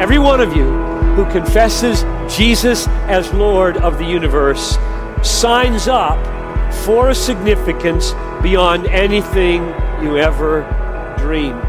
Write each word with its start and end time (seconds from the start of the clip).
every 0.00 0.18
one 0.18 0.40
of 0.40 0.56
you 0.56 0.64
who 1.14 1.24
confesses 1.30 2.02
Jesus 2.34 2.86
as 3.08 3.32
Lord 3.32 3.76
of 3.78 3.98
the 3.98 4.04
universe 4.04 4.76
signs 5.22 5.88
up 5.88 6.18
for 6.84 7.10
a 7.10 7.14
significance 7.14 8.12
beyond 8.42 8.86
anything 8.86 9.62
you 10.02 10.18
ever 10.18 10.62
dreamed. 11.18 11.62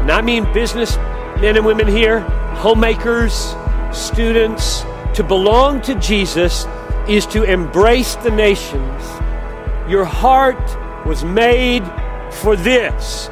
And 0.00 0.10
I 0.10 0.22
mean 0.22 0.50
business 0.52 0.96
men 1.40 1.56
and 1.56 1.66
women 1.66 1.86
here, 1.86 2.20
homemakers, 2.56 3.54
students. 3.92 4.82
To 5.14 5.22
belong 5.22 5.80
to 5.82 5.94
Jesus 5.96 6.66
is 7.06 7.26
to 7.26 7.42
embrace 7.42 8.14
the 8.16 8.30
nations. 8.30 9.02
Your 9.88 10.04
heart 10.04 11.06
was 11.06 11.22
made 11.22 11.84
for 12.32 12.56
this. 12.56 13.30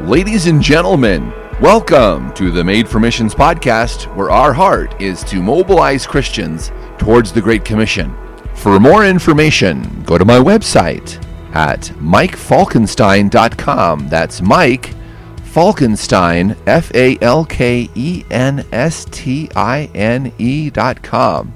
Ladies 0.00 0.46
and 0.46 0.60
gentlemen, 0.60 1.32
welcome 1.60 2.32
to 2.32 2.50
the 2.50 2.64
Made 2.64 2.88
for 2.88 2.98
Missions 2.98 3.34
podcast, 3.34 4.04
where 4.16 4.30
our 4.30 4.54
heart 4.54 4.98
is 4.98 5.22
to 5.24 5.42
mobilize 5.42 6.06
Christians 6.06 6.72
towards 6.96 7.32
the 7.32 7.42
Great 7.42 7.66
Commission. 7.66 8.16
For 8.54 8.80
more 8.80 9.04
information, 9.04 10.02
go 10.04 10.16
to 10.16 10.24
my 10.24 10.38
website 10.38 11.22
at 11.54 11.80
mikefalkenstine.com. 11.98 14.08
That's 14.08 14.40
Mike 14.40 14.94
Falkenstine, 15.42 16.56
F 16.66 16.90
A 16.94 17.18
L 17.20 17.44
K 17.44 17.90
E 17.94 18.24
N 18.30 18.64
S 18.72 19.04
T 19.10 19.50
I 19.54 19.90
N 19.94 20.32
E.com. 20.38 21.52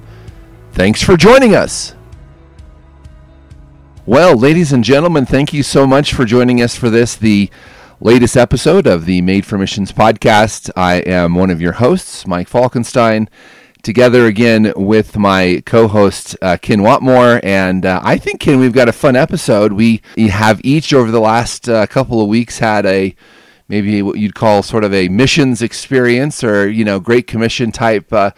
Thanks 0.73 1.03
for 1.03 1.17
joining 1.17 1.55
us. 1.55 1.95
Well, 4.05 4.37
ladies 4.37 4.75
and 4.75 4.85
gentlemen, 4.85 5.25
thank 5.25 5.55
you 5.55 5.63
so 5.63 5.87
much 5.87 6.13
for 6.13 6.27
joining 6.27 6.61
us 6.61 6.77
for 6.77 6.91
this, 6.91 7.17
the 7.17 7.49
latest 8.01 8.37
episode 8.37 8.87
of 8.87 9.07
the 9.07 9.21
Made 9.23 9.47
for 9.47 9.59
Missions 9.59 9.93
podcast. 9.93 10.71
I 10.77 10.97
am 10.97 11.35
one 11.35 11.51
of 11.51 11.61
your 11.61 11.73
hosts, 11.73 12.27
Mike 12.27 12.49
Falkenstine, 12.49 13.29
together 13.83 14.27
again 14.27 14.73
with 14.77 15.17
my 15.17 15.63
co-host 15.65 16.37
uh, 16.43 16.57
Ken 16.61 16.81
Watmore, 16.81 17.41
and 17.43 17.87
uh, 17.87 18.01
I 18.03 18.19
think 18.19 18.41
Ken, 18.41 18.59
we've 18.59 18.73
got 18.73 18.89
a 18.89 18.93
fun 18.93 19.17
episode. 19.17 19.73
We 19.73 20.03
have 20.17 20.61
each 20.65 20.93
over 20.93 21.11
the 21.11 21.21
last 21.21 21.69
uh, 21.69 21.87
couple 21.87 22.21
of 22.21 22.29
weeks 22.29 22.59
had 22.59 22.87
a 22.87 23.15
maybe 23.69 24.03
what 24.03 24.19
you'd 24.19 24.35
call 24.35 24.63
sort 24.63 24.85
of 24.85 24.93
a 24.93 25.09
missions 25.09 25.63
experience 25.63 26.45
or 26.45 26.69
you 26.69 26.85
know 26.85 27.01
Great 27.01 27.27
Commission 27.27 27.73
type 27.73 28.13
uh, 28.13 28.31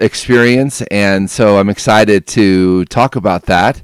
experience, 0.00 0.82
and 0.82 1.30
so 1.30 1.58
I'm 1.58 1.68
excited 1.68 2.26
to 2.28 2.84
talk 2.86 3.16
about 3.16 3.46
that. 3.46 3.82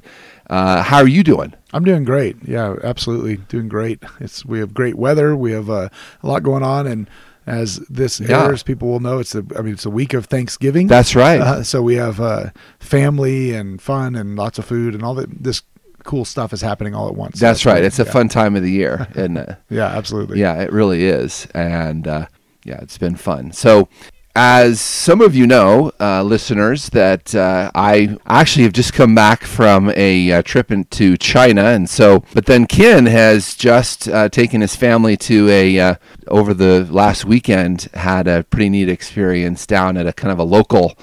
Uh, 0.49 0.83
how 0.83 0.97
are 0.97 1.07
you 1.07 1.23
doing? 1.23 1.53
I'm 1.73 1.83
doing 1.83 2.03
great. 2.03 2.37
Yeah, 2.47 2.75
absolutely 2.83 3.37
doing 3.37 3.67
great. 3.67 4.01
It's 4.19 4.45
we 4.45 4.59
have 4.59 4.73
great 4.73 4.95
weather. 4.95 5.35
We 5.35 5.51
have 5.53 5.69
uh, 5.69 5.89
a 6.21 6.27
lot 6.27 6.43
going 6.43 6.63
on, 6.63 6.85
and 6.87 7.09
as 7.45 7.77
this 7.89 8.19
Yeah. 8.19 8.45
airs, 8.45 8.63
people 8.63 8.87
will 8.87 8.99
know 8.99 9.19
it's 9.19 9.35
a. 9.35 9.43
I 9.57 9.61
mean, 9.61 9.73
it's 9.73 9.85
a 9.85 9.89
week 9.89 10.13
of 10.13 10.25
Thanksgiving. 10.27 10.87
That's 10.87 11.15
right. 11.15 11.41
Uh, 11.41 11.63
so 11.63 11.81
we 11.81 11.95
have 11.95 12.21
uh, 12.21 12.51
family 12.79 13.53
and 13.53 13.81
fun 13.81 14.15
and 14.15 14.35
lots 14.35 14.59
of 14.59 14.65
food 14.65 14.93
and 14.93 15.03
all 15.03 15.15
that. 15.15 15.43
This 15.43 15.61
cool 16.03 16.25
stuff 16.25 16.51
is 16.53 16.61
happening 16.61 16.93
all 16.93 17.07
at 17.07 17.15
once. 17.15 17.39
So 17.39 17.45
That's 17.45 17.65
right. 17.65 17.83
It's 17.83 17.97
a 17.99 18.05
fun 18.05 18.27
time 18.29 18.55
of 18.55 18.61
the 18.61 18.71
year, 18.71 19.07
isn't 19.15 19.37
it? 19.37 19.55
Yeah, 19.69 19.87
absolutely. 19.87 20.39
Yeah, 20.39 20.61
it 20.61 20.71
really 20.71 21.05
is. 21.05 21.47
And 21.55 22.07
uh, 22.07 22.27
yeah, 22.65 22.79
it's 22.81 22.97
been 22.97 23.15
fun. 23.15 23.51
So, 23.53 23.87
as 24.35 24.81
some 24.81 25.21
of 25.21 25.35
you 25.35 25.45
know, 25.45 25.91
uh, 25.99 26.23
listeners, 26.23 26.89
that 26.89 27.35
uh, 27.35 27.69
I 27.75 28.17
actually 28.25 28.63
have 28.63 28.73
just 28.73 28.93
come 28.93 29.13
back 29.13 29.43
from 29.43 29.91
a 29.95 30.31
uh, 30.31 30.41
trip 30.41 30.71
into 30.71 31.17
China. 31.17 31.65
And 31.65 31.87
so, 31.87 32.23
but 32.33 32.47
then 32.47 32.65
Ken 32.65 33.05
has 33.05 33.53
just 33.53 34.07
uh, 34.07 34.29
taken 34.29 34.61
his 34.61 34.75
family 34.75 35.17
to 35.17 35.49
a, 35.49 35.79
uh, 35.79 35.95
over 36.27 36.53
the 36.53 36.85
last 36.85 37.25
weekend, 37.25 37.89
had 37.93 38.27
a 38.27 38.43
pretty 38.43 38.69
neat 38.69 38.89
experience 38.89 39.67
down 39.67 39.97
at 39.97 40.07
a 40.07 40.13
kind 40.13 40.31
of 40.31 40.39
a 40.39 40.43
local 40.43 40.97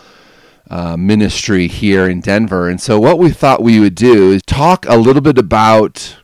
uh, 0.69 0.97
ministry 0.97 1.69
here 1.69 2.09
in 2.09 2.21
Denver. 2.21 2.69
And 2.69 2.81
so, 2.81 2.99
what 2.99 3.19
we 3.19 3.31
thought 3.31 3.63
we 3.63 3.79
would 3.79 3.95
do 3.95 4.33
is 4.33 4.43
talk 4.43 4.87
a 4.89 4.97
little 4.97 5.23
bit 5.23 5.39
about 5.39 6.17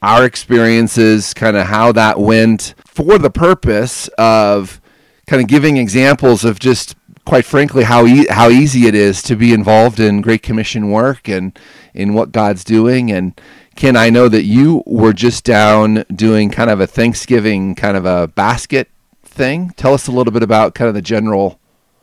our 0.00 0.24
experiences, 0.24 1.34
kind 1.34 1.56
of 1.56 1.66
how 1.66 1.92
that 1.92 2.18
went, 2.18 2.74
for 2.86 3.18
the 3.18 3.30
purpose 3.30 4.08
of 4.18 4.80
kind 5.26 5.40
of 5.42 5.48
giving 5.48 5.76
examples 5.76 6.44
of 6.44 6.58
just, 6.58 6.94
quite 7.24 7.44
frankly, 7.44 7.84
how 7.84 8.06
e- 8.06 8.26
how 8.30 8.48
easy 8.50 8.86
it 8.86 8.94
is 8.94 9.22
to 9.24 9.36
be 9.36 9.52
involved 9.52 9.98
in 10.00 10.20
Great 10.20 10.42
Commission 10.42 10.90
work 10.90 11.28
and 11.28 11.58
in 11.94 12.14
what 12.14 12.32
God's 12.32 12.64
doing. 12.64 13.10
And 13.10 13.38
Ken, 13.76 13.96
I 13.96 14.10
know 14.10 14.28
that 14.28 14.44
you 14.44 14.82
were 14.86 15.12
just 15.12 15.44
down 15.44 16.04
doing 16.14 16.50
kind 16.50 16.70
of 16.70 16.80
a 16.80 16.86
Thanksgiving 16.86 17.74
kind 17.74 17.96
of 17.96 18.04
a 18.04 18.28
basket 18.28 18.88
thing. 19.22 19.70
Tell 19.76 19.94
us 19.94 20.06
a 20.06 20.12
little 20.12 20.32
bit 20.32 20.42
about 20.42 20.74
kind 20.74 20.88
of 20.88 20.94
the 20.94 21.02
general 21.02 21.58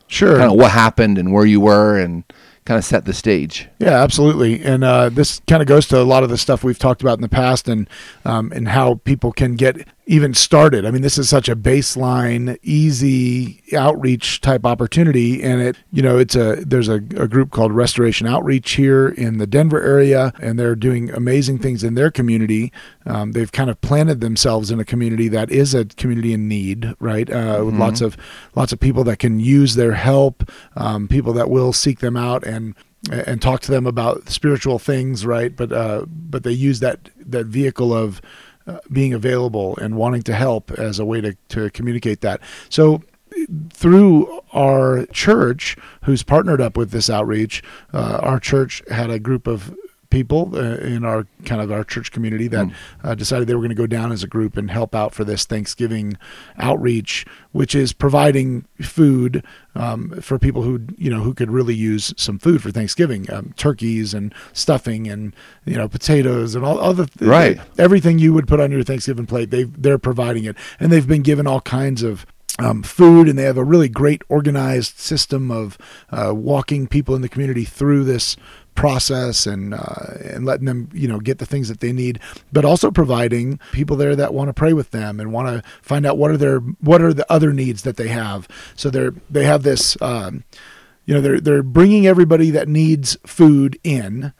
Sure. 0.08 0.36
kind 0.36 0.50
of 0.52 0.58
what 0.58 0.72
happened 0.72 1.16
and 1.16 1.32
where 1.32 1.46
you 1.46 1.58
were 1.58 1.98
and 1.98 2.24
kind 2.66 2.76
of 2.76 2.84
set 2.84 3.06
the 3.06 3.14
stage. 3.14 3.68
Yeah, 3.78 4.02
absolutely. 4.02 4.62
And 4.62 4.84
uh, 4.84 5.08
this 5.08 5.40
kind 5.48 5.62
of 5.62 5.66
goes 5.68 5.86
to 5.88 5.98
a 5.98 6.04
lot 6.04 6.22
of 6.22 6.28
the 6.28 6.36
stuff 6.36 6.62
we've 6.62 6.78
talked 6.78 7.00
about 7.00 7.16
in 7.16 7.22
the 7.22 7.28
past, 7.30 7.66
and 7.66 7.88
um, 8.26 8.52
and 8.52 8.68
how 8.68 8.96
people 9.04 9.32
can 9.32 9.54
get 9.54 9.88
even 10.06 10.34
started. 10.34 10.84
I 10.84 10.90
mean, 10.90 11.02
this 11.02 11.16
is 11.16 11.28
such 11.28 11.48
a 11.48 11.54
baseline, 11.54 12.58
easy 12.62 13.62
outreach 13.72 14.40
type 14.40 14.66
opportunity, 14.66 15.42
and 15.42 15.62
it 15.62 15.76
you 15.92 16.02
know 16.02 16.18
it's 16.18 16.34
a 16.34 16.56
there's 16.56 16.88
a, 16.88 16.96
a 16.96 17.28
group 17.28 17.50
called 17.50 17.72
Restoration 17.72 18.26
Outreach 18.26 18.72
here 18.72 19.08
in 19.08 19.38
the 19.38 19.46
Denver 19.46 19.80
area, 19.80 20.32
and 20.40 20.58
they're 20.58 20.74
doing 20.74 21.10
amazing 21.10 21.60
things 21.60 21.84
in 21.84 21.94
their 21.94 22.10
community. 22.10 22.72
Um, 23.06 23.32
they've 23.32 23.52
kind 23.52 23.70
of 23.70 23.80
planted 23.80 24.20
themselves 24.20 24.70
in 24.70 24.80
a 24.80 24.84
community 24.84 25.28
that 25.28 25.50
is 25.50 25.74
a 25.74 25.84
community 25.84 26.32
in 26.32 26.48
need, 26.48 26.94
right? 26.98 27.30
Uh, 27.30 27.62
With 27.64 27.76
lots 27.76 28.00
of 28.00 28.16
lots 28.56 28.72
of 28.72 28.80
people 28.80 29.04
that 29.04 29.18
can 29.18 29.38
use 29.38 29.76
their 29.76 29.92
help, 29.92 30.50
um, 30.74 31.06
people 31.06 31.32
that 31.34 31.48
will 31.48 31.72
seek 31.72 32.00
them 32.00 32.16
out 32.16 32.44
and 32.44 32.74
and 33.10 33.42
talk 33.42 33.60
to 33.60 33.70
them 33.70 33.86
about 33.86 34.28
spiritual 34.28 34.78
things, 34.78 35.26
right? 35.26 35.54
But 35.56 35.72
uh, 35.72 36.06
but 36.08 36.42
they 36.42 36.52
use 36.52 36.80
that 36.80 37.08
that 37.16 37.46
vehicle 37.46 37.92
of 37.92 38.20
being 38.90 39.12
available 39.12 39.76
and 39.76 39.96
wanting 39.96 40.22
to 40.22 40.34
help 40.34 40.70
as 40.72 40.98
a 40.98 41.04
way 41.04 41.20
to 41.20 41.36
to 41.48 41.70
communicate 41.70 42.20
that. 42.20 42.40
So 42.68 43.02
through 43.72 44.40
our 44.52 45.06
church, 45.06 45.76
who's 46.04 46.22
partnered 46.22 46.60
up 46.60 46.76
with 46.76 46.90
this 46.90 47.08
outreach, 47.08 47.62
uh, 47.92 48.20
our 48.22 48.38
church 48.38 48.82
had 48.90 49.10
a 49.10 49.18
group 49.18 49.46
of 49.46 49.74
people 50.12 50.50
uh, 50.54 50.76
in 50.76 51.04
our 51.04 51.26
kind 51.46 51.60
of 51.62 51.72
our 51.72 51.82
church 51.82 52.12
community 52.12 52.46
that 52.48 52.68
uh, 53.02 53.14
decided 53.14 53.48
they 53.48 53.54
were 53.54 53.60
going 53.60 53.70
to 53.70 53.74
go 53.74 53.86
down 53.86 54.12
as 54.12 54.22
a 54.22 54.26
group 54.28 54.56
and 54.58 54.70
help 54.70 54.94
out 54.94 55.14
for 55.14 55.24
this 55.24 55.44
Thanksgiving 55.46 56.16
outreach, 56.58 57.24
which 57.52 57.74
is 57.74 57.92
providing 57.92 58.66
food 58.82 59.42
um, 59.74 60.20
for 60.20 60.38
people 60.38 60.62
who 60.62 60.80
you 60.98 61.10
know 61.10 61.20
who 61.22 61.32
could 61.34 61.50
really 61.50 61.74
use 61.74 62.12
some 62.16 62.38
food 62.38 62.62
for 62.62 62.70
Thanksgiving, 62.70 63.32
um, 63.32 63.54
turkeys 63.56 64.12
and 64.14 64.34
stuffing 64.52 65.08
and 65.08 65.34
you 65.64 65.76
know 65.76 65.88
potatoes 65.88 66.54
and 66.54 66.64
all 66.64 66.78
other 66.78 67.06
Right. 67.18 67.58
everything 67.78 68.18
you 68.18 68.32
would 68.34 68.46
put 68.46 68.60
on 68.60 68.70
your 68.70 68.82
Thanksgiving 68.84 69.26
plate. 69.26 69.50
They 69.50 69.64
they're 69.64 69.98
providing 69.98 70.44
it, 70.44 70.56
and 70.78 70.92
they've 70.92 71.08
been 71.08 71.22
given 71.22 71.46
all 71.46 71.62
kinds 71.62 72.02
of 72.02 72.26
um, 72.58 72.82
food, 72.82 73.28
and 73.28 73.38
they 73.38 73.44
have 73.44 73.56
a 73.56 73.64
really 73.64 73.88
great 73.88 74.20
organized 74.28 74.98
system 74.98 75.50
of 75.50 75.78
uh, 76.10 76.32
walking 76.34 76.86
people 76.86 77.14
in 77.14 77.22
the 77.22 77.28
community 77.28 77.64
through 77.64 78.04
this 78.04 78.36
process 78.74 79.46
and 79.46 79.74
uh, 79.74 80.14
and 80.24 80.44
letting 80.44 80.66
them 80.66 80.88
you 80.92 81.08
know 81.08 81.20
get 81.20 81.38
the 81.38 81.46
things 81.46 81.68
that 81.68 81.80
they 81.80 81.92
need, 81.92 82.18
but 82.52 82.64
also 82.64 82.90
providing 82.90 83.58
people 83.72 83.96
there 83.96 84.16
that 84.16 84.34
want 84.34 84.48
to 84.48 84.54
pray 84.54 84.72
with 84.72 84.90
them 84.90 85.20
and 85.20 85.32
want 85.32 85.48
to 85.48 85.68
find 85.82 86.06
out 86.06 86.18
what 86.18 86.30
are 86.30 86.36
their 86.36 86.58
what 86.58 87.02
are 87.02 87.12
the 87.12 87.30
other 87.30 87.52
needs 87.52 87.82
that 87.82 87.96
they 87.96 88.08
have. 88.08 88.48
So 88.76 88.90
they're 88.90 89.14
they 89.30 89.44
have 89.44 89.62
this. 89.62 90.00
Um, 90.00 90.44
you 91.04 91.14
know 91.14 91.20
they're 91.20 91.40
they're 91.40 91.62
bringing 91.64 92.06
everybody 92.06 92.50
that 92.50 92.68
needs 92.68 93.16
food 93.26 93.78
in 93.82 94.32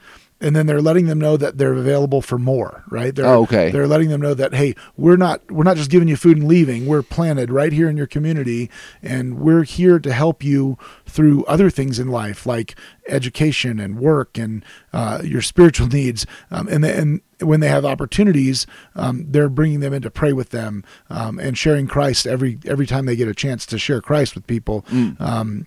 and 0.42 0.54
then 0.56 0.66
they're 0.66 0.82
letting 0.82 1.06
them 1.06 1.18
know 1.18 1.36
that 1.38 1.56
they're 1.56 1.72
available 1.72 2.20
for 2.20 2.38
more 2.38 2.84
right 2.90 3.14
they're, 3.14 3.26
Oh, 3.26 3.42
okay. 3.44 3.70
they're 3.70 3.86
letting 3.86 4.08
them 4.10 4.20
know 4.20 4.34
that 4.34 4.52
hey 4.54 4.74
we're 4.96 5.16
not 5.16 5.48
we're 5.50 5.64
not 5.64 5.76
just 5.76 5.90
giving 5.90 6.08
you 6.08 6.16
food 6.16 6.36
and 6.36 6.46
leaving 6.48 6.86
we're 6.86 7.02
planted 7.02 7.50
right 7.50 7.72
here 7.72 7.88
in 7.88 7.96
your 7.96 8.06
community 8.06 8.68
and 9.02 9.38
we're 9.38 9.62
here 9.62 9.98
to 9.98 10.12
help 10.12 10.42
you 10.44 10.76
through 11.06 11.44
other 11.44 11.70
things 11.70 11.98
in 11.98 12.08
life 12.08 12.44
like 12.44 12.74
education 13.08 13.78
and 13.80 13.98
work 13.98 14.36
and 14.38 14.64
uh, 14.92 15.20
your 15.24 15.42
spiritual 15.42 15.86
needs 16.00 16.26
um, 16.50 16.68
and 16.68 16.84
and 16.84 17.20
when 17.40 17.58
they 17.58 17.66
have 17.68 17.84
opportunities, 17.84 18.68
um, 18.94 19.24
they're 19.28 19.48
bringing 19.48 19.80
them 19.80 19.92
in 19.92 20.00
to 20.02 20.10
pray 20.12 20.32
with 20.32 20.50
them 20.50 20.84
um, 21.10 21.40
and 21.40 21.58
sharing 21.58 21.88
Christ 21.88 22.24
every 22.24 22.60
every 22.66 22.86
time 22.86 23.04
they 23.04 23.16
get 23.16 23.26
a 23.26 23.34
chance 23.34 23.66
to 23.66 23.78
share 23.80 24.00
Christ 24.00 24.36
with 24.36 24.46
people. 24.46 24.84
Um, 25.18 25.66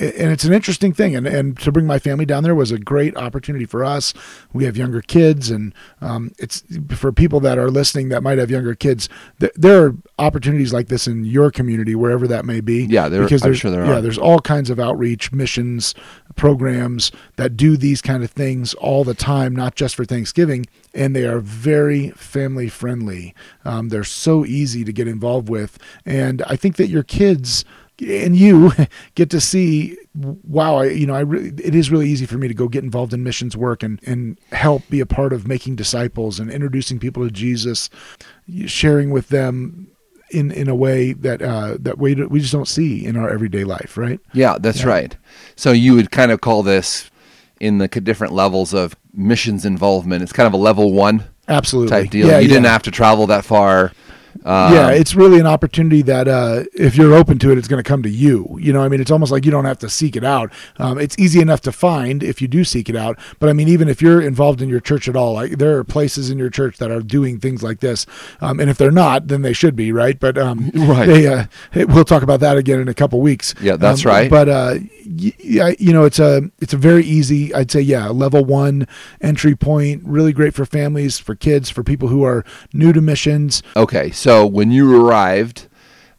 and 0.00 0.32
it's 0.32 0.44
an 0.44 0.52
interesting 0.52 0.92
thing. 0.92 1.14
And, 1.14 1.26
and 1.26 1.58
to 1.60 1.70
bring 1.70 1.86
my 1.86 1.98
family 1.98 2.24
down 2.24 2.42
there 2.42 2.54
was 2.54 2.70
a 2.70 2.78
great 2.78 3.16
opportunity 3.16 3.66
for 3.66 3.84
us. 3.84 4.14
We 4.52 4.64
have 4.64 4.76
younger 4.76 5.02
kids 5.02 5.50
and 5.50 5.74
um, 6.00 6.32
it's 6.38 6.62
for 6.94 7.12
people 7.12 7.40
that 7.40 7.58
are 7.58 7.70
listening 7.70 8.08
that 8.08 8.22
might 8.22 8.38
have 8.38 8.50
younger 8.50 8.74
kids 8.74 9.08
th- 9.40 9.52
there 9.54 9.84
are 9.84 9.96
opportunities 10.18 10.72
like 10.72 10.88
this 10.88 11.06
in 11.06 11.24
your 11.24 11.50
community 11.50 11.94
wherever 11.94 12.26
that 12.28 12.44
may 12.44 12.60
be. 12.60 12.84
Yeah, 12.84 13.08
there- 13.08 13.22
I'm 13.22 13.28
there's, 13.28 13.58
sure 13.58 13.70
there 13.70 13.82
are. 13.82 13.94
yeah 13.94 14.00
there's 14.00 14.18
all 14.18 14.40
kinds 14.40 14.70
of 14.70 14.80
outreach 14.80 15.32
missions 15.32 15.94
programs 16.36 17.12
that 17.36 17.56
do 17.56 17.76
these 17.76 18.00
kind 18.00 18.22
of 18.24 18.30
things 18.30 18.72
all 18.74 19.04
the 19.04 19.14
time 19.14 19.54
not 19.54 19.74
just 19.74 19.94
for 19.94 20.04
thanksgiving 20.04 20.66
and 20.94 21.14
they 21.14 21.24
are 21.26 21.38
very 21.40 22.10
family 22.10 22.68
friendly. 22.68 23.34
Um, 23.64 23.90
they're 23.90 24.04
so 24.04 24.44
easy 24.44 24.84
to 24.84 24.92
get 24.92 25.06
involved 25.06 25.48
with. 25.48 25.78
And 26.06 26.42
i 26.42 26.56
think 26.56 26.76
that 26.76 26.88
your 26.88 27.02
kids 27.02 27.64
and 28.00 28.36
you 28.36 28.72
get 29.14 29.30
to 29.30 29.40
see 29.40 29.96
wow 30.14 30.76
I, 30.76 30.86
you 30.86 31.06
know 31.06 31.14
i 31.14 31.20
really 31.20 31.48
it 31.62 31.74
is 31.74 31.90
really 31.90 32.08
easy 32.08 32.26
for 32.26 32.38
me 32.38 32.48
to 32.48 32.54
go 32.54 32.66
get 32.68 32.82
involved 32.84 33.12
in 33.12 33.22
missions 33.22 33.56
work 33.56 33.82
and 33.82 34.00
and 34.06 34.38
help 34.52 34.88
be 34.88 35.00
a 35.00 35.06
part 35.06 35.32
of 35.32 35.46
making 35.46 35.76
disciples 35.76 36.40
and 36.40 36.50
introducing 36.50 36.98
people 36.98 37.24
to 37.24 37.30
jesus 37.30 37.90
sharing 38.66 39.10
with 39.10 39.28
them 39.28 39.88
in 40.30 40.50
in 40.52 40.68
a 40.68 40.74
way 40.74 41.12
that 41.12 41.42
uh 41.42 41.76
that 41.80 41.98
we 41.98 42.14
we 42.14 42.40
just 42.40 42.52
don't 42.52 42.68
see 42.68 43.04
in 43.04 43.16
our 43.16 43.28
everyday 43.30 43.64
life 43.64 43.96
right 43.96 44.20
Yeah, 44.32 44.58
that's 44.60 44.80
Yeah. 44.80 44.86
right. 44.88 45.16
So 45.56 45.72
you 45.72 45.94
would 45.94 46.10
kind 46.10 46.30
of 46.30 46.40
call 46.40 46.62
this 46.62 47.10
in 47.58 47.78
the 47.78 47.88
different 47.88 48.32
levels 48.32 48.72
of 48.72 48.94
missions 49.12 49.64
involvement. 49.64 50.22
It's 50.22 50.32
kind 50.32 50.46
of 50.46 50.52
a 50.52 50.56
level 50.56 50.92
one 50.92 51.24
absolutely 51.48 51.90
type 51.90 52.10
deal. 52.10 52.28
yeah, 52.28 52.38
you 52.38 52.46
didn't 52.48 52.66
have 52.66 52.82
to 52.84 52.90
travel 52.92 53.26
that 53.26 53.44
far. 53.44 53.92
Um, 54.44 54.72
yeah, 54.74 54.90
it's 54.90 55.14
really 55.14 55.38
an 55.40 55.46
opportunity 55.46 56.02
that 56.02 56.28
uh, 56.28 56.64
if 56.74 56.96
you're 56.96 57.14
open 57.14 57.38
to 57.40 57.50
it, 57.52 57.58
it's 57.58 57.68
going 57.68 57.82
to 57.82 57.88
come 57.88 58.02
to 58.02 58.08
you. 58.10 58.56
You 58.60 58.72
know, 58.72 58.82
I 58.82 58.88
mean, 58.88 59.00
it's 59.00 59.10
almost 59.10 59.30
like 59.32 59.44
you 59.44 59.50
don't 59.50 59.64
have 59.64 59.78
to 59.80 59.88
seek 59.88 60.16
it 60.16 60.24
out. 60.24 60.52
Um, 60.78 60.98
it's 60.98 61.18
easy 61.18 61.40
enough 61.40 61.60
to 61.62 61.72
find 61.72 62.22
if 62.22 62.40
you 62.40 62.48
do 62.48 62.64
seek 62.64 62.88
it 62.88 62.96
out. 62.96 63.18
But 63.38 63.48
I 63.48 63.52
mean, 63.52 63.68
even 63.68 63.88
if 63.88 64.00
you're 64.00 64.20
involved 64.20 64.62
in 64.62 64.68
your 64.68 64.80
church 64.80 65.08
at 65.08 65.16
all, 65.16 65.34
like 65.34 65.58
there 65.58 65.76
are 65.78 65.84
places 65.84 66.30
in 66.30 66.38
your 66.38 66.50
church 66.50 66.78
that 66.78 66.90
are 66.90 67.00
doing 67.00 67.38
things 67.40 67.62
like 67.62 67.80
this. 67.80 68.06
Um, 68.40 68.60
and 68.60 68.70
if 68.70 68.78
they're 68.78 68.90
not, 68.90 69.28
then 69.28 69.42
they 69.42 69.52
should 69.52 69.76
be, 69.76 69.92
right? 69.92 70.18
But 70.18 70.38
um, 70.38 70.70
Right. 70.74 71.06
They, 71.06 71.26
uh, 71.28 71.44
we'll 71.74 72.04
talk 72.04 72.22
about 72.22 72.40
that 72.40 72.56
again 72.56 72.80
in 72.80 72.88
a 72.88 72.94
couple 72.94 73.20
weeks. 73.20 73.54
Yeah, 73.60 73.76
that's 73.76 74.04
Um, 74.06 74.10
right. 74.12 74.30
But 74.30 74.48
uh, 74.48 74.74
y- 75.06 75.32
yeah, 75.38 75.72
you 75.78 75.92
know, 75.92 76.04
it's 76.04 76.18
a 76.18 76.50
it's 76.60 76.72
a 76.72 76.76
very 76.78 77.04
easy. 77.04 77.52
I'd 77.54 77.70
say, 77.70 77.80
yeah, 77.80 78.08
level 78.08 78.44
one 78.44 78.86
entry 79.20 79.54
point. 79.56 80.02
Really 80.04 80.32
great 80.32 80.54
for 80.54 80.64
families, 80.64 81.18
for 81.18 81.34
kids, 81.34 81.68
for 81.70 81.82
people 81.82 82.08
who 82.08 82.22
are 82.24 82.44
new 82.72 82.92
to 82.92 83.00
missions. 83.00 83.62
Okay, 83.76 84.10
so 84.20 84.46
when 84.46 84.70
you 84.70 85.04
arrived 85.04 85.68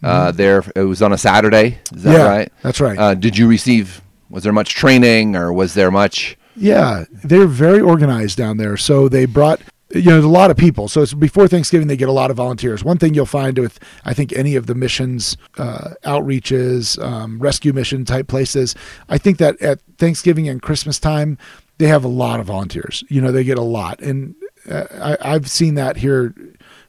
uh, 0.03 0.31
there, 0.31 0.63
it 0.75 0.81
was 0.81 1.01
on 1.01 1.13
a 1.13 1.17
Saturday. 1.17 1.79
Is 1.95 2.03
that 2.03 2.11
Mm-hmm. 2.11 2.19
Yeah, 2.19 2.27
right? 2.27 2.53
that's 2.61 2.81
right. 2.81 2.97
Uh, 2.97 3.13
did 3.13 3.37
you 3.37 3.47
receive? 3.47 4.01
Was 4.29 4.43
there 4.43 4.53
much 4.53 4.73
training, 4.73 5.35
or 5.35 5.53
was 5.53 5.73
there 5.73 5.91
much? 5.91 6.37
Yeah, 6.55 7.05
they're 7.23 7.47
very 7.47 7.79
organized 7.79 8.37
down 8.37 8.57
there. 8.57 8.77
So 8.77 9.07
they 9.07 9.25
brought 9.25 9.61
you 9.93 10.01
know, 10.03 10.11
there's 10.11 10.25
a 10.25 10.29
lot 10.29 10.51
of 10.51 10.57
people. 10.57 10.87
So 10.87 11.01
it's 11.01 11.13
before 11.13 11.47
Thanksgiving 11.47 11.87
they 11.87 11.97
get 11.97 12.09
a 12.09 12.13
lot 12.13 12.31
of 12.31 12.37
volunteers. 12.37 12.83
One 12.83 12.97
thing 12.97 13.13
you'll 13.13 13.25
find 13.25 13.57
with 13.57 13.79
I 14.05 14.13
think 14.13 14.33
any 14.33 14.55
of 14.55 14.65
the 14.65 14.75
missions 14.75 15.37
uh, 15.57 15.91
outreaches, 16.03 17.01
um, 17.03 17.39
rescue 17.39 17.73
mission 17.73 18.05
type 18.05 18.27
places, 18.27 18.75
I 19.09 19.17
think 19.17 19.37
that 19.37 19.61
at 19.61 19.81
Thanksgiving 19.97 20.47
and 20.47 20.61
Christmas 20.61 20.99
time 20.99 21.37
they 21.77 21.87
have 21.87 22.03
a 22.03 22.09
lot 22.09 22.39
of 22.39 22.45
volunteers. 22.45 23.03
You 23.09 23.21
know, 23.21 23.31
they 23.31 23.43
get 23.43 23.57
a 23.57 23.63
lot, 23.63 24.01
and 24.01 24.35
uh, 24.69 24.85
I, 25.21 25.33
I've 25.33 25.49
seen 25.49 25.75
that 25.75 25.97
here, 25.97 26.33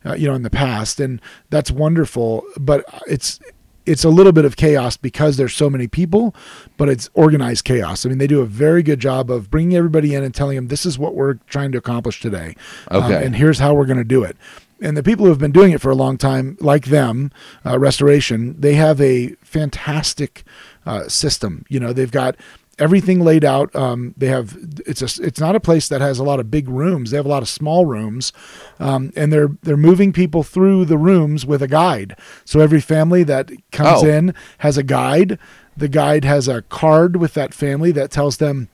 uh, 0.04 0.14
you 0.14 0.28
know, 0.28 0.34
in 0.34 0.42
the 0.42 0.50
past, 0.50 1.00
and 1.00 1.20
that's 1.50 1.70
wonderful. 1.70 2.44
But 2.58 2.84
it's 3.06 3.40
it's 3.84 4.04
a 4.04 4.08
little 4.08 4.32
bit 4.32 4.44
of 4.44 4.56
chaos 4.56 4.96
because 4.96 5.36
there's 5.36 5.54
so 5.54 5.68
many 5.68 5.88
people, 5.88 6.34
but 6.76 6.88
it's 6.88 7.10
organized 7.14 7.64
chaos. 7.64 8.06
I 8.06 8.10
mean, 8.10 8.18
they 8.18 8.26
do 8.26 8.40
a 8.40 8.46
very 8.46 8.82
good 8.82 9.00
job 9.00 9.30
of 9.30 9.50
bringing 9.50 9.76
everybody 9.76 10.14
in 10.14 10.22
and 10.22 10.34
telling 10.34 10.56
them 10.56 10.68
this 10.68 10.86
is 10.86 10.98
what 10.98 11.14
we're 11.14 11.34
trying 11.48 11.72
to 11.72 11.78
accomplish 11.78 12.20
today, 12.20 12.54
Um, 12.88 13.12
and 13.12 13.36
here's 13.36 13.58
how 13.58 13.74
we're 13.74 13.86
going 13.86 13.98
to 13.98 14.04
do 14.04 14.22
it. 14.22 14.36
And 14.80 14.96
the 14.96 15.02
people 15.02 15.24
who 15.26 15.30
have 15.30 15.38
been 15.38 15.52
doing 15.52 15.72
it 15.72 15.80
for 15.80 15.90
a 15.90 15.94
long 15.94 16.18
time, 16.18 16.56
like 16.60 16.86
them, 16.86 17.30
uh, 17.64 17.78
Restoration, 17.78 18.60
they 18.60 18.74
have 18.74 19.00
a 19.00 19.34
fantastic 19.42 20.42
uh, 20.84 21.08
system. 21.08 21.64
You 21.68 21.78
know, 21.78 21.92
they've 21.92 22.10
got 22.10 22.36
everything 22.78 23.20
laid 23.20 23.44
out. 23.44 23.74
Um, 23.76 24.14
they 24.16 24.28
have 24.28 24.56
it's 24.86 25.02
a 25.02 25.22
it's 25.24 25.40
not 25.40 25.54
a 25.56 25.60
place 25.60 25.88
that 25.88 26.00
has 26.00 26.18
a 26.18 26.24
lot 26.24 26.40
of 26.40 26.50
big 26.50 26.68
rooms. 26.68 27.10
They 27.10 27.16
have 27.16 27.26
a 27.26 27.28
lot 27.30 27.42
of 27.42 27.48
small 27.48 27.86
rooms, 27.86 28.32
um, 28.80 29.12
and 29.16 29.32
they're 29.32 29.50
they're 29.62 29.76
moving 29.76 30.12
people 30.12 30.42
through 30.42 30.84
the 30.86 30.98
rooms 30.98 31.44
with 31.46 31.62
a 31.62 31.68
guide. 31.68 32.16
So 32.44 32.60
every 32.60 32.80
family 32.80 33.22
that 33.24 33.50
comes 33.70 34.02
Oh. 34.02 34.06
in 34.08 34.34
has 34.58 34.76
a 34.78 34.82
guide. 34.82 35.38
The 35.76 35.88
guide 35.88 36.24
has 36.24 36.48
a 36.48 36.62
card 36.62 37.16
with 37.16 37.34
that 37.34 37.54
family 37.54 37.92
that 37.92 38.10
tells 38.10 38.36
them. 38.38 38.68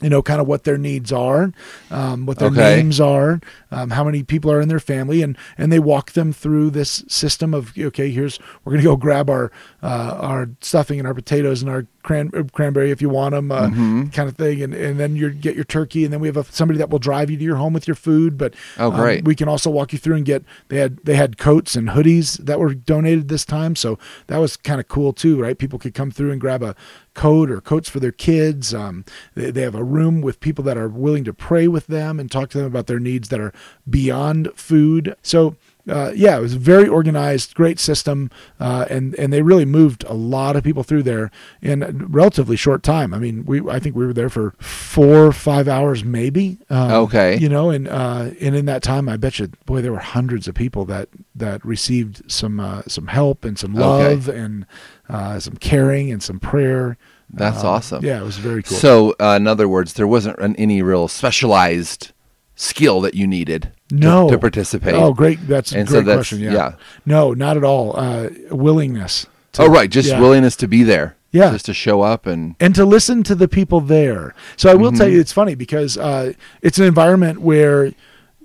You 0.00 0.10
know, 0.10 0.22
kind 0.22 0.40
of 0.40 0.48
what 0.48 0.64
their 0.64 0.76
needs 0.76 1.12
are, 1.12 1.52
um, 1.90 2.26
what 2.26 2.38
their 2.40 2.48
Okay. 2.48 2.76
names 2.76 3.00
are, 3.00 3.40
um, 3.74 3.90
how 3.90 4.04
many 4.04 4.22
people 4.22 4.50
are 4.52 4.60
in 4.60 4.68
their 4.68 4.80
family, 4.80 5.22
and 5.22 5.36
and 5.58 5.72
they 5.72 5.78
walk 5.78 6.12
them 6.12 6.32
through 6.32 6.70
this 6.70 7.04
system 7.08 7.52
of 7.54 7.72
okay, 7.78 8.10
here's 8.10 8.38
we're 8.64 8.72
gonna 8.72 8.84
go 8.84 8.96
grab 8.96 9.28
our 9.28 9.50
uh, 9.82 10.18
our 10.20 10.48
stuffing 10.60 10.98
and 10.98 11.08
our 11.08 11.14
potatoes 11.14 11.60
and 11.62 11.70
our 11.70 11.86
cran- 12.02 12.30
uh, 12.34 12.42
cranberry 12.52 12.90
if 12.90 13.00
you 13.02 13.08
want 13.08 13.32
them, 13.34 13.50
uh, 13.50 13.68
Mm-hmm. 13.68 14.06
kind 14.08 14.28
of 14.28 14.36
thing, 14.36 14.62
and 14.62 14.72
and 14.74 14.98
then 15.00 15.16
you 15.16 15.30
get 15.30 15.54
your 15.54 15.64
turkey, 15.64 16.04
and 16.04 16.12
then 16.12 16.20
we 16.20 16.28
have 16.28 16.36
a, 16.36 16.44
somebody 16.44 16.78
that 16.78 16.90
will 16.90 16.98
drive 16.98 17.30
you 17.30 17.36
to 17.36 17.44
your 17.44 17.56
home 17.56 17.72
with 17.72 17.88
your 17.88 17.94
food. 17.96 18.38
But 18.38 18.54
Oh, 18.78 18.90
um, 18.92 18.96
great. 19.00 19.24
we 19.24 19.34
can 19.34 19.48
also 19.48 19.70
walk 19.70 19.92
you 19.92 19.98
through 19.98 20.16
and 20.16 20.24
get 20.24 20.44
they 20.68 20.76
had 20.78 20.98
they 21.04 21.14
had 21.16 21.36
coats 21.38 21.74
and 21.76 21.88
hoodies 21.90 22.38
that 22.44 22.58
were 22.60 22.74
donated 22.74 23.28
this 23.28 23.44
time, 23.44 23.74
so 23.76 23.98
that 24.28 24.38
was 24.38 24.56
kind 24.56 24.80
of 24.80 24.88
cool 24.88 25.12
too, 25.12 25.40
right? 25.40 25.58
People 25.58 25.78
could 25.78 25.94
come 25.94 26.10
through 26.10 26.30
and 26.32 26.40
grab 26.40 26.62
a 26.62 26.74
coat 27.14 27.48
or 27.50 27.60
coats 27.60 27.88
for 27.88 28.00
their 28.00 28.10
kids. 28.12 28.74
Um, 28.74 29.04
they, 29.34 29.50
they 29.50 29.62
have 29.62 29.74
a 29.76 29.84
room 29.84 30.20
with 30.20 30.40
people 30.40 30.64
that 30.64 30.76
are 30.76 30.88
willing 30.88 31.22
to 31.24 31.32
pray 31.32 31.68
with 31.68 31.86
them 31.86 32.18
and 32.18 32.28
talk 32.30 32.50
to 32.50 32.58
them 32.58 32.66
about 32.66 32.86
their 32.88 32.98
needs 32.98 33.28
that 33.28 33.38
are 33.40 33.52
beyond 33.88 34.50
food. 34.54 35.16
So. 35.22 35.56
Uh, 35.86 36.10
yeah, 36.16 36.38
it 36.38 36.40
was 36.40 36.54
a 36.54 36.58
very 36.58 36.88
organized, 36.88 37.54
great 37.54 37.78
system, 37.78 38.30
uh, 38.58 38.86
and 38.88 39.14
and 39.16 39.34
they 39.34 39.42
really 39.42 39.66
moved 39.66 40.02
a 40.04 40.14
lot 40.14 40.56
of 40.56 40.64
people 40.64 40.82
through 40.82 41.02
there 41.02 41.30
in 41.60 41.82
a 41.82 41.90
relatively 41.92 42.56
short 42.56 42.82
time. 42.82 43.12
I 43.12 43.18
mean, 43.18 43.44
we 43.44 43.60
I 43.68 43.80
think 43.80 43.94
we 43.94 44.06
were 44.06 44.14
there 44.14 44.30
for 44.30 44.54
four, 44.60 45.30
five 45.30 45.68
hours, 45.68 46.02
maybe. 46.02 46.56
Um, 46.70 46.90
Okay. 46.90 47.36
you 47.36 47.50
know, 47.50 47.68
and 47.68 47.86
uh, 47.86 48.30
and 48.40 48.56
in 48.56 48.64
that 48.64 48.82
time, 48.82 49.10
I 49.10 49.18
bet 49.18 49.38
you, 49.38 49.48
boy, 49.66 49.82
there 49.82 49.92
were 49.92 49.98
hundreds 49.98 50.48
of 50.48 50.54
people 50.54 50.86
that 50.86 51.10
that 51.34 51.62
received 51.62 52.32
some 52.32 52.60
uh, 52.60 52.80
some 52.88 53.08
help 53.08 53.44
and 53.44 53.58
some 53.58 53.76
Okay. 53.76 53.84
love 54.14 54.26
and 54.26 54.64
uh, 55.10 55.38
some 55.38 55.56
caring 55.58 56.10
and 56.10 56.22
some 56.22 56.40
prayer. 56.40 56.96
That's 57.30 57.60
Um, 57.60 57.66
awesome. 57.66 58.02
Yeah, 58.02 58.20
it 58.22 58.24
was 58.24 58.38
very 58.38 58.62
cool. 58.62 58.78
So, 58.78 59.14
uh, 59.20 59.34
in 59.36 59.46
other 59.46 59.68
words, 59.68 59.92
there 59.92 60.06
wasn't 60.06 60.38
an, 60.38 60.56
any 60.56 60.80
real 60.80 61.08
specialized 61.08 62.12
skill 62.54 63.00
that 63.00 63.14
you 63.14 63.26
needed 63.26 63.72
to- 63.88 63.94
no 63.94 64.28
to, 64.30 64.38
participate. 64.38 64.94
Oh, 64.94 65.12
great! 65.12 65.46
That's 65.46 65.72
a 65.72 65.78
And 65.78 65.88
so 65.88 65.96
great 65.96 66.06
that's- 66.06 66.16
question. 66.28 66.40
Yeah. 66.40 66.52
yeah. 66.52 66.72
No, 67.06 67.32
not 67.32 67.56
at 67.56 67.64
all. 67.64 67.96
Uh, 67.96 68.28
willingness. 68.50 69.26
to- 69.52 69.62
oh, 69.62 69.66
right, 69.68 69.90
just 69.90 70.08
yeah. 70.10 70.20
willingness 70.20 70.56
to 70.56 70.68
be 70.68 70.82
there. 70.82 71.16
Yeah. 71.30 71.50
just 71.50 71.66
to 71.66 71.74
show 71.74 72.02
up 72.02 72.26
and 72.26 72.54
and 72.60 72.74
to 72.76 72.84
listen 72.84 73.24
to 73.24 73.34
the 73.34 73.48
people 73.48 73.80
there. 73.80 74.34
So 74.56 74.70
I 74.70 74.74
will 74.74 74.92
tell 74.92 75.06
Mm-hmm. 75.06 75.14
you, 75.16 75.20
it's 75.20 75.32
funny 75.32 75.56
because 75.56 75.98
uh, 75.98 76.32
it's 76.62 76.78
an 76.78 76.84
environment 76.84 77.40
where 77.40 77.92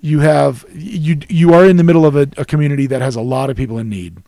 you 0.01 0.21
have 0.21 0.65
you 0.73 1.19
you 1.29 1.53
are 1.53 1.65
in 1.65 1.77
the 1.77 1.83
middle 1.83 2.03
of 2.05 2.15
a, 2.15 2.27
a 2.37 2.45
community 2.45 2.87
that 2.87 3.01
has 3.01 3.15
a 3.15 3.21
lot 3.21 3.49
of 3.51 3.57
people 3.57 3.77
in 3.77 3.89
need, 3.89 4.23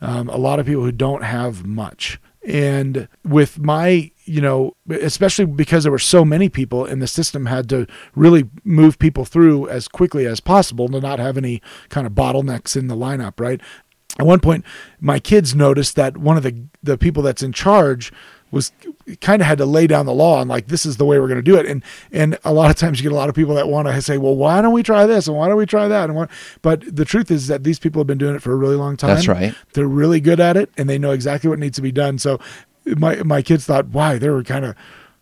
um, 0.00 0.28
a 0.28 0.36
lot 0.36 0.60
of 0.60 0.66
people 0.66 0.84
who 0.84 0.92
don't 0.92 1.24
have 1.24 1.66
much. 1.66 2.20
And 2.46 3.08
with 3.24 3.58
my, 3.58 4.10
you 4.24 4.40
know, 4.40 4.76
especially 4.88 5.46
because 5.46 5.84
there 5.84 5.92
were 5.92 5.98
so 5.98 6.24
many 6.24 6.48
people, 6.48 6.84
and 6.84 7.00
the 7.00 7.06
system 7.06 7.46
had 7.46 7.68
to 7.70 7.86
really 8.14 8.50
move 8.64 8.98
people 8.98 9.24
through 9.24 9.68
as 9.68 9.88
quickly 9.88 10.26
as 10.26 10.40
possible 10.40 10.88
to 10.88 11.00
not 11.00 11.18
have 11.18 11.38
any 11.38 11.62
kind 11.88 12.06
of 12.06 12.12
bottlenecks 12.12 12.76
in 12.76 12.88
the 12.88 12.96
lineup, 12.96 13.40
right? 13.40 13.60
At 14.18 14.26
one 14.26 14.40
point, 14.40 14.64
my 15.00 15.18
kids 15.18 15.54
noticed 15.54 15.96
that 15.96 16.16
one 16.16 16.36
of 16.36 16.42
the 16.42 16.66
the 16.82 16.98
people 16.98 17.22
that's 17.22 17.42
in 17.42 17.52
charge 17.52 18.12
was 18.54 18.72
kind 19.20 19.42
of 19.42 19.46
had 19.46 19.58
to 19.58 19.66
lay 19.66 19.86
down 19.86 20.06
the 20.06 20.14
law 20.14 20.40
and 20.40 20.48
like 20.48 20.68
this 20.68 20.86
is 20.86 20.96
the 20.96 21.04
way 21.04 21.18
we're 21.18 21.28
going 21.28 21.36
to 21.36 21.42
do 21.42 21.56
it. 21.56 21.66
And 21.66 21.82
and 22.12 22.38
a 22.44 22.52
lot 22.52 22.70
of 22.70 22.76
times 22.76 22.98
you 22.98 23.02
get 23.02 23.12
a 23.12 23.18
lot 23.18 23.28
of 23.28 23.34
people 23.34 23.54
that 23.56 23.68
want 23.68 23.88
to 23.88 24.02
say 24.02 24.16
well 24.16 24.36
why 24.36 24.62
don't 24.62 24.72
we 24.72 24.82
try 24.82 25.06
this 25.06 25.26
and 25.26 25.36
why 25.36 25.48
don't 25.48 25.56
we 25.56 25.66
try 25.66 25.88
that? 25.88 26.04
And 26.04 26.14
what 26.14 26.30
but 26.62 26.82
the 26.94 27.04
truth 27.04 27.30
is 27.30 27.48
that 27.48 27.64
these 27.64 27.78
people 27.78 28.00
have 28.00 28.06
been 28.06 28.18
doing 28.18 28.34
it 28.34 28.42
for 28.42 28.52
a 28.52 28.56
really 28.56 28.76
long 28.76 28.96
time. 28.96 29.14
That's 29.14 29.28
right. 29.28 29.54
they're 29.74 29.88
really 29.88 30.20
good 30.20 30.40
at 30.40 30.56
it 30.56 30.70
and 30.76 30.88
they 30.88 30.98
know 30.98 31.10
exactly 31.10 31.50
what 31.50 31.58
needs 31.58 31.76
to 31.76 31.82
be 31.82 31.92
done. 31.92 32.18
So 32.18 32.38
my 32.86 33.16
my 33.22 33.42
kids 33.42 33.66
thought 33.66 33.88
why 33.88 34.18
they 34.18 34.30
were 34.30 34.44
kind 34.44 34.64
of 34.64 34.74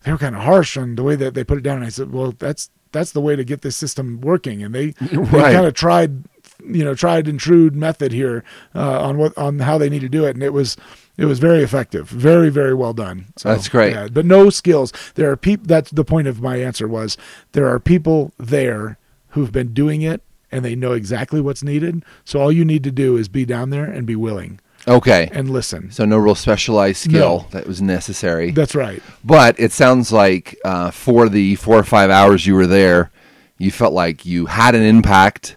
they 0.04 0.12
were 0.12 0.18
kind 0.18 0.36
of 0.36 0.42
harsh 0.42 0.76
on 0.76 0.96
the 0.96 1.02
way 1.02 1.16
that 1.16 1.34
they 1.34 1.42
put 1.42 1.58
it 1.58 1.62
down. 1.62 1.78
And 1.78 1.86
I 1.86 1.90
said 1.90 2.12
well 2.12 2.32
that's 2.38 2.70
that's 2.92 3.12
the 3.12 3.20
way 3.22 3.34
to 3.36 3.44
get 3.44 3.62
this 3.62 3.74
system 3.74 4.20
working. 4.20 4.62
And 4.62 4.74
they, 4.74 4.90
they 5.00 5.24
kind 5.24 5.66
of 5.66 5.74
tried 5.74 6.24
you 6.64 6.84
know 6.84 6.94
tried 6.94 7.26
and 7.26 7.40
true 7.40 7.70
method 7.70 8.12
here 8.12 8.44
uh, 8.74 9.02
on 9.02 9.18
what 9.18 9.36
on 9.36 9.58
how 9.58 9.78
they 9.78 9.88
need 9.88 10.02
to 10.02 10.08
do 10.08 10.24
it. 10.24 10.36
And 10.36 10.42
it 10.42 10.52
was 10.52 10.76
it 11.22 11.26
was 11.26 11.38
very 11.38 11.62
effective 11.62 12.08
very 12.08 12.50
very 12.50 12.74
well 12.74 12.92
done 12.92 13.26
so, 13.36 13.48
That's 13.48 13.68
great. 13.68 13.92
yeah, 13.94 14.08
but 14.12 14.26
no 14.26 14.50
skills 14.50 14.92
there 15.14 15.30
are 15.30 15.36
people 15.36 15.66
that's 15.66 15.90
the 15.90 16.04
point 16.04 16.26
of 16.28 16.40
my 16.42 16.56
answer 16.56 16.86
was 16.88 17.16
there 17.52 17.66
are 17.68 17.78
people 17.80 18.32
there 18.38 18.98
who've 19.30 19.52
been 19.52 19.72
doing 19.72 20.02
it 20.02 20.20
and 20.50 20.64
they 20.64 20.74
know 20.74 20.92
exactly 20.92 21.40
what's 21.40 21.62
needed 21.62 22.04
so 22.24 22.40
all 22.40 22.52
you 22.52 22.64
need 22.64 22.84
to 22.84 22.90
do 22.90 23.16
is 23.16 23.28
be 23.28 23.44
down 23.46 23.70
there 23.70 23.84
and 23.84 24.06
be 24.06 24.16
willing 24.16 24.60
okay. 24.86 25.30
and 25.32 25.48
listen 25.48 25.90
So 25.92 26.04
no 26.04 26.18
real 26.18 26.34
specialized 26.34 26.98
skill 27.04 27.38
No. 27.38 27.46
that 27.52 27.66
was 27.66 27.80
necessary. 27.80 28.50
that's 28.50 28.74
right 28.74 29.02
But 29.24 29.58
it 29.58 29.72
sounds 29.72 30.12
like 30.12 30.58
uh, 30.64 30.90
for 30.90 31.28
the 31.28 31.54
four 31.56 31.78
or 31.78 31.84
five 31.84 32.10
hours 32.10 32.46
you 32.46 32.54
were 32.56 32.66
there, 32.66 33.10
you 33.58 33.70
felt 33.70 33.92
like 33.94 34.26
you 34.26 34.46
had 34.46 34.74
an 34.74 34.82
impact 34.82 35.56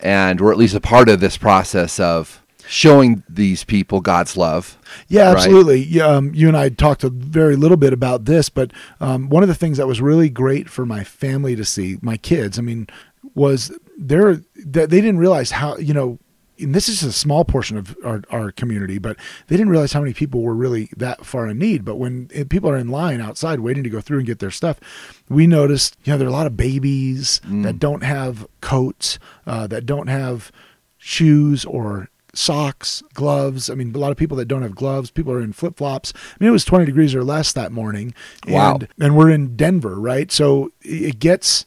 and 0.00 0.40
were 0.40 0.50
at 0.52 0.58
least 0.58 0.74
a 0.74 0.80
part 0.80 1.08
of 1.08 1.20
this 1.20 1.36
process 1.36 2.00
of 2.00 2.42
showing 2.68 3.22
these 3.28 3.64
people 3.64 4.00
God's 4.00 4.36
love. 4.36 4.78
Yeah, 5.08 5.26
Right. 5.28 5.36
absolutely. 5.36 5.82
Yeah, 5.84 6.06
um, 6.06 6.32
you 6.34 6.48
and 6.48 6.56
I 6.56 6.68
talked 6.70 7.04
a 7.04 7.10
very 7.10 7.56
little 7.56 7.76
bit 7.76 7.92
about 7.92 8.24
this, 8.24 8.48
but 8.48 8.72
um, 9.00 9.28
one 9.28 9.42
of 9.42 9.48
the 9.48 9.54
things 9.54 9.76
that 9.78 9.86
was 9.86 10.00
really 10.00 10.28
great 10.30 10.68
for 10.68 10.86
my 10.86 11.04
family 11.04 11.54
to 11.56 11.64
see, 11.64 11.98
my 12.02 12.16
kids, 12.16 12.58
I 12.58 12.62
mean, 12.62 12.86
was 13.34 13.70
they're 13.98 14.36
they 14.56 14.86
they 14.86 15.00
didn't 15.00 15.18
realize 15.18 15.50
how 15.52 15.76
you 15.78 15.94
know 15.94 16.18
and 16.60 16.72
this 16.72 16.88
is 16.88 17.02
a 17.02 17.10
small 17.10 17.44
portion 17.44 17.76
of 17.76 17.96
our, 18.04 18.22
our 18.30 18.52
community, 18.52 18.98
but 18.98 19.16
they 19.48 19.56
didn't 19.56 19.70
realize 19.70 19.92
how 19.92 19.98
many 20.00 20.14
people 20.14 20.40
were 20.40 20.54
really 20.54 20.88
that 20.96 21.26
far 21.26 21.48
in 21.48 21.58
need. 21.58 21.84
But 21.84 21.96
when 21.96 22.28
people 22.48 22.70
are 22.70 22.76
in 22.76 22.88
line 22.90 23.20
outside 23.20 23.58
waiting 23.58 23.82
to 23.82 23.90
go 23.90 24.00
through 24.00 24.18
and 24.18 24.26
get 24.26 24.38
their 24.38 24.52
stuff, 24.52 24.78
we 25.28 25.48
noticed, 25.48 25.96
you 26.04 26.12
know, 26.12 26.18
there 26.18 26.28
are 26.28 26.30
a 26.30 26.32
lot 26.32 26.46
of 26.46 26.56
babies 26.56 27.40
Mm. 27.44 27.64
that 27.64 27.80
don't 27.80 28.04
have 28.04 28.46
coats, 28.60 29.18
uh, 29.48 29.66
that 29.66 29.84
don't 29.84 30.06
have 30.06 30.52
shoes 30.96 31.64
or 31.64 32.08
socks, 32.34 33.02
gloves. 33.14 33.70
I 33.70 33.74
mean, 33.74 33.94
a 33.94 33.98
lot 33.98 34.10
of 34.10 34.16
people 34.16 34.36
that 34.38 34.46
don't 34.46 34.62
have 34.62 34.74
gloves. 34.74 35.10
People 35.10 35.32
are 35.32 35.40
in 35.40 35.52
flip 35.52 35.76
flops. 35.76 36.12
I 36.16 36.36
mean, 36.40 36.48
it 36.48 36.52
was 36.52 36.64
20 36.64 36.84
degrees 36.84 37.14
or 37.14 37.24
less 37.24 37.52
that 37.52 37.72
morning. 37.72 38.14
Wow. 38.46 38.74
And, 38.74 38.88
and 39.00 39.16
we're 39.16 39.30
in 39.30 39.56
Denver, 39.56 39.98
right? 40.00 40.30
So 40.30 40.72
it 40.82 41.18
gets 41.18 41.66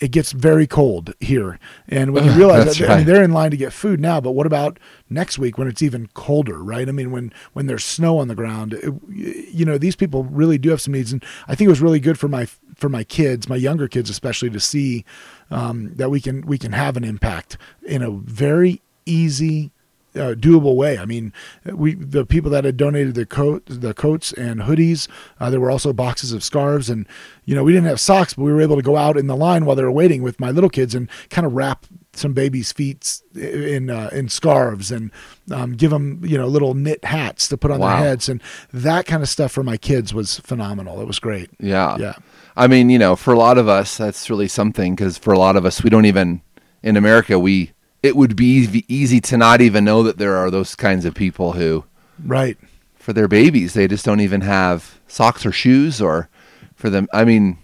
it 0.00 0.10
gets 0.10 0.32
very 0.32 0.66
cold 0.66 1.14
here. 1.20 1.58
And 1.88 2.12
when 2.12 2.24
you 2.24 2.32
realize 2.36 2.64
That's 2.64 2.78
that, 2.78 2.90
I 2.90 2.96
mean, 2.98 3.06
they're 3.06 3.22
in 3.22 3.32
line 3.32 3.52
to 3.52 3.56
get 3.56 3.72
food 3.72 4.00
now, 4.00 4.20
but 4.20 4.32
what 4.32 4.44
about 4.44 4.78
next 5.08 5.38
week 5.38 5.56
when 5.56 5.68
it's 5.68 5.82
even 5.82 6.08
colder, 6.08 6.62
right? 6.62 6.88
I 6.88 6.92
mean, 6.92 7.12
when, 7.12 7.32
when 7.52 7.66
there's 7.66 7.84
snow 7.84 8.18
on 8.18 8.26
the 8.28 8.34
ground, 8.34 8.74
it- 8.74 8.92
you 9.08 9.64
know, 9.64 9.78
these 9.78 9.94
people 9.94 10.24
really 10.24 10.58
do 10.58 10.70
have 10.70 10.80
some 10.80 10.92
needs. 10.94 11.12
And 11.12 11.24
I 11.46 11.54
think 11.54 11.66
it 11.68 11.70
was 11.70 11.80
really 11.80 12.00
good 12.00 12.18
for 12.18 12.26
my, 12.26 12.46
for 12.74 12.88
my 12.88 13.04
kids, 13.04 13.48
my 13.48 13.54
younger 13.56 13.86
kids, 13.86 14.10
especially 14.10 14.50
to 14.50 14.60
see, 14.60 15.04
um, 15.50 15.94
that 15.94 16.10
we 16.10 16.20
can, 16.20 16.42
we 16.44 16.58
can 16.58 16.72
have 16.72 16.96
an 16.96 17.04
impact 17.04 17.56
in 17.84 18.02
a 18.02 18.10
very 18.10 18.82
easy, 19.06 19.70
uh, 20.16 20.34
doable 20.34 20.76
way. 20.76 20.98
I 20.98 21.04
mean, 21.04 21.32
we 21.64 21.94
the 21.94 22.24
people 22.24 22.50
that 22.52 22.64
had 22.64 22.76
donated 22.76 23.14
the 23.14 23.26
coat, 23.26 23.62
the 23.66 23.94
coats 23.94 24.32
and 24.32 24.60
hoodies. 24.60 25.08
Uh, 25.40 25.50
there 25.50 25.60
were 25.60 25.70
also 25.70 25.92
boxes 25.92 26.32
of 26.32 26.42
scarves, 26.44 26.88
and 26.90 27.06
you 27.44 27.54
know 27.54 27.64
we 27.64 27.72
didn't 27.72 27.88
have 27.88 28.00
socks, 28.00 28.34
but 28.34 28.42
we 28.42 28.52
were 28.52 28.60
able 28.62 28.76
to 28.76 28.82
go 28.82 28.96
out 28.96 29.16
in 29.16 29.26
the 29.26 29.36
line 29.36 29.64
while 29.64 29.76
they 29.76 29.82
were 29.82 29.90
waiting 29.92 30.22
with 30.22 30.38
my 30.40 30.50
little 30.50 30.70
kids 30.70 30.94
and 30.94 31.08
kind 31.30 31.46
of 31.46 31.52
wrap 31.54 31.86
some 32.12 32.32
babies' 32.32 32.70
feet 32.70 33.20
in 33.34 33.90
uh, 33.90 34.08
in 34.12 34.28
scarves 34.28 34.92
and 34.92 35.10
um, 35.50 35.72
give 35.72 35.90
them 35.90 36.20
you 36.24 36.38
know 36.38 36.46
little 36.46 36.74
knit 36.74 37.04
hats 37.04 37.48
to 37.48 37.56
put 37.56 37.70
on 37.70 37.80
Wow. 37.80 37.96
their 37.98 38.08
heads, 38.08 38.28
and 38.28 38.40
that 38.72 39.06
kind 39.06 39.22
of 39.22 39.28
stuff 39.28 39.50
for 39.52 39.62
my 39.64 39.76
kids 39.76 40.14
was 40.14 40.38
phenomenal. 40.40 41.00
It 41.00 41.06
was 41.06 41.18
great. 41.18 41.50
Yeah. 41.58 41.96
Yeah. 41.98 42.14
I 42.56 42.68
mean, 42.68 42.88
you 42.88 43.00
know, 43.00 43.16
for 43.16 43.34
a 43.34 43.38
lot 43.38 43.58
of 43.58 43.68
us, 43.68 43.96
that's 43.96 44.30
really 44.30 44.46
something 44.46 44.94
because 44.94 45.18
for 45.18 45.32
a 45.34 45.38
lot 45.40 45.56
of 45.56 45.66
us, 45.66 45.82
we 45.82 45.90
don't 45.90 46.04
even, 46.06 46.40
in 46.84 46.96
America, 46.96 47.36
we, 47.36 47.72
it 48.04 48.14
would 48.16 48.36
be 48.36 48.84
easy, 48.88 49.20
to 49.22 49.36
not 49.36 49.60
even 49.60 49.84
know 49.84 50.02
that 50.02 50.18
there 50.18 50.36
are 50.36 50.50
those 50.50 50.74
kinds 50.76 51.04
of 51.04 51.14
people 51.14 51.52
who, 51.52 51.84
Right. 52.24 52.58
for 52.96 53.12
their 53.12 53.28
babies, 53.28 53.74
they 53.74 53.88
just 53.88 54.04
don't 54.04 54.20
even 54.20 54.42
have 54.42 54.98
socks 55.08 55.44
or 55.46 55.52
shoes 55.52 56.00
or 56.00 56.28
for 56.74 56.90
them. 56.90 57.08
I 57.12 57.24
mean, 57.24 57.58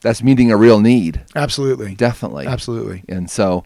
that's 0.00 0.22
meeting 0.22 0.50
a 0.50 0.56
real 0.56 0.80
need, 0.80 1.20
Absolutely. 1.36 1.94
definitely. 1.94 2.46
Absolutely. 2.46 3.04
And 3.08 3.30
so, 3.30 3.64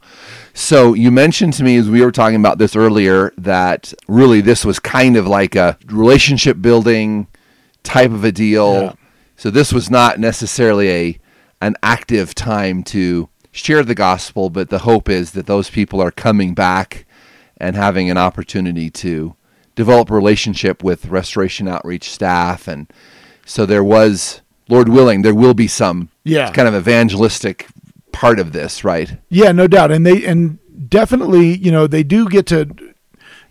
so 0.53 0.93
you 0.95 1.11
mentioned 1.11 1.55
to 1.55 1.65
me 1.65 1.77
as 1.77 1.89
we 1.89 2.03
were 2.05 2.13
talking 2.13 2.37
about 2.37 2.59
this 2.59 2.77
earlier 2.77 3.33
that 3.39 3.95
really 4.09 4.41
this 4.43 4.65
was 4.65 4.79
kind 4.79 5.17
of 5.17 5.27
like 5.27 5.55
a 5.57 5.79
relationship 5.87 6.61
building 6.61 7.27
type 7.85 8.11
of 8.11 8.25
a 8.25 8.33
deal. 8.33 8.83
Yeah. 8.83 8.93
So 9.37 9.51
this 9.51 9.73
was 9.73 9.91
not 9.91 10.19
necessarily 10.19 10.91
a 10.91 11.19
an 11.63 11.75
active 11.83 12.35
time 12.35 12.83
to 12.83 13.29
share 13.57 13.83
the 13.83 13.95
gospel, 13.95 14.51
but 14.51 14.69
the 14.71 14.81
hope 14.81 15.09
is 15.09 15.33
that 15.33 15.47
those 15.47 15.71
people 15.71 16.01
are 16.01 16.11
coming 16.11 16.55
back 16.55 17.07
and 17.57 17.75
having 17.75 18.11
an 18.11 18.19
opportunity 18.19 18.91
to 18.91 19.35
develop 19.75 20.11
a 20.11 20.15
relationship 20.15 20.85
with 20.85 21.07
Restoration 21.07 21.67
Outreach 21.67 22.11
staff 22.11 22.69
and 22.69 22.87
so 23.45 23.65
there 23.65 23.85
was 23.85 24.41
Lord 24.69 24.89
willing 24.89 25.23
there 25.23 25.35
will 25.35 25.55
be 25.55 25.69
some 25.69 26.11
Yeah. 26.25 26.51
kind 26.53 26.69
of 26.69 26.75
evangelistic 26.75 27.67
part 28.13 28.39
of 28.39 28.53
this, 28.53 28.85
right? 28.85 29.17
Yeah, 29.31 29.53
no 29.53 29.67
doubt. 29.67 29.91
And 29.93 30.05
they 30.07 30.25
and 30.27 30.59
definitely, 30.89 31.57
you 31.57 31.71
know, 31.71 31.87
they 31.87 32.03
do 32.03 32.29
get 32.29 32.47
to 32.47 32.69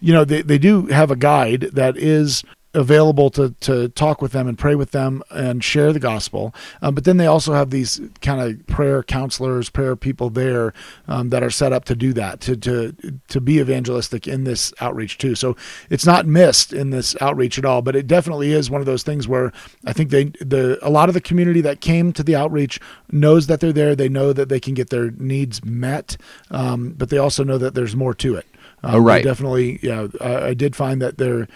you 0.01 0.13
know, 0.13 0.25
they, 0.25 0.41
they 0.43 0.57
do 0.59 0.87
have 0.87 1.09
a 1.09 1.15
guide 1.15 1.69
that 1.73 1.97
is 1.97 2.43
available 2.75 3.29
to, 3.31 3.51
to 3.61 3.89
talk 3.89 4.21
with 4.21 4.31
them 4.31 4.47
and 4.47 4.57
pray 4.57 4.75
with 4.75 4.91
them 4.91 5.23
and 5.31 5.63
share 5.63 5.91
the 5.93 5.99
gospel. 5.99 6.53
Um, 6.81 6.93
but 6.93 7.05
then 7.05 7.17
they 7.17 7.25
also 7.25 7.53
have 7.53 7.69
these 7.69 8.01
kind 8.21 8.41
of 8.41 8.67
prayer 8.67 9.01
counselors, 9.01 9.69
prayer 9.69 9.95
people 9.95 10.29
there 10.29 10.73
um, 11.07 11.29
that 11.29 11.43
are 11.43 11.49
set 11.49 11.73
up 11.73 11.85
to 11.85 11.95
do 11.95 12.13
that, 12.13 12.41
to, 12.41 12.55
to, 12.57 12.95
to 13.29 13.41
be 13.41 13.59
evangelistic 13.59 14.27
in 14.27 14.43
this 14.43 14.73
outreach 14.79 15.17
too. 15.17 15.35
So 15.35 15.55
it's 15.89 16.05
not 16.05 16.25
missed 16.25 16.73
in 16.73 16.89
this 16.89 17.15
outreach 17.21 17.57
at 17.57 17.65
all, 17.65 17.81
but 17.81 17.95
it 17.95 18.07
definitely 18.07 18.51
is 18.51 18.69
one 18.69 18.81
of 18.81 18.85
those 18.85 19.03
things 19.03 19.27
where 19.27 19.51
I 19.85 19.93
think 19.93 20.09
they, 20.09 20.25
the, 20.41 20.77
a 20.81 20.89
lot 20.89 21.09
of 21.09 21.13
the 21.13 21.21
community 21.21 21.61
that 21.61 21.81
came 21.81 22.13
to 22.13 22.23
the 22.23 22.35
outreach 22.35 22.79
knows 23.11 23.47
that 23.47 23.59
they're 23.59 23.73
there. 23.73 23.95
They 23.95 24.09
know 24.09 24.33
that 24.33 24.49
they 24.49 24.59
can 24.59 24.73
get 24.73 24.89
their 24.89 25.11
needs 25.11 25.63
met. 25.63 26.17
Um, 26.51 26.93
but 26.97 27.09
they 27.09 27.17
also 27.17 27.43
know 27.43 27.57
that 27.57 27.73
there's 27.73 27.95
more 27.95 28.13
to 28.15 28.35
it. 28.35 28.45
Um, 28.83 28.95
Oh, 28.95 28.99
right. 28.99 29.23
Definitely. 29.23 29.79
Yeah. 29.81 30.07
I, 30.21 30.47
I 30.47 30.53
did 30.53 30.75
find 30.75 31.01
that 31.01 31.17
they're, 31.17 31.47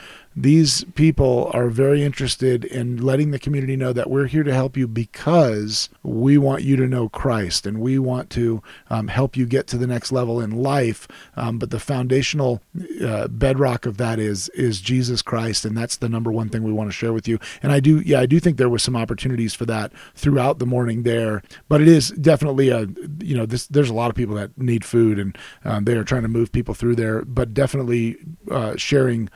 these 0.42 0.86
people 0.96 1.52
are 1.54 1.68
very 1.68 2.02
interested 2.02 2.64
in 2.64 2.96
letting 2.96 3.32
the 3.32 3.40
community 3.40 3.76
know 3.76 3.92
that 3.92 4.10
we're 4.10 4.28
here 4.28 4.44
to 4.44 4.54
help 4.54 4.78
you 4.78 4.88
because 4.88 5.90
we 6.02 6.38
want 6.38 6.64
you 6.64 6.78
to 6.78 6.88
know 6.88 7.10
Christ 7.10 7.66
and 7.66 7.82
we 7.82 8.00
want 8.00 8.30
to 8.32 8.64
um, 8.90 9.10
help 9.10 9.36
you 9.36 9.46
get 9.46 9.68
to 9.68 9.78
the 9.78 9.86
next 9.86 10.14
level 10.14 10.40
in 10.40 10.52
life. 10.52 11.10
Um, 11.36 11.60
but 11.60 11.72
the 11.72 11.80
foundational 11.80 12.62
uh, 13.04 13.28
bedrock 13.28 13.86
of 13.86 13.98
that 13.98 14.18
is 14.18 14.48
is 14.50 14.80
Jesus 14.80 15.22
Christ, 15.22 15.66
and 15.66 15.76
that's 15.76 15.98
the 15.98 16.08
number 16.08 16.32
one 16.32 16.48
thing 16.48 16.64
we 16.64 16.72
want 16.72 16.88
to 16.90 16.96
share 16.96 17.12
with 17.12 17.28
you. 17.28 17.38
And 17.62 17.74
I 17.74 17.82
do, 17.82 18.00
yeah, 18.00 18.22
I 18.22 18.26
do 18.26 18.40
think 18.40 18.56
there 18.56 18.70
was 18.70 18.82
some 18.82 18.96
opportunities 18.96 19.54
for 19.54 19.66
that 19.66 19.92
throughout 20.16 20.60
the 20.60 20.66
morning 20.66 21.04
there. 21.04 21.44
But 21.68 21.82
it 21.82 21.90
is 21.90 22.12
definitely 22.12 22.70
a, 22.70 22.88
you 23.20 23.36
know, 23.36 23.46
this 23.46 23.68
there's 23.68 23.90
a 23.90 23.94
lot 23.94 24.10
of 24.10 24.16
people 24.16 24.36
that 24.36 24.58
need 24.58 24.86
food, 24.86 25.20
and 25.20 25.38
um, 25.66 25.84
they 25.84 25.98
are 25.98 26.06
trying 26.06 26.24
to 26.24 26.30
move 26.30 26.54
people 26.54 26.74
through 26.74 26.96
there. 26.96 27.24
But 27.24 27.54
definitely 27.54 28.16
uh, 28.50 28.78
sharing 28.78 29.30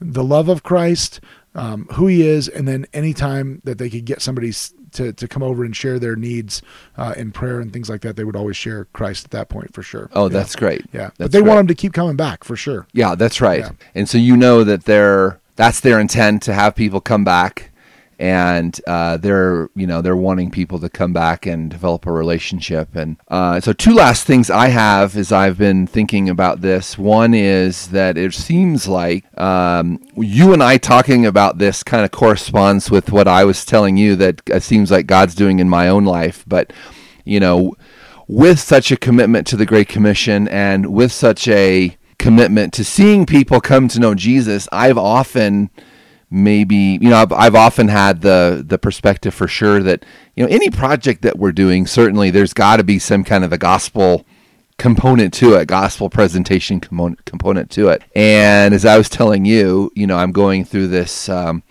the 0.00 0.24
love 0.24 0.48
of 0.48 0.62
Christ, 0.62 1.20
um, 1.54 1.86
who 1.92 2.06
He 2.06 2.26
is, 2.26 2.48
and 2.48 2.66
then 2.68 2.86
anytime 2.92 3.60
that 3.64 3.78
they 3.78 3.90
could 3.90 4.04
get 4.04 4.22
somebody 4.22 4.52
to, 4.92 5.12
to 5.12 5.28
come 5.28 5.42
over 5.42 5.64
and 5.64 5.76
share 5.76 5.98
their 5.98 6.16
needs 6.16 6.62
uh, 6.96 7.14
in 7.16 7.30
prayer 7.32 7.60
and 7.60 7.72
things 7.72 7.90
like 7.90 8.00
that, 8.02 8.16
they 8.16 8.24
would 8.24 8.36
always 8.36 8.56
share 8.56 8.86
Christ 8.92 9.26
at 9.26 9.30
that 9.32 9.48
point 9.48 9.74
for 9.74 9.82
sure. 9.82 10.08
Oh, 10.14 10.24
Yeah. 10.24 10.28
that's 10.30 10.56
great. 10.56 10.84
yeah. 10.92 11.10
But 11.18 11.32
they 11.32 11.40
great. 11.40 11.48
want 11.48 11.58
them 11.58 11.66
to 11.68 11.74
keep 11.74 11.92
coming 11.92 12.16
back 12.16 12.42
for 12.44 12.56
sure. 12.56 12.86
Yeah, 12.92 13.14
that's 13.14 13.40
right. 13.40 13.60
Yeah. 13.60 13.70
And 13.94 14.08
so 14.08 14.16
you 14.18 14.36
know 14.36 14.64
that 14.64 14.84
they're 14.84 15.40
that's 15.56 15.80
their 15.80 15.98
intent 16.00 16.42
to 16.44 16.54
have 16.54 16.74
people 16.76 17.00
come 17.00 17.24
back, 17.24 17.70
and 18.18 18.80
uh, 18.86 19.16
they're 19.16 19.70
you 19.74 19.86
know 19.86 20.02
they're 20.02 20.16
wanting 20.16 20.50
people 20.50 20.78
to 20.80 20.88
come 20.88 21.12
back 21.12 21.46
and 21.46 21.70
develop 21.70 22.06
a 22.06 22.12
relationship. 22.12 22.94
And 22.94 23.16
uh, 23.28 23.60
so 23.60 23.72
two 23.72 23.94
last 23.94 24.26
things 24.26 24.50
I 24.50 24.68
have 24.68 25.16
is 25.16 25.30
I've 25.30 25.58
been 25.58 25.86
thinking 25.86 26.28
about 26.28 26.60
this. 26.60 26.98
One 26.98 27.32
is 27.34 27.88
that 27.88 28.18
it 28.18 28.34
seems 28.34 28.88
like 28.88 29.24
um, 29.38 30.00
you 30.16 30.52
and 30.52 30.62
I 30.62 30.78
talking 30.78 31.26
about 31.26 31.58
this 31.58 31.82
kind 31.82 32.04
of 32.04 32.10
corresponds 32.10 32.90
with 32.90 33.12
what 33.12 33.28
I 33.28 33.44
was 33.44 33.64
telling 33.64 33.96
you 33.96 34.16
that 34.16 34.42
it 34.46 34.62
seems 34.62 34.90
like 34.90 35.06
God's 35.06 35.34
doing 35.34 35.60
in 35.60 35.68
my 35.68 35.88
own 35.88 36.04
life, 36.04 36.44
but 36.46 36.72
you 37.24 37.40
know 37.40 37.74
with 38.26 38.60
such 38.60 38.92
a 38.92 38.96
commitment 38.96 39.46
to 39.46 39.56
the 39.56 39.64
Great 39.64 39.88
Commission 39.88 40.46
and 40.48 40.92
with 40.92 41.10
such 41.10 41.48
a 41.48 41.96
commitment 42.18 42.74
to 42.74 42.84
seeing 42.84 43.24
people 43.24 43.60
come 43.60 43.88
to 43.88 43.98
know 43.98 44.14
Jesus, 44.14 44.68
I've 44.70 44.98
often 44.98 45.70
maybe 46.30 46.98
you 47.00 47.08
know 47.08 47.16
I've, 47.16 47.32
I've 47.32 47.54
often 47.54 47.88
had 47.88 48.20
the 48.20 48.62
the 48.66 48.78
perspective 48.78 49.34
for 49.34 49.48
sure 49.48 49.82
that 49.82 50.04
you 50.34 50.44
know 50.44 50.50
any 50.50 50.70
project 50.70 51.22
that 51.22 51.38
we're 51.38 51.52
doing 51.52 51.86
certainly 51.86 52.30
there's 52.30 52.52
got 52.52 52.76
to 52.76 52.84
be 52.84 52.98
some 52.98 53.24
kind 53.24 53.44
of 53.44 53.52
a 53.52 53.58
gospel 53.58 54.26
component 54.76 55.32
to 55.34 55.54
it 55.54 55.66
gospel 55.66 56.10
presentation 56.10 56.80
component 56.80 57.24
component 57.24 57.70
to 57.70 57.88
it. 57.88 58.02
And 58.14 58.74
as 58.74 58.84
i 58.84 58.98
was 58.98 59.08
telling 59.08 59.44
you 59.44 59.90
you 59.94 60.06
know 60.06 60.18
i'm 60.18 60.32
going 60.32 60.64
through 60.64 60.88
this 60.88 61.28
um, 61.28 61.62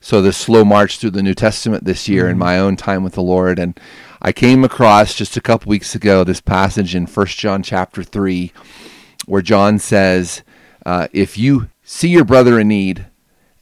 so 0.00 0.22
this 0.22 0.36
slow 0.36 0.64
march 0.64 0.98
through 0.98 1.10
the 1.10 1.22
new 1.22 1.34
testament 1.34 1.84
this 1.84 2.08
year 2.08 2.28
in 2.28 2.38
my 2.38 2.58
own 2.58 2.76
time 2.76 3.04
with 3.04 3.14
the 3.14 3.22
lord 3.22 3.58
and 3.58 3.78
i 4.22 4.32
came 4.32 4.64
across 4.64 5.14
just 5.14 5.36
a 5.36 5.42
couple 5.42 5.68
weeks 5.68 5.94
ago 5.94 6.24
this 6.24 6.40
passage 6.40 6.94
in 6.94 7.06
First 7.06 7.38
john 7.38 7.62
chapter 7.62 8.02
3 8.02 8.52
where 9.26 9.42
john 9.42 9.78
says 9.78 10.42
uh, 10.86 11.08
if 11.12 11.36
you 11.36 11.68
see 11.82 12.08
your 12.08 12.24
brother 12.24 12.58
in 12.60 12.68
need 12.68 13.06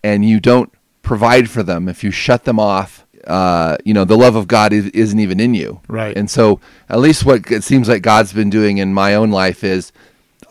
and 0.05 0.25
you 0.25 0.39
don't 0.39 0.71
provide 1.03 1.49
for 1.51 1.63
them, 1.63 1.89
if 1.89 2.05
you 2.05 2.11
shut 2.11 2.45
them 2.45 2.61
off, 2.61 3.07
uh, 3.27 3.79
you 3.85 3.95
know, 3.95 4.05
the 4.05 4.19
love 4.19 4.37
of 4.37 4.47
God 4.47 4.73
is, 4.73 4.87
isn't 4.89 5.19
even 5.19 5.41
in 5.41 5.55
you. 5.55 5.81
Right. 5.89 6.17
And 6.17 6.31
so, 6.31 6.61
at 6.91 7.01
least 7.01 7.25
what 7.25 7.51
it 7.51 7.65
seems 7.65 7.89
like 7.89 8.03
God's 8.03 8.35
been 8.35 8.51
doing 8.51 8.79
in 8.79 8.93
my 8.93 9.15
own 9.15 9.31
life 9.31 9.65
is 9.65 9.93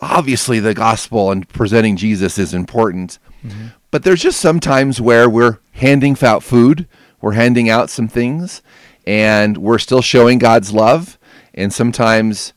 obviously 0.00 0.58
the 0.58 0.74
gospel 0.74 1.30
and 1.30 1.48
presenting 1.48 1.96
Jesus 1.96 2.36
is 2.36 2.52
important. 2.52 3.18
But 3.92 4.02
there's 4.02 4.22
just 4.22 4.40
some 4.40 4.58
times 4.58 5.00
where 5.00 5.30
we're 5.30 5.58
handing 5.72 6.16
out 6.22 6.42
food, 6.42 6.88
we're 7.20 7.32
handing 7.32 7.68
out 7.68 7.90
some 7.90 8.08
things, 8.08 8.60
and 9.06 9.58
we're 9.58 9.78
still 9.78 10.02
showing 10.02 10.38
God's 10.38 10.72
love. 10.72 11.16
And 11.54 11.72
sometimes, 11.72 12.54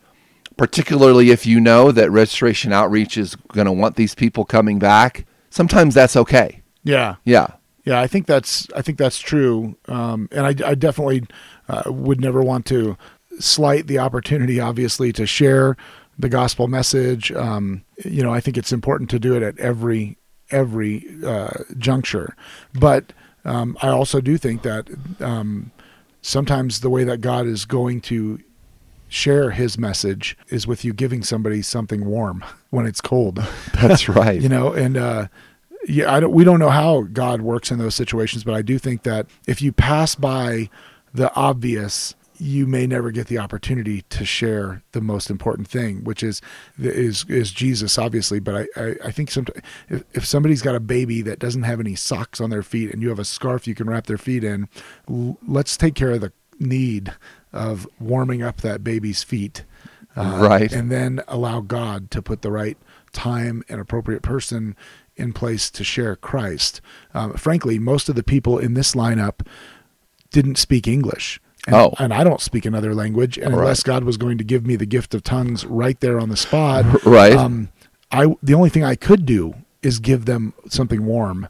particularly 0.58 1.30
if 1.30 1.46
you 1.46 1.60
know 1.60 1.92
that 1.92 2.10
Restoration 2.10 2.74
Outreach 2.74 3.18
is 3.18 3.36
going 3.36 3.66
to 3.66 3.72
want 3.72 3.98
these 3.98 4.16
people 4.16 4.46
coming 4.46 4.80
back, 4.80 5.27
sometimes 5.51 5.94
that's 5.94 6.16
okay. 6.16 6.63
Yeah. 6.88 7.15
Yeah. 7.25 7.48
Yeah, 7.86 8.01
I 8.01 8.08
think 8.08 8.25
that's 8.25 8.67
I 8.75 8.82
think 8.82 8.98
that's 8.98 9.17
true, 9.17 9.77
um, 9.88 10.27
and 10.34 10.46
I, 10.46 10.72
I 10.72 10.75
definitely 10.75 11.24
uh, 11.70 11.84
would 11.86 12.20
never 12.20 12.41
want 12.41 12.65
to 12.65 12.98
slight 13.39 13.88
the 13.88 13.98
opportunity, 14.00 14.60
obviously, 14.60 15.13
to 15.13 15.25
share 15.25 15.77
the 16.20 16.27
gospel 16.27 16.67
message. 16.67 17.32
Um, 17.32 17.86
you 18.03 18.24
know, 18.24 18.34
I 18.34 18.41
think 18.41 18.58
it's 18.58 18.74
important 18.74 19.10
to 19.12 19.20
do 19.20 19.38
it 19.38 19.41
at 19.41 19.58
every 19.58 20.17
every 20.51 21.08
uh, 21.25 21.63
juncture. 21.77 22.36
But 22.74 23.13
um, 23.46 23.77
I 23.82 23.88
also 23.88 24.20
do 24.20 24.38
think 24.38 24.63
that 24.63 24.89
um, 25.22 25.72
sometimes 26.22 26.82
the 26.82 26.89
way 26.89 27.03
that 27.06 27.22
God 27.22 27.48
is 27.48 27.65
going 27.65 28.01
to 28.01 28.39
share 29.08 29.51
His 29.51 29.77
message 29.77 30.38
is 30.50 30.67
with 30.67 30.84
you 30.84 30.94
giving 30.94 31.24
somebody 31.24 31.62
something 31.62 32.06
warm 32.06 32.44
when 32.70 32.86
it's 32.86 33.01
cold. 33.01 33.41
That's 33.75 34.10
right. 34.10 34.41
you 34.41 34.50
know, 34.50 34.74
and 34.74 34.98
uh, 34.98 35.27
yeah, 35.88 36.14
I 36.14 36.20
don't. 36.20 36.32
We 36.32 36.44
don't 36.44 36.60
know 36.60 36.70
how 36.70 37.02
God 37.02 37.42
works 37.42 37.72
in 37.72 37.80
those 37.80 37.96
situations, 37.96 38.44
but 38.44 38.54
I 38.54 38.62
do 38.62 38.78
think 38.80 39.04
that 39.04 39.28
if 39.48 39.62
you 39.62 39.72
pass 39.72 40.16
by 40.16 40.70
the 41.14 41.34
obvious 41.36 42.16
you 42.40 42.68
may 42.68 42.86
never 42.86 43.12
get 43.12 43.28
the 43.28 43.38
opportunity 43.38 44.04
to 44.04 44.26
share 44.26 44.84
the 44.92 45.02
most 45.02 45.30
important 45.30 45.68
thing, 45.68 46.04
which 46.04 46.22
is 46.24 46.42
is 46.80 47.26
is 47.28 47.52
Jesus, 47.52 47.98
obviously. 47.98 48.40
But 48.40 48.68
I 48.76 48.82
I, 48.82 48.96
I 49.06 49.12
think 49.12 49.32
sometimes 49.32 49.62
if, 49.90 50.04
if 50.14 50.26
somebody's 50.26 50.62
got 50.62 50.76
a 50.76 50.80
baby 50.80 51.22
that 51.24 51.40
doesn't 51.40 51.64
have 51.64 51.80
any 51.80 51.96
socks 51.96 52.40
on 52.40 52.50
their 52.50 52.64
feet 52.64 52.92
and 52.94 53.02
you 53.02 53.10
have 53.10 53.20
a 53.20 53.26
scarf 53.26 53.68
you 53.68 53.76
can 53.76 53.90
wrap 53.90 54.08
their 54.08 54.18
feet 54.18 54.44
in, 54.44 54.70
l- 55.10 55.38
let's 55.48 55.78
take 55.78 55.96
care 55.96 56.12
of 56.12 56.22
the 56.22 56.32
need 56.60 57.14
of 57.54 57.88
warming 58.00 58.44
up 58.44 58.62
that 58.62 58.84
baby's 58.84 59.24
feet, 59.24 59.64
uh, 60.16 60.40
right, 60.42 60.72
and 60.72 60.92
then 60.92 61.22
allow 61.28 61.62
God 61.62 62.12
to 62.12 62.22
put 62.22 62.42
the 62.42 62.52
right 62.52 62.78
time 63.14 63.64
and 63.70 63.80
appropriate 63.82 64.22
person 64.22 64.76
in 65.18 65.34
place 65.34 65.70
to 65.72 65.84
share 65.84 66.16
Christ. 66.16 66.82
Um, 67.14 67.34
frankly, 67.34 67.80
most 67.80 68.10
of 68.10 68.16
the 68.16 68.24
people 68.24 68.58
in 68.58 68.74
this 68.74 68.96
lineup 68.96 69.46
didn't 70.32 70.58
speak 70.58 70.88
English. 70.88 71.42
And, 71.66 71.76
oh. 71.76 71.94
and 72.00 72.14
I 72.14 72.24
don't 72.24 72.40
speak 72.40 72.66
another 72.66 72.96
language. 72.96 73.38
And 73.38 73.54
unless 73.54 73.84
God 73.84 74.06
was 74.06 74.16
going 74.16 74.38
to 74.38 74.44
give 74.44 74.66
me 74.66 74.76
the 74.78 74.86
gift 74.86 75.14
of 75.14 75.24
tongues 75.24 75.66
right 75.66 76.00
there 76.00 76.20
on 76.20 76.30
the 76.30 76.38
spot, 76.38 77.04
right? 77.06 77.34
Um, 77.34 77.70
I 78.12 78.34
the 78.42 78.54
only 78.54 78.70
thing 78.70 78.86
I 78.86 78.96
could 78.96 79.26
do 79.26 79.54
is 79.82 80.00
give 80.00 80.26
them 80.26 80.54
something 80.70 81.06
warm, 81.06 81.50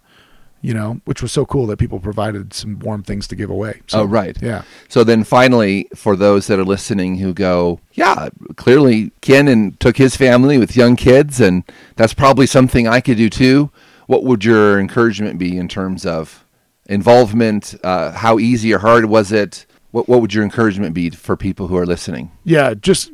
you 0.68 0.74
know, 0.74 1.00
which 1.06 1.22
was 1.22 1.32
so 1.32 1.46
cool 1.46 1.66
that 1.68 1.78
people 1.78 1.98
provided 1.98 2.54
some 2.54 2.78
warm 2.80 3.02
things 3.02 3.26
to 3.30 3.38
give 3.38 3.50
away. 3.50 3.80
So, 3.88 4.02
oh, 4.02 4.04
right. 4.04 4.38
Yeah. 4.42 4.64
So 4.90 5.06
then 5.06 5.24
finally, 5.24 5.88
for 5.96 6.18
those 6.18 6.48
that 6.48 6.60
are 6.60 6.66
listening 6.66 7.20
who 7.20 7.34
go, 7.34 7.80
yeah, 7.94 8.28
clearly 8.58 9.14
Ken 9.22 9.48
and 9.48 9.80
took 9.80 9.96
his 9.96 10.18
family 10.18 10.58
with 10.58 10.76
young 10.76 10.98
kids, 10.98 11.40
and 11.40 11.64
that's 11.96 12.14
probably 12.14 12.48
something 12.48 12.86
I 12.86 13.00
could 13.00 13.16
do 13.16 13.30
too. 13.30 13.72
What 14.08 14.26
would 14.26 14.44
your 14.44 14.78
encouragement 14.78 15.40
be 15.40 15.58
in 15.58 15.70
terms 15.70 16.06
of 16.06 16.44
involvement? 16.88 17.74
Uh, 17.82 18.12
how 18.12 18.38
easy 18.38 18.74
or 18.74 18.80
hard 18.80 19.06
was 19.06 19.32
it? 19.32 19.66
what 19.92 20.10
what 20.10 20.20
would 20.20 20.34
your 20.34 20.44
encouragement 20.44 20.94
be 20.94 21.10
for 21.12 21.38
people 21.38 21.68
who 21.68 21.78
are 21.78 21.86
listening? 21.86 22.30
Yeah, 22.44 22.74
just 22.74 23.10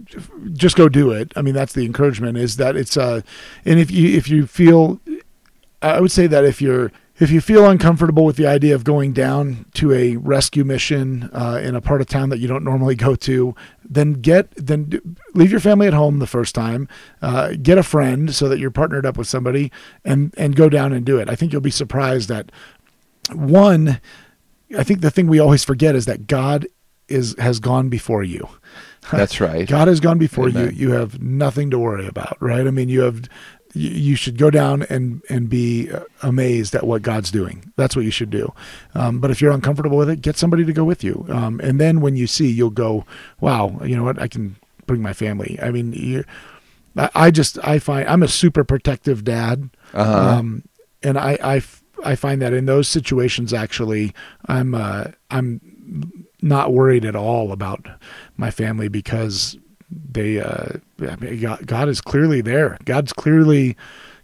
just 0.54 0.76
go 0.76 0.90
do 0.90 1.12
it. 1.12 1.32
I 1.36 1.44
mean, 1.44 1.54
that's 1.54 1.74
the 1.74 1.86
encouragement. 1.86 2.36
Is 2.36 2.58
that 2.58 2.76
it's 2.76 2.98
uh, 2.98 3.22
and 3.64 3.80
if 3.80 3.92
you 3.92 4.18
if 4.18 4.28
you 4.28 4.48
feel, 4.48 5.00
I 5.84 6.02
would 6.02 6.12
say 6.12 6.26
that 6.26 6.46
if 6.46 6.64
you're 6.64 6.92
if 7.20 7.30
you 7.30 7.42
feel 7.42 7.70
uncomfortable 7.70 8.26
with 8.26 8.38
the 8.38 8.48
idea 8.48 8.74
of 8.74 8.84
going 8.84 9.14
down 9.14 9.66
to 9.76 9.92
a 9.94 10.18
rescue 10.18 10.64
mission 10.64 11.30
uh, 11.34 11.60
in 11.62 11.76
a 11.76 11.82
part 11.82 12.02
of 12.02 12.08
town 12.08 12.30
that 12.30 12.40
you 12.40 12.48
don't 12.48 12.64
normally 12.64 12.96
go 12.96 13.16
to, 13.16 13.56
then 13.84 14.14
get 14.14 14.52
then 14.56 15.18
leave 15.34 15.52
your 15.52 15.60
family 15.60 15.88
at 15.88 15.94
home 15.94 16.20
the 16.20 16.28
first 16.28 16.56
time, 16.56 16.88
uh, 17.22 17.54
get 17.62 17.78
a 17.78 17.84
friend 17.84 18.34
so 18.34 18.50
that 18.50 18.60
you're 18.60 18.72
partnered 18.72 19.06
up 19.06 19.18
with 19.18 19.28
somebody, 19.28 19.72
and 20.04 20.34
and 20.38 20.56
go 20.56 20.70
down 20.70 20.92
and 20.92 21.06
do 21.06 21.20
it. 21.20 21.30
I 21.30 21.36
think 21.36 21.52
you'll 21.52 21.62
be 21.62 21.72
surprised 21.72 22.30
that 22.30 22.52
one 23.32 24.00
I 24.78 24.84
think 24.84 25.02
the 25.02 25.12
thing 25.12 25.28
we 25.28 25.40
always 25.40 25.64
forget 25.64 25.96
is 25.96 26.06
that 26.06 26.28
God 26.28 26.68
is 27.08 27.36
has 27.38 27.60
gone 27.60 27.90
before 27.90 28.24
you. 28.24 28.48
That's 29.12 29.40
right. 29.42 29.68
God 29.68 29.88
has 29.88 30.00
gone 30.00 30.18
before 30.18 30.50
Amen. 30.50 30.74
you. 30.76 30.88
You 30.88 30.92
have 30.94 31.22
nothing 31.22 31.70
to 31.72 31.80
worry 31.80 32.08
about, 32.08 32.38
right? 32.40 32.66
I 32.66 32.72
mean, 32.72 32.90
you 32.90 33.02
have 33.02 33.24
you 33.74 34.16
should 34.16 34.38
go 34.38 34.50
down 34.50 34.84
and 34.84 35.22
and 35.30 35.50
be 35.50 35.90
amazed 36.22 36.76
at 36.76 36.86
what 36.86 37.02
God's 37.02 37.32
doing. 37.32 37.72
That's 37.76 37.96
what 37.96 38.06
you 38.06 38.12
should 38.12 38.30
do. 38.30 38.54
Um, 38.94 39.20
but 39.20 39.32
if 39.32 39.42
you're 39.42 39.52
uncomfortable 39.52 39.98
with 39.98 40.10
it, 40.10 40.22
get 40.22 40.38
somebody 40.38 40.64
to 40.66 40.74
go 40.74 40.84
with 40.84 41.04
you. 41.04 41.26
Um, 41.30 41.60
and 41.62 41.80
then 41.80 42.02
when 42.02 42.16
you 42.16 42.28
see, 42.28 42.50
you'll 42.50 42.70
go, 42.70 43.06
"Wow, 43.40 43.80
you 43.84 43.96
know 43.96 44.04
what? 44.04 44.22
I 44.22 44.28
can 44.28 44.56
bring 44.86 45.02
my 45.02 45.14
family." 45.14 45.60
I 45.62 45.72
mean, 45.72 45.94
you, 45.94 46.24
I, 46.96 47.10
I, 47.16 47.32
just 47.32 47.58
I 47.66 47.80
find 47.80 48.08
I'm 48.08 48.24
a 48.24 48.28
super 48.28 48.64
protective 48.64 49.24
dad, 49.24 49.70
uh-huh. 49.94 50.38
um, 50.38 50.64
and 51.02 51.18
I, 51.18 51.38
I 51.44 51.62
I 52.04 52.16
find 52.16 52.42
that 52.42 52.54
in 52.54 52.66
those 52.66 52.88
situations, 52.88 53.54
actually, 53.54 54.14
I'm 54.46 54.76
uh, 54.76 55.06
I'm 55.32 56.28
not 56.42 56.74
worried 56.74 57.06
at 57.06 57.16
all 57.16 57.52
about 57.52 57.88
my 58.38 58.52
family 58.52 58.88
because 58.88 59.58
they 60.12 60.40
uh, 60.40 60.78
I 61.02 61.16
mean, 61.18 61.42
God, 61.42 61.66
God 61.66 61.90
is 61.90 62.02
clearly 62.02 62.42
there. 62.42 62.78
God's 62.86 63.14
clearly 63.14 63.76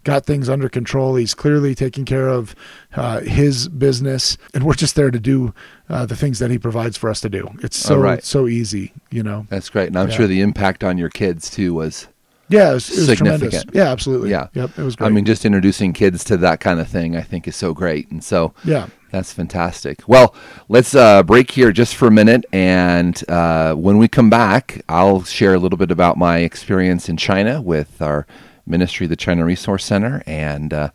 got 0.04 0.24
things 0.24 0.48
under 0.48 0.68
control. 0.68 1.16
He's 1.16 1.34
clearly 1.34 1.74
taking 1.74 2.04
care 2.04 2.28
of 2.28 2.54
uh, 2.94 3.20
his 3.20 3.68
business, 3.68 4.36
and 4.54 4.64
we're 4.64 4.74
just 4.74 4.96
there 4.96 5.10
to 5.10 5.20
do 5.20 5.54
uh, 5.88 6.06
the 6.06 6.16
things 6.16 6.38
that 6.38 6.50
he 6.50 6.58
provides 6.58 6.96
for 6.96 7.10
us 7.10 7.20
to 7.20 7.28
do. 7.28 7.48
It's 7.62 7.76
so 7.76 7.98
right. 7.98 8.22
so 8.24 8.46
easy, 8.46 8.92
you 9.10 9.22
know. 9.22 9.46
That's 9.48 9.68
great, 9.68 9.88
and 9.88 9.98
I'm 9.98 10.08
yeah. 10.08 10.16
sure 10.16 10.26
the 10.26 10.40
impact 10.40 10.84
on 10.84 10.98
your 10.98 11.10
kids 11.10 11.50
too 11.50 11.74
was 11.74 12.08
yeah, 12.48 12.70
it 12.70 12.74
was, 12.74 12.90
it 12.90 12.96
was 12.96 13.06
significant. 13.06 13.52
Tremendous. 13.52 13.74
Yeah, 13.74 13.92
absolutely. 13.92 14.30
Yeah, 14.30 14.48
yep, 14.54 14.76
it 14.78 14.82
was 14.82 14.96
great. 14.96 15.06
I 15.06 15.10
mean, 15.10 15.24
just 15.24 15.44
introducing 15.44 15.92
kids 15.92 16.24
to 16.24 16.36
that 16.38 16.60
kind 16.60 16.80
of 16.80 16.88
thing, 16.88 17.16
I 17.16 17.22
think, 17.22 17.46
is 17.46 17.56
so 17.56 17.74
great, 17.74 18.10
and 18.10 18.24
so 18.24 18.54
yeah, 18.64 18.88
that's 19.10 19.32
fantastic. 19.32 20.08
Well, 20.08 20.34
let's 20.68 20.94
uh, 20.94 21.22
break 21.22 21.50
here 21.50 21.72
just 21.72 21.96
for 21.96 22.08
a 22.08 22.10
minute, 22.10 22.44
and 22.52 23.22
uh, 23.28 23.74
when 23.74 23.98
we 23.98 24.08
come 24.08 24.30
back, 24.30 24.82
I'll 24.88 25.22
share 25.24 25.54
a 25.54 25.58
little 25.58 25.78
bit 25.78 25.90
about 25.90 26.16
my 26.16 26.38
experience 26.38 27.08
in 27.08 27.16
China 27.16 27.60
with 27.60 28.00
our 28.00 28.26
ministry, 28.66 29.06
of 29.06 29.10
the 29.10 29.16
China 29.16 29.44
Resource 29.44 29.84
Center, 29.84 30.22
and 30.26 30.72
uh, 30.72 30.90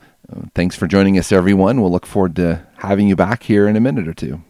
thanks 0.54 0.76
for 0.76 0.88
joining 0.88 1.18
us, 1.18 1.32
everyone. 1.32 1.82
We'll 1.82 1.92
look 1.92 2.06
forward 2.06 2.36
to 2.38 2.66
having 2.78 3.08
you 3.08 3.16
back 3.16 3.44
here 3.44 3.68
in 3.68 3.76
a 3.76 3.82
minute 3.82 4.08
or 4.08 4.14
two. 4.14 4.44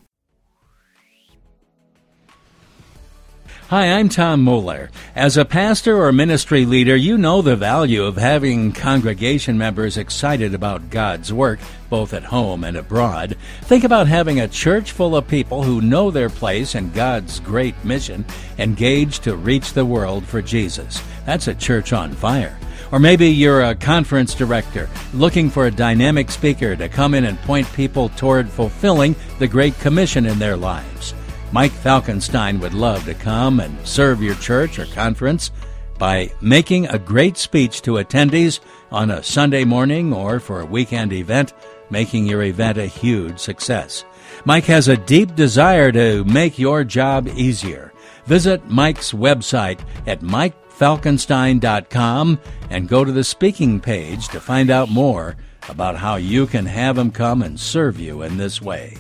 Hi, 3.70 3.94
I'm 3.94 4.10
Tom 4.10 4.44
Moeller. 4.44 4.92
As 5.16 5.38
a 5.38 5.44
pastor 5.44 5.98
or 5.98 6.12
ministry 6.12 6.66
leader, 6.66 6.96
you 6.96 7.18
know 7.18 7.42
the 7.42 7.56
value 7.56 8.04
of 8.04 8.16
having 8.16 8.72
congregation 8.72 9.58
members 9.58 9.98
excited 9.98 10.54
about 10.54 10.92
God's 10.92 11.34
work, 11.34 11.60
both 11.90 12.14
at 12.14 12.26
home 12.26 12.64
and 12.64 12.78
abroad. 12.78 13.36
Think 13.64 13.84
about 13.84 14.06
having 14.06 14.40
a 14.40 14.48
church 14.48 14.92
full 14.92 15.16
of 15.16 15.28
people 15.28 15.64
who 15.64 15.82
know 15.82 16.12
their 16.12 16.30
place 16.30 16.76
in 16.76 16.92
God's 16.92 17.40
great 17.40 17.74
mission, 17.84 18.24
engaged 18.60 19.24
to 19.24 19.36
reach 19.36 19.74
the 19.74 19.84
world 19.84 20.26
for 20.26 20.44
Jesus. 20.44 21.02
That's 21.26 21.48
a 21.48 21.56
church 21.56 21.92
on 21.92 22.12
fire. 22.12 22.60
Or 22.92 23.00
maybe 23.00 23.30
you're 23.30 23.64
a 23.64 23.74
conference 23.74 24.36
director 24.36 24.88
looking 25.12 25.50
for 25.50 25.66
a 25.66 25.72
dynamic 25.72 26.30
speaker 26.30 26.76
to 26.76 26.88
come 26.88 27.16
in 27.16 27.26
and 27.26 27.40
point 27.40 27.66
people 27.74 28.10
toward 28.10 28.48
fulfilling 28.48 29.16
the 29.40 29.48
Great 29.48 29.74
Commission 29.80 30.28
in 30.28 30.38
their 30.38 30.56
lives. 30.56 31.16
Mike 31.52 31.72
Falkenstine 31.72 32.60
would 32.60 32.74
love 32.74 33.06
to 33.06 33.14
come 33.14 33.60
and 33.60 33.88
serve 33.88 34.22
your 34.22 34.36
church 34.36 34.80
or 34.80 34.86
conference 34.88 35.52
by 35.98 36.32
making 36.42 36.88
a 36.88 37.00
great 37.00 37.38
speech 37.38 37.82
to 37.82 37.94
attendees 37.94 38.60
on 38.92 39.12
a 39.12 39.24
Sunday 39.24 39.64
morning 39.64 40.14
or 40.14 40.40
for 40.40 40.62
a 40.62 40.66
weekend 40.66 41.14
event, 41.14 41.54
making 41.90 42.26
your 42.26 42.44
event 42.44 42.78
a 42.78 42.86
huge 42.86 43.40
success. 43.40 44.06
Mike 44.44 44.66
has 44.66 44.88
a 44.88 44.98
deep 44.98 45.36
desire 45.36 45.92
to 45.92 46.24
make 46.26 46.60
your 46.60 46.84
job 46.84 47.28
easier. 47.30 47.94
Visit 48.26 48.70
Mike's 48.70 49.14
website 49.14 49.80
at 50.08 50.22
mikefalkenstine.com 50.22 52.40
and 52.70 52.90
go 52.90 53.06
to 53.06 53.12
the 53.12 53.24
speaking 53.24 53.80
page 53.80 54.28
to 54.30 54.40
find 54.40 54.72
out 54.72 54.90
more 54.90 55.36
about 55.70 55.96
how 55.96 56.16
you 56.16 56.48
can 56.48 56.66
have 56.66 56.98
him 56.98 57.12
come 57.12 57.42
and 57.42 57.60
serve 57.60 58.00
you 58.00 58.22
in 58.24 58.38
this 58.38 58.62
way. 58.62 58.98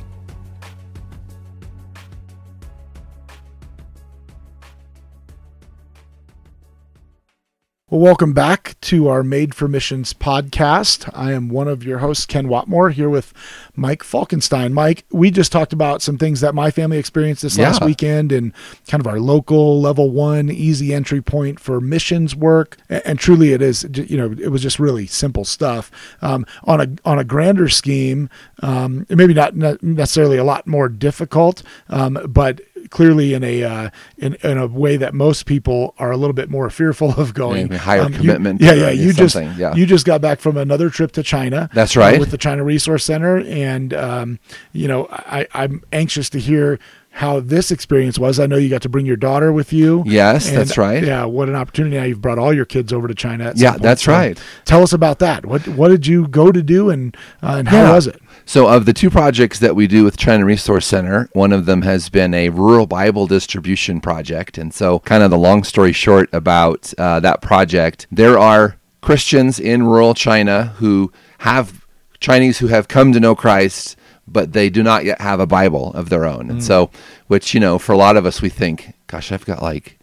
Well, 7.87 8.01
welcome 8.01 8.33
back 8.33 8.77
to 8.81 9.09
our 9.09 9.21
Made 9.21 9.53
for 9.53 9.67
Missions 9.67 10.11
podcast. 10.11 11.07
I 11.13 11.33
am 11.33 11.49
one 11.49 11.67
of 11.67 11.83
your 11.83 11.99
hosts, 11.99 12.25
Ken 12.25 12.47
Watmore, 12.47 12.91
here 12.91 13.11
with 13.11 13.31
Mike 13.75 14.01
Falkenstine. 14.01 14.73
Mike, 14.73 15.05
we 15.11 15.29
just 15.29 15.51
talked 15.51 15.71
about 15.71 16.01
some 16.01 16.17
things 16.17 16.41
that 16.41 16.55
my 16.55 16.71
family 16.71 16.97
experienced 16.97 17.43
this 17.43 17.59
yeah. 17.59 17.67
last 17.67 17.85
weekend 17.85 18.31
and 18.31 18.53
kind 18.87 19.01
of 19.01 19.05
our 19.05 19.19
local 19.19 19.79
level 19.79 20.09
one 20.09 20.49
easy 20.49 20.95
entry 20.95 21.21
point 21.21 21.59
for 21.59 21.79
missions 21.79 22.35
work. 22.35 22.77
And, 22.89 23.19
truly, 23.19 23.53
it 23.53 23.61
is, 23.61 23.87
you 23.93 24.17
know, 24.17 24.31
it 24.31 24.49
was 24.49 24.63
just 24.63 24.79
really 24.79 25.05
simple 25.05 25.45
stuff. 25.45 25.91
Um, 26.23 26.47
on 26.63 26.81
a 26.81 26.87
on 27.07 27.19
a 27.19 27.23
grander 27.23 27.69
scheme, 27.69 28.31
um, 28.63 29.05
maybe 29.09 29.35
not 29.35 29.55
necessarily 29.55 30.37
a 30.37 30.43
lot 30.43 30.65
more 30.65 30.89
difficult, 30.89 31.61
um, 31.89 32.17
but 32.27 32.61
clearly 32.89 33.33
in 33.33 33.43
a 33.43 33.63
uh, 33.63 33.89
in, 34.17 34.35
in 34.43 34.57
a 34.57 34.67
way 34.67 34.97
that 34.97 35.13
most 35.13 35.45
people 35.45 35.93
are 35.97 36.11
a 36.11 36.17
little 36.17 36.33
bit 36.33 36.49
more 36.49 36.69
fearful 36.69 37.11
of 37.19 37.33
going. 37.33 37.71
Yeah, 37.71 37.77
higher 37.77 38.01
um, 38.01 38.13
commitment. 38.13 38.61
You, 38.61 38.67
yeah, 38.67 38.73
yeah. 38.73 38.89
You 38.89 39.13
just 39.13 39.35
yeah. 39.35 39.73
you 39.75 39.85
just 39.85 40.05
got 40.05 40.21
back 40.21 40.39
from 40.39 40.57
another 40.57 40.89
trip 40.89 41.11
to 41.13 41.23
China. 41.23 41.69
That's 41.73 41.95
right. 41.95 42.17
Uh, 42.17 42.19
with 42.19 42.31
the 42.31 42.37
China 42.37 42.63
Resource 42.63 43.03
Center, 43.03 43.39
and 43.39 43.93
um, 43.93 44.39
you 44.73 44.87
know 44.87 45.07
I, 45.09 45.47
I'm 45.53 45.83
anxious 45.91 46.29
to 46.31 46.39
hear 46.39 46.79
how 47.11 47.39
this 47.39 47.71
experience 47.71 48.19
was. 48.19 48.41
I 48.41 48.45
know 48.45 48.57
you 48.57 48.67
got 48.69 48.81
to 48.81 48.89
bring 48.89 49.05
your 49.05 49.15
daughter 49.15 49.53
with 49.53 49.71
you. 49.71 50.03
Yes, 50.05 50.49
And, 50.49 50.57
that's 50.57 50.77
right. 50.77 51.01
Yeah, 51.01 51.23
what 51.23 51.47
an 51.47 51.55
opportunity! 51.55 51.95
Now 51.95 52.03
you've 52.03 52.19
brought 52.21 52.37
all 52.37 52.53
your 52.53 52.65
kids 52.65 52.91
over 52.91 53.07
to 53.07 53.15
China. 53.15 53.53
Yeah, 53.55 53.77
that's 53.77 54.03
So 54.03 54.11
right. 54.11 54.37
Tell 54.65 54.83
us 54.83 54.91
about 54.91 55.19
that. 55.19 55.45
What 55.45 55.65
what 55.69 55.89
did 55.89 56.05
you 56.07 56.27
go 56.27 56.51
to 56.51 56.61
do, 56.61 56.89
and 56.89 57.15
uh, 57.41 57.55
and 57.59 57.69
how 57.69 57.83
Yeah. 57.83 57.93
was 57.93 58.07
it? 58.07 58.21
So, 58.47 58.67
of 58.69 58.85
the 58.85 58.93
two 58.93 59.09
projects 59.09 59.57
that 59.59 59.75
we 59.75 59.87
do 59.87 60.03
with 60.03 60.17
China 60.17 60.45
Resource 60.45 60.85
Center, 60.85 61.29
one 61.33 61.51
of 61.51 61.65
them 61.65 61.81
has 61.81 62.09
been 62.09 62.33
a 62.35 62.49
rural 62.49 62.85
Bible 62.85 63.25
distribution 63.25 63.99
project. 63.99 64.57
And 64.59 64.71
so, 64.71 64.99
kind 64.99 65.23
of 65.23 65.31
the 65.31 65.37
long 65.37 65.63
story 65.63 65.91
short 65.91 66.29
about 66.31 66.93
uh, 66.99 67.19
that 67.21 67.41
project, 67.41 68.05
there 68.11 68.37
are 68.37 68.77
Christians 69.01 69.59
in 69.59 69.83
rural 69.83 70.13
China 70.13 70.65
who 70.77 71.11
have 71.39 71.85
Chinese 72.19 72.59
who 72.59 72.67
have 72.67 72.87
come 72.87 73.11
to 73.13 73.19
know 73.19 73.35
Christ, 73.35 73.97
but 74.27 74.53
they 74.53 74.69
do 74.69 74.83
not 74.83 75.05
yet 75.05 75.21
have 75.21 75.39
a 75.39 75.47
Bible 75.47 75.91
of 75.93 76.09
their 76.09 76.25
own. 76.25 76.49
And 76.51 76.63
so, 76.63 76.91
which, 77.27 77.53
you 77.55 77.59
know, 77.59 77.79
for 77.79 77.93
a 77.93 77.97
lot 77.97 78.15
of 78.15 78.27
us, 78.27 78.43
we 78.43 78.49
think, 78.49 78.93
gosh, 79.07 79.31
I've 79.31 79.45
got 79.45 79.63
like 79.63 79.97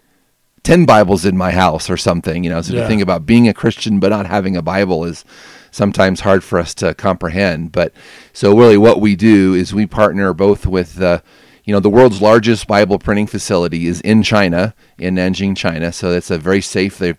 10 0.64 0.84
Bibles 0.84 1.24
in 1.24 1.36
my 1.36 1.52
house 1.52 1.88
or 1.88 1.96
something, 1.96 2.42
you 2.42 2.50
know. 2.50 2.60
So 2.60 2.74
Yeah. 2.74 2.82
to 2.82 2.88
think 2.88 3.02
about 3.02 3.24
being 3.24 3.48
a 3.48 3.54
Christian 3.54 4.00
but 4.00 4.08
not 4.10 4.26
having 4.26 4.56
a 4.56 4.62
Bible 4.62 5.04
is 5.04 5.24
sometimes 5.72 6.20
hard 6.20 6.44
for 6.44 6.60
us 6.60 6.72
to 6.74 6.94
comprehend. 6.94 7.72
But 7.72 7.92
so 8.32 8.56
really 8.56 8.76
what 8.76 9.00
we 9.00 9.16
do 9.16 9.54
is 9.54 9.74
we 9.74 9.86
partner 9.86 10.32
both 10.32 10.64
with 10.64 10.94
the 10.94 11.24
you 11.64 11.72
know 11.72 11.80
the 11.80 11.90
world's 11.90 12.20
largest 12.20 12.66
Bible 12.66 12.98
printing 12.98 13.26
facility 13.26 13.86
is 13.86 14.00
in 14.02 14.22
China, 14.22 14.74
in 14.98 15.16
Nanjing, 15.16 15.56
China. 15.56 15.92
So 15.92 16.10
it's 16.10 16.30
a 16.30 16.38
very 16.38 16.60
safe. 16.60 16.98
They 16.98 17.14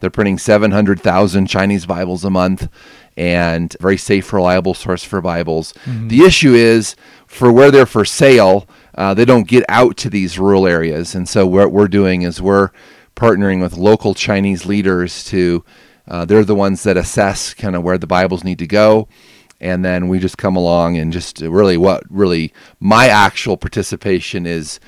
they're 0.00 0.10
printing 0.10 0.38
700,000 0.38 1.46
Chinese 1.46 1.84
Bibles 1.84 2.24
a 2.24 2.30
month 2.30 2.68
and 3.16 3.74
very 3.80 3.96
safe, 3.96 4.32
reliable 4.32 4.74
source 4.74 5.02
for 5.02 5.20
Bibles. 5.20 5.74
The 6.08 6.20
issue 6.20 6.54
is 6.54 6.94
for 7.26 7.52
where 7.52 7.72
they're 7.72 7.84
for 7.84 8.04
sale, 8.04 8.68
uh, 8.94 9.12
they 9.14 9.24
don't 9.24 9.48
get 9.48 9.64
out 9.68 9.96
to 9.98 10.10
these 10.10 10.38
rural 10.38 10.68
areas. 10.68 11.16
And 11.16 11.28
so 11.28 11.44
what 11.46 11.72
we're 11.72 11.88
doing 11.88 12.22
is 12.22 12.40
we're 12.40 12.70
partnering 13.16 13.60
with 13.60 13.76
local 13.76 14.14
Chinese 14.14 14.66
leaders 14.66 15.24
to, 15.24 15.64
uh, 16.08 16.24
they're 16.24 16.44
the 16.44 16.54
ones 16.54 16.82
that 16.82 16.96
assess 16.96 17.54
kind 17.54 17.76
of 17.76 17.82
where 17.82 17.98
the 17.98 18.06
Bibles 18.06 18.42
need 18.42 18.58
to 18.58 18.66
go. 18.66 19.08
And 19.60 19.84
then 19.84 20.08
we 20.08 20.18
just 20.18 20.38
come 20.38 20.56
along 20.56 20.96
and 20.96 21.12
just 21.12 21.40
really 21.40 21.76
what 21.76 22.04
really 22.08 22.52
my 22.80 23.08
actual 23.08 23.56
participation 23.56 24.46
is, 24.46 24.78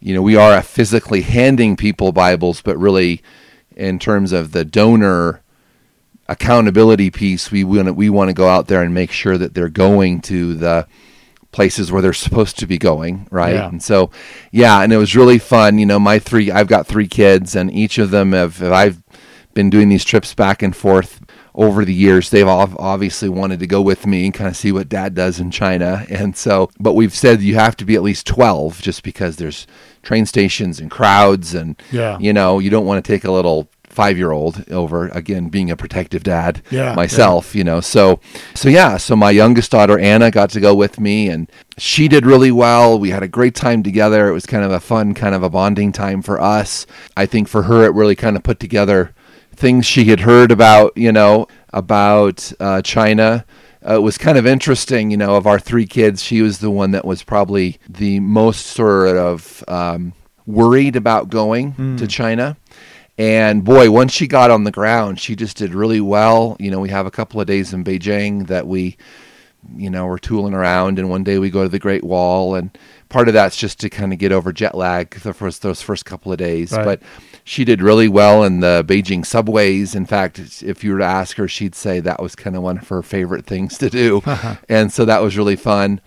you 0.00 0.14
know, 0.14 0.22
we 0.22 0.36
are 0.36 0.60
physically 0.62 1.22
handing 1.22 1.76
people 1.76 2.12
Bibles, 2.12 2.60
but 2.60 2.76
really 2.76 3.22
in 3.76 3.98
terms 3.98 4.32
of 4.32 4.52
the 4.52 4.64
donor 4.64 5.42
accountability 6.28 7.10
piece, 7.10 7.50
we 7.52 7.62
want 7.62 7.86
to, 7.86 7.92
we 7.92 8.10
want 8.10 8.28
to 8.28 8.34
go 8.34 8.48
out 8.48 8.66
there 8.66 8.82
and 8.82 8.92
make 8.92 9.12
sure 9.12 9.38
that 9.38 9.54
they're 9.54 9.68
going 9.68 10.20
to 10.22 10.54
the 10.54 10.88
places 11.52 11.90
where 11.90 12.02
they're 12.02 12.12
supposed 12.12 12.58
to 12.58 12.66
be 12.66 12.78
going, 12.78 13.26
right? 13.30 13.54
Yeah. 13.54 13.68
And 13.68 13.82
so, 13.82 14.10
yeah, 14.50 14.82
and 14.82 14.92
it 14.92 14.98
was 14.98 15.16
really 15.16 15.38
fun. 15.38 15.78
You 15.78 15.86
know, 15.86 15.98
my 15.98 16.18
three, 16.18 16.50
I've 16.50 16.68
got 16.68 16.86
three 16.86 17.08
kids, 17.08 17.56
and 17.56 17.72
each 17.72 17.96
of 17.96 18.10
them 18.10 18.32
have, 18.32 18.62
I've 18.62 19.05
been 19.56 19.70
doing 19.70 19.88
these 19.88 20.04
trips 20.04 20.34
back 20.34 20.62
and 20.62 20.76
forth 20.76 21.20
over 21.54 21.84
the 21.84 21.94
years. 21.94 22.28
They've 22.28 22.46
all 22.46 22.68
obviously 22.78 23.30
wanted 23.30 23.58
to 23.60 23.66
go 23.66 23.80
with 23.80 24.06
me 24.06 24.26
and 24.26 24.34
kind 24.34 24.48
of 24.48 24.56
see 24.56 24.70
what 24.70 24.88
dad 24.90 25.14
does 25.14 25.40
in 25.40 25.50
China. 25.50 26.04
And 26.10 26.36
so, 26.36 26.70
but 26.78 26.92
we've 26.92 27.14
said 27.14 27.40
you 27.40 27.54
have 27.54 27.74
to 27.78 27.86
be 27.86 27.94
at 27.96 28.02
least 28.02 28.26
12 28.26 28.82
just 28.82 29.02
because 29.02 29.36
there's 29.36 29.66
train 30.02 30.26
stations 30.26 30.78
and 30.78 30.90
crowds 30.90 31.54
and, 31.54 31.74
Yeah. 31.90 32.18
you 32.20 32.32
know, 32.34 32.58
you 32.58 32.68
don't 32.68 32.84
want 32.84 33.02
to 33.02 33.10
take 33.12 33.24
a 33.24 33.32
little 33.32 33.68
five 33.88 34.18
year 34.18 34.30
old 34.30 34.70
over 34.70 35.08
again 35.08 35.48
being 35.48 35.70
a 35.70 35.76
protective 35.76 36.22
dad 36.22 36.60
Yeah, 36.70 36.94
myself 36.94 37.54
you 37.54 37.64
know 37.64 37.80
so 37.80 38.20
so 38.54 38.68
yeah 38.68 38.98
so 38.98 39.16
my 39.16 39.30
youngest 39.30 39.70
daughter 39.70 39.98
anna 39.98 40.30
got 40.30 40.50
to 40.50 40.60
go 40.60 40.74
with 40.74 41.00
me 41.00 41.30
and 41.30 41.50
she 41.78 42.06
did 42.06 42.26
really 42.26 42.50
well 42.52 42.98
we 42.98 43.08
had 43.08 43.22
a 43.22 43.28
great 43.28 43.54
time 43.54 43.82
together 43.82 44.28
it 44.28 44.34
was 44.34 44.44
kind 44.44 44.64
of 44.64 44.70
a 44.70 44.80
fun 44.80 45.14
kind 45.14 45.34
of 45.34 45.42
a 45.42 45.48
bonding 45.48 45.92
time 45.92 46.20
for 46.20 46.38
us 46.38 46.84
i 47.16 47.24
think 47.24 47.48
for 47.48 47.62
her 47.62 47.84
it 47.84 47.94
really 47.94 48.16
kind 48.16 48.36
of 48.36 48.42
put 48.42 48.60
together 48.60 49.14
things 49.56 49.86
she 49.86 50.04
had 50.04 50.20
heard 50.20 50.52
about 50.52 50.96
you 50.96 51.12
know 51.12 51.46
about 51.72 52.52
uh, 52.60 52.82
china 52.82 53.44
uh, 53.88 53.94
it 53.94 54.02
was 54.02 54.18
kind 54.18 54.36
of 54.36 54.46
interesting, 54.46 55.12
you 55.12 55.16
know, 55.16 55.36
of 55.36 55.46
our 55.46 55.60
three 55.60 55.86
kids, 55.86 56.20
she 56.20 56.42
was 56.42 56.58
the 56.58 56.70
one 56.70 56.90
that 56.90 57.04
was 57.04 57.22
probably 57.22 57.78
the 57.88 58.18
most 58.18 58.66
sort 58.66 59.16
of 59.16 59.62
um, 59.68 60.12
worried 60.44 60.96
about 60.96 61.28
going 61.28 61.72
to 61.96 62.06
China. 62.08 62.56
And 63.18 63.64
boy, 63.64 63.90
once 63.90 64.12
she 64.12 64.26
got 64.26 64.50
on 64.50 64.64
the 64.64 64.72
ground, 64.72 65.20
she 65.20 65.36
just 65.36 65.56
did 65.56 65.72
really 65.72 66.00
well. 66.00 66.56
You 66.58 66.70
know, 66.70 66.80
we 66.80 66.88
have 66.88 67.06
a 67.06 67.10
couple 67.10 67.40
of 67.40 67.46
days 67.46 67.72
in 67.72 67.84
Beijing 67.84 68.48
that 68.48 68.66
we, 68.66 68.96
you 69.74 69.90
know, 69.90 70.06
we're 70.06 70.18
tooling 70.18 70.54
around, 70.54 70.98
and 70.98 71.08
one 71.08 71.24
day 71.24 71.38
we 71.38 71.50
go 71.50 71.62
to 71.62 71.68
the 71.68 71.78
Great 71.78 72.04
Wall, 72.04 72.54
and 72.54 72.76
part 73.08 73.28
of 73.28 73.34
that's 73.34 73.56
just 73.56 73.80
to 73.80 73.90
kind 73.90 74.12
of 74.12 74.18
get 74.18 74.32
over 74.32 74.52
jet 74.52 74.74
lag 74.74 75.10
the 75.20 75.32
first 75.32 75.62
those 75.62 75.82
first 75.82 76.04
couple 76.04 76.32
of 76.32 76.38
days. 76.38 76.72
Right. 76.72 76.84
But 76.84 77.02
she 77.44 77.64
did 77.64 77.82
really 77.82 78.08
well 78.08 78.44
in 78.44 78.60
the 78.60 78.84
Beijing 78.86 79.24
subways. 79.24 79.94
In 79.94 80.06
fact, 80.06 80.38
if 80.62 80.82
you 80.82 80.92
were 80.92 80.98
to 80.98 81.04
ask 81.04 81.36
her, 81.36 81.48
she'd 81.48 81.74
say 81.74 82.00
that 82.00 82.22
was 82.22 82.34
kind 82.34 82.56
of 82.56 82.62
one 82.62 82.78
of 82.78 82.88
her 82.88 83.02
favorite 83.02 83.46
things 83.46 83.78
to 83.78 83.90
do, 83.90 84.22
and 84.68 84.92
so 84.92 85.04
that 85.04 85.22
was 85.22 85.36
really 85.36 85.56
fun 85.56 86.00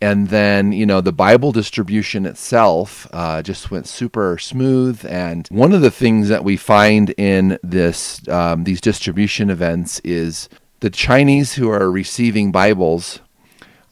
and 0.00 0.28
then 0.28 0.72
you 0.72 0.84
know 0.84 1.00
the 1.00 1.12
bible 1.12 1.52
distribution 1.52 2.26
itself 2.26 3.08
uh, 3.12 3.42
just 3.42 3.70
went 3.70 3.86
super 3.86 4.36
smooth 4.38 5.04
and 5.08 5.48
one 5.48 5.72
of 5.72 5.80
the 5.80 5.90
things 5.90 6.28
that 6.28 6.44
we 6.44 6.56
find 6.56 7.14
in 7.16 7.58
this 7.62 8.26
um, 8.28 8.64
these 8.64 8.80
distribution 8.80 9.48
events 9.50 10.00
is 10.00 10.48
the 10.86 10.90
chinese 10.90 11.54
who 11.54 11.68
are 11.68 11.90
receiving 11.90 12.52
bibles 12.52 13.18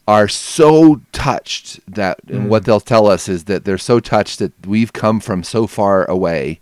are 0.07 0.29
so 0.29 1.01
touched 1.11 1.81
that 1.93 2.17
and 2.29 2.49
what 2.49 2.63
they'll 2.63 2.79
tell 2.79 3.05
us 3.07 3.27
is 3.27 3.43
that 3.45 3.65
they're 3.65 3.77
so 3.77 3.99
touched 3.99 4.39
that 4.39 4.53
we've 4.65 4.93
come 4.93 5.19
from 5.19 5.43
so 5.43 5.67
far 5.67 6.05
away 6.09 6.57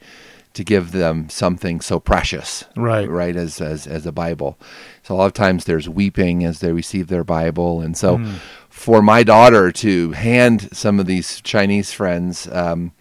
to 0.55 0.63
give 0.63 0.91
them 0.91 1.29
something 1.29 1.79
so 1.81 1.99
precious 1.99 2.63
Right. 2.75 3.07
right 3.07 3.35
as 3.35 3.61
as 3.61 3.85
as 3.85 4.07
a 4.07 4.11
bible. 4.11 4.57
So 5.03 5.13
a 5.13 5.17
lot 5.17 5.25
of 5.27 5.33
times 5.33 5.65
there's 5.65 5.87
weeping 5.87 6.43
as 6.43 6.61
they 6.61 6.71
receive 6.71 7.07
their 7.09 7.23
bible. 7.23 7.81
And 7.81 7.95
so 7.95 8.17
for 8.69 9.03
my 9.03 9.21
daughter 9.21 9.71
to 9.71 10.13
hand 10.13 10.69
some 10.75 10.99
of 10.99 11.05
these 11.05 11.41
chinese 11.41 11.91
friends 11.93 12.47
um, 12.47 12.91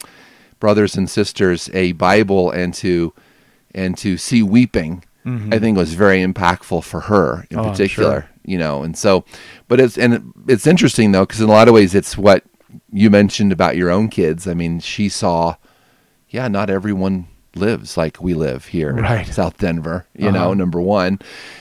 brothers 0.60 0.96
and 0.98 1.08
sisters 1.08 1.70
a 1.72 1.92
bible 1.92 2.50
and 2.50 2.74
to 2.74 3.14
and 3.74 3.96
to 3.96 4.18
see 4.18 4.42
weeping 4.42 5.02
i 5.24 5.58
think 5.58 5.76
was 5.76 5.94
very 5.94 6.20
impactful 6.24 6.82
for 6.82 7.00
her 7.00 7.46
in 7.50 7.58
Oh, 7.58 7.70
particular 7.70 8.22
sure. 8.22 8.30
you 8.44 8.58
know 8.58 8.82
and 8.82 8.96
so 8.96 9.24
but 9.68 9.78
it's 9.80 9.96
and 9.96 10.14
it, 10.14 10.22
it's 10.48 10.66
interesting 10.66 11.12
though 11.12 11.24
because 11.24 11.40
in 11.40 11.48
a 11.48 11.52
lot 11.52 11.68
of 11.68 11.74
ways 11.74 11.94
it's 11.94 12.18
what 12.18 12.42
you 12.92 13.08
mentioned 13.10 13.52
about 13.52 13.76
your 13.76 13.90
own 13.90 14.08
kids 14.08 14.48
i 14.48 14.54
mean 14.54 14.80
she 14.80 15.08
saw 15.08 15.54
yeah 16.30 16.48
not 16.48 16.70
everyone 16.70 17.28
lives 17.54 17.96
like 17.96 18.20
we 18.20 18.32
live 18.34 18.66
here 18.66 18.94
Right. 18.94 19.26
in 19.28 19.32
south 19.32 19.58
denver 19.58 20.06
you 20.16 20.28
Uh-huh. 20.28 20.38
know 20.38 20.54
number 20.54 20.80
one 20.80 21.18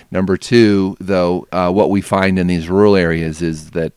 number 0.10 0.38
two 0.38 0.95
though 1.00 1.45
uh, 1.52 1.69
what 1.71 1.89
we 1.89 2.02
find 2.02 2.39
in 2.39 2.47
these 2.47 2.67
rural 2.69 2.95
areas 2.95 3.41
is 3.41 3.71
that 3.71 3.93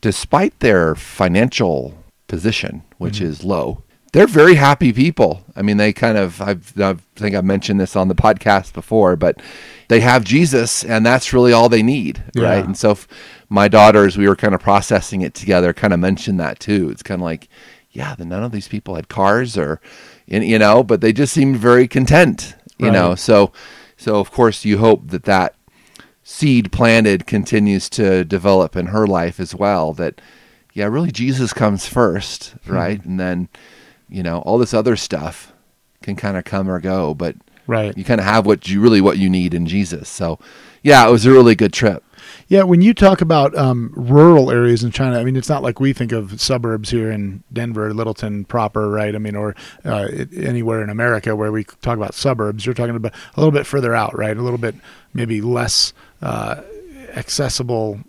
despite 0.00 0.58
their 0.60 0.94
financial 0.94 1.94
position 2.28 2.82
which 2.98 3.16
Mm-hmm. 3.16 3.26
is 3.26 3.44
low 3.44 3.82
they're 4.12 4.26
very 4.26 4.54
happy 4.56 4.92
people. 4.92 5.42
I 5.56 5.62
mean, 5.62 5.78
they 5.78 5.92
kind 5.92 6.18
of, 6.18 6.40
I've, 6.40 6.78
I 6.78 6.94
think 7.16 7.34
I've 7.34 7.44
mentioned 7.46 7.80
this 7.80 7.96
on 7.96 8.08
the 8.08 8.14
podcast 8.14 8.74
before, 8.74 9.16
but 9.16 9.40
they 9.88 10.00
have 10.00 10.22
Jesus 10.22 10.84
and 10.84 11.04
that's 11.04 11.32
really 11.32 11.52
all 11.52 11.70
they 11.70 11.82
need. 11.82 12.22
Yeah. 12.34 12.44
Right. 12.44 12.64
And 12.64 12.76
so 12.76 12.98
my 13.48 13.68
daughters, 13.68 14.18
we 14.18 14.28
were 14.28 14.36
kind 14.36 14.54
of 14.54 14.60
processing 14.60 15.22
it 15.22 15.34
together, 15.34 15.72
kind 15.72 15.94
of 15.94 16.00
mentioned 16.00 16.38
that 16.40 16.60
too. 16.60 16.90
It's 16.90 17.02
kind 17.02 17.22
of 17.22 17.24
like, 17.24 17.48
yeah, 17.90 18.14
then 18.14 18.28
none 18.28 18.44
of 18.44 18.52
these 18.52 18.68
people 18.68 18.96
had 18.96 19.08
cars 19.08 19.56
or, 19.56 19.80
you 20.26 20.58
know, 20.58 20.82
but 20.82 21.00
they 21.00 21.12
just 21.12 21.32
seemed 21.32 21.56
very 21.56 21.88
content, 21.88 22.54
you 22.78 22.86
Right. 22.86 22.92
know? 22.92 23.14
So, 23.14 23.50
so 23.96 24.16
of 24.20 24.30
course 24.30 24.64
you 24.64 24.76
hope 24.78 25.08
that 25.08 25.24
that 25.24 25.54
seed 26.22 26.70
planted 26.70 27.26
continues 27.26 27.88
to 27.90 28.24
develop 28.24 28.76
in 28.76 28.86
her 28.86 29.06
life 29.06 29.40
as 29.40 29.54
well. 29.54 29.94
That, 29.94 30.20
yeah, 30.74 30.84
really 30.86 31.10
Jesus 31.10 31.54
comes 31.54 31.86
first, 31.86 32.54
hmm. 32.66 32.72
right? 32.72 33.04
And 33.04 33.18
then, 33.18 33.48
you 34.12 34.22
know, 34.22 34.38
all 34.40 34.58
this 34.58 34.74
other 34.74 34.96
stuff 34.96 35.52
can 36.02 36.16
kind 36.16 36.36
of 36.36 36.44
come 36.44 36.68
or 36.68 36.80
go, 36.80 37.14
but 37.14 37.36
Right. 37.66 37.96
you 37.96 38.04
kind 38.04 38.20
of 38.20 38.26
have 38.26 38.44
what 38.44 38.68
you 38.68 38.80
really 38.80 39.00
what 39.00 39.18
you 39.18 39.30
need 39.30 39.54
in 39.54 39.66
Jesus. 39.66 40.08
So, 40.08 40.38
yeah, 40.82 41.06
it 41.06 41.12
was 41.12 41.24
a 41.24 41.30
really 41.30 41.54
good 41.54 41.72
trip. 41.72 42.02
Yeah, 42.48 42.64
when 42.64 42.82
you 42.82 42.92
talk 42.92 43.20
about 43.20 43.56
um, 43.56 43.92
rural 43.94 44.50
areas 44.50 44.82
in 44.84 44.90
China, 44.90 45.18
I 45.18 45.24
mean, 45.24 45.36
it's 45.36 45.48
not 45.48 45.62
like 45.62 45.80
we 45.80 45.92
think 45.92 46.12
of 46.12 46.40
suburbs 46.40 46.90
here 46.90 47.10
in 47.10 47.42
Denver, 47.52 47.94
Littleton 47.94 48.44
proper, 48.44 48.90
right? 48.90 49.14
I 49.14 49.18
mean, 49.18 49.36
or 49.36 49.54
uh, 49.84 50.08
it, 50.10 50.32
anywhere 50.36 50.82
in 50.82 50.90
America 50.90 51.34
where 51.36 51.52
we 51.52 51.64
talk 51.64 51.96
about 51.96 52.14
suburbs. 52.14 52.66
You're 52.66 52.74
talking 52.74 52.96
about 52.96 53.14
a 53.36 53.40
little 53.40 53.52
bit 53.52 53.66
further 53.66 53.94
out, 53.94 54.16
right? 54.16 54.36
A 54.36 54.42
little 54.42 54.58
bit 54.58 54.74
maybe 55.14 55.40
less 55.40 55.92
uh, 56.20 56.62
accessible. 57.14 58.00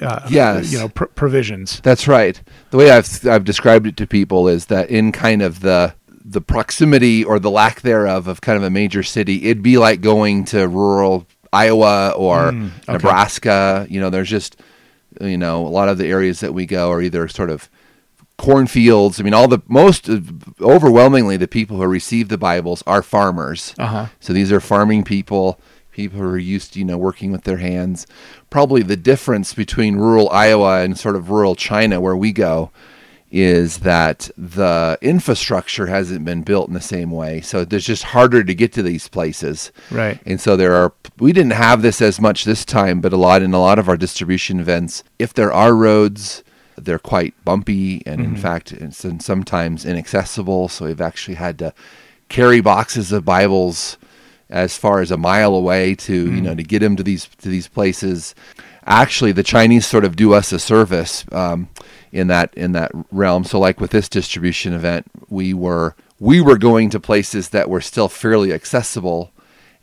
Uh, 0.00 0.26
Yes. 0.30 0.72
you 0.72 0.78
know, 0.78 0.88
pr- 0.88 1.04
provisions. 1.14 1.80
That's 1.82 2.08
right. 2.08 2.40
The 2.70 2.76
way 2.78 2.90
I've 2.90 3.26
I've 3.26 3.44
described 3.44 3.86
it 3.86 3.96
to 3.98 4.06
people 4.06 4.48
is 4.48 4.66
that 4.66 4.90
in 4.90 5.12
kind 5.12 5.42
of 5.42 5.60
the 5.60 5.94
the 6.24 6.40
proximity 6.40 7.24
or 7.24 7.38
the 7.38 7.50
lack 7.50 7.80
thereof 7.80 8.28
of 8.28 8.40
kind 8.40 8.56
of 8.56 8.62
a 8.62 8.70
major 8.70 9.02
city, 9.02 9.44
it'd 9.44 9.62
be 9.62 9.78
like 9.78 10.00
going 10.00 10.44
to 10.46 10.68
rural 10.68 11.26
Iowa 11.52 12.10
or 12.16 12.52
Mm, 12.52 12.66
okay. 12.82 12.92
Nebraska. 12.92 13.86
You 13.90 14.00
know, 14.00 14.10
there's 14.10 14.28
just 14.30 14.56
you 15.20 15.36
know 15.38 15.66
a 15.66 15.68
lot 15.68 15.88
of 15.88 15.98
the 15.98 16.06
areas 16.06 16.40
that 16.40 16.54
we 16.54 16.66
go 16.66 16.90
are 16.90 17.02
either 17.02 17.26
sort 17.28 17.50
of 17.50 17.68
cornfields. 18.38 19.20
I 19.20 19.22
mean, 19.22 19.34
all 19.34 19.48
the 19.48 19.60
most 19.68 20.08
overwhelmingly 20.60 21.36
the 21.36 21.48
people 21.48 21.76
who 21.76 21.86
receive 21.86 22.28
the 22.28 22.38
Bibles 22.38 22.82
are 22.86 23.02
farmers. 23.02 23.74
Uh-huh. 23.78 24.06
So 24.20 24.32
these 24.32 24.52
are 24.52 24.60
farming 24.60 25.04
people, 25.04 25.60
people 26.00 26.18
who 26.18 26.26
are 26.26 26.38
used 26.38 26.72
to 26.72 26.78
you 26.78 26.84
know 26.84 26.98
working 26.98 27.30
with 27.32 27.44
their 27.44 27.58
hands. 27.58 28.06
Probably 28.48 28.82
the 28.82 28.96
difference 28.96 29.52
between 29.54 29.96
rural 29.96 30.28
Iowa 30.30 30.82
and 30.82 30.98
sort 30.98 31.16
of 31.16 31.30
rural 31.30 31.54
China, 31.54 32.00
where 32.00 32.16
we 32.16 32.32
go, 32.32 32.70
is 33.30 33.78
that 33.78 34.30
the 34.36 34.98
infrastructure 35.00 35.86
hasn't 35.86 36.24
been 36.24 36.42
built 36.42 36.68
in 36.68 36.74
the 36.74 36.80
same 36.80 37.10
way. 37.10 37.40
So 37.40 37.66
it's 37.70 37.84
just 37.84 38.02
harder 38.02 38.42
to 38.42 38.54
get 38.54 38.72
to 38.72 38.82
these 38.82 39.08
places. 39.08 39.70
Right. 39.90 40.18
And 40.26 40.40
so 40.40 40.56
there 40.56 40.74
are 40.74 40.92
we 41.18 41.32
didn't 41.32 41.52
have 41.52 41.82
this 41.82 42.00
as 42.02 42.20
much 42.20 42.44
this 42.44 42.64
time, 42.64 43.00
but 43.00 43.12
a 43.12 43.16
lot 43.16 43.42
in 43.42 43.54
a 43.54 43.60
lot 43.60 43.78
of 43.78 43.88
our 43.88 43.96
distribution 43.96 44.58
events, 44.58 45.04
if 45.18 45.34
there 45.34 45.52
are 45.52 45.74
roads, 45.74 46.42
they're 46.76 46.98
quite 46.98 47.34
bumpy 47.44 48.02
and 48.06 48.20
in 48.20 48.26
mm-hmm. 48.32 48.42
fact 48.42 48.72
it's 48.72 49.04
and 49.04 49.22
sometimes 49.22 49.84
inaccessible. 49.84 50.68
So 50.68 50.86
we've 50.86 51.00
actually 51.00 51.36
had 51.36 51.58
to 51.58 51.74
carry 52.28 52.60
boxes 52.60 53.12
of 53.12 53.24
Bibles 53.24 53.98
as 54.50 54.76
far 54.76 55.00
as 55.00 55.10
a 55.10 55.16
mile 55.16 55.54
away 55.54 55.94
to 55.94 56.34
you 56.34 56.40
know 56.40 56.54
to 56.54 56.62
get 56.62 56.80
them 56.80 56.96
to 56.96 57.02
these 57.02 57.26
to 57.38 57.48
these 57.48 57.68
places. 57.68 58.34
Actually, 58.86 59.32
the 59.32 59.42
Chinese 59.42 59.86
sort 59.86 60.04
of 60.04 60.16
do 60.16 60.32
us 60.32 60.52
a 60.52 60.58
service 60.58 61.24
um, 61.32 61.68
in 62.12 62.26
that 62.26 62.52
in 62.54 62.72
that 62.72 62.90
realm. 63.10 63.44
So, 63.44 63.58
like 63.58 63.80
with 63.80 63.90
this 63.90 64.08
distribution 64.08 64.72
event, 64.72 65.06
we 65.28 65.54
were 65.54 65.94
we 66.18 66.40
were 66.40 66.58
going 66.58 66.90
to 66.90 67.00
places 67.00 67.50
that 67.50 67.70
were 67.70 67.80
still 67.80 68.08
fairly 68.08 68.52
accessible, 68.52 69.32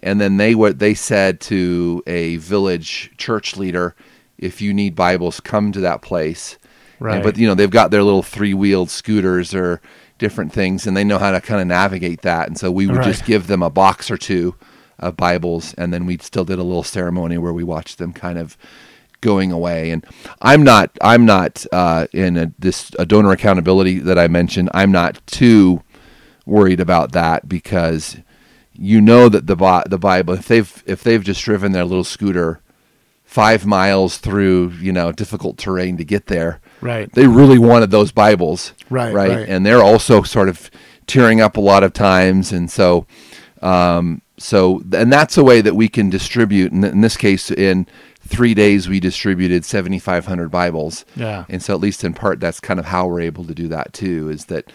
and 0.02 0.20
then 0.20 0.38
they 0.38 0.54
were 0.56 0.74
they 0.74 0.94
said 0.94 1.40
to 1.42 2.04
a 2.06 2.38
village 2.38 3.12
church 3.18 3.56
leader, 3.56 3.96
"If 4.38 4.62
you 4.62 4.74
need 4.74 4.96
Bibles, 4.96 5.40
come 5.40 5.72
to 5.72 5.80
that 5.82 6.02
place." 6.02 6.58
Right. 7.00 7.16
And, 7.16 7.24
but 7.24 7.38
you 7.38 7.48
know 7.48 7.56
they've 7.56 7.70
got 7.70 7.92
their 7.92 8.04
little 8.04 8.24
three 8.24 8.54
wheeled 8.54 8.90
scooters 8.90 9.54
or 9.54 9.82
different 10.18 10.52
things, 10.54 10.88
and 10.88 10.96
they 10.98 11.04
know 11.04 11.18
how 11.20 11.32
to 11.32 11.42
kind 11.42 11.62
of 11.62 11.68
navigate 11.68 12.22
that. 12.22 12.48
And 12.48 12.58
so 12.58 12.72
we 12.72 12.88
would 12.88 12.98
Right. 12.98 13.06
just 13.06 13.26
give 13.26 13.48
them 13.48 13.62
a 13.64 13.70
box 13.70 14.10
or 14.12 14.18
two 14.18 14.56
of 15.00 15.16
Bibles, 15.18 15.74
and 15.76 15.94
then 15.94 16.06
we 16.06 16.18
still 16.18 16.46
did 16.46 16.60
a 16.60 16.64
little 16.64 16.84
ceremony 16.84 17.38
where 17.38 17.54
we 17.54 17.64
watched 17.64 17.98
them 17.98 18.14
kind 18.14 18.38
of 18.40 18.58
going 19.22 19.52
away. 19.52 19.92
And 19.92 20.06
I'm 20.42 20.64
not 20.64 20.92
I'm 21.02 21.26
not 21.26 21.66
uh, 21.72 22.08
in 22.14 22.38
a, 22.38 22.52
this 22.60 22.92
a 23.00 23.06
donor 23.06 23.32
accountability 23.32 24.00
that 24.00 24.18
I 24.18 24.28
mentioned. 24.28 24.70
I'm 24.74 24.92
not 24.92 25.26
too 25.28 25.82
worried 26.46 26.80
about 26.80 27.12
that 27.12 27.48
because 27.50 28.18
you 28.74 29.02
know 29.02 29.30
that 29.30 29.48
the 29.48 29.56
the 29.88 29.98
Bible 29.98 30.36
if 30.36 30.48
they've 30.48 30.84
if 30.86 31.04
they've 31.04 31.24
just 31.24 31.44
driven 31.44 31.72
their 31.72 31.86
little 31.86 32.04
scooter 32.04 32.62
five 33.24 33.66
miles 33.66 34.18
through 34.18 34.70
you 34.80 34.92
know 34.92 35.12
difficult 35.12 35.58
terrain 35.58 35.98
to 35.98 36.04
get 36.06 36.28
there 36.28 36.62
Right. 36.82 37.12
they 37.14 37.28
really 37.28 37.58
wanted 37.58 37.92
those 37.92 38.12
bibles 38.12 38.74
Right, 38.90 39.14
right, 39.14 39.30
right. 39.30 39.50
and 39.50 39.66
they're 39.66 39.84
also 39.84 40.22
sort 40.24 40.48
of 40.50 40.70
tearing 41.08 41.42
up 41.42 41.58
a 41.58 41.62
lot 41.62 41.84
of 41.84 41.94
times 41.94 42.52
and 42.52 42.70
so 42.70 43.06
um 43.62 44.22
so 44.38 44.84
and 44.94 45.12
that's 45.12 45.38
a 45.38 45.44
way 45.44 45.62
that 45.62 45.76
we 45.76 45.88
can 45.90 46.10
distribute 46.10 46.72
in, 46.72 46.84
in 46.84 47.02
this 47.02 47.18
case 47.18 47.50
in 47.50 47.88
three 48.22 48.54
days 48.54 48.88
we 48.88 49.00
distributed 49.00 49.66
7500 49.66 50.50
bibles 50.50 51.06
Yeah. 51.16 51.46
and 51.50 51.64
so 51.64 51.74
at 51.74 51.80
least 51.80 52.04
in 52.04 52.14
part 52.14 52.40
that's 52.40 52.60
kind 52.60 52.80
of 52.80 52.86
how 52.88 53.08
we're 53.08 53.22
able 53.22 53.46
to 53.46 53.54
do 53.56 53.68
that 53.70 53.94
too 53.94 54.30
is 54.30 54.46
that 54.46 54.72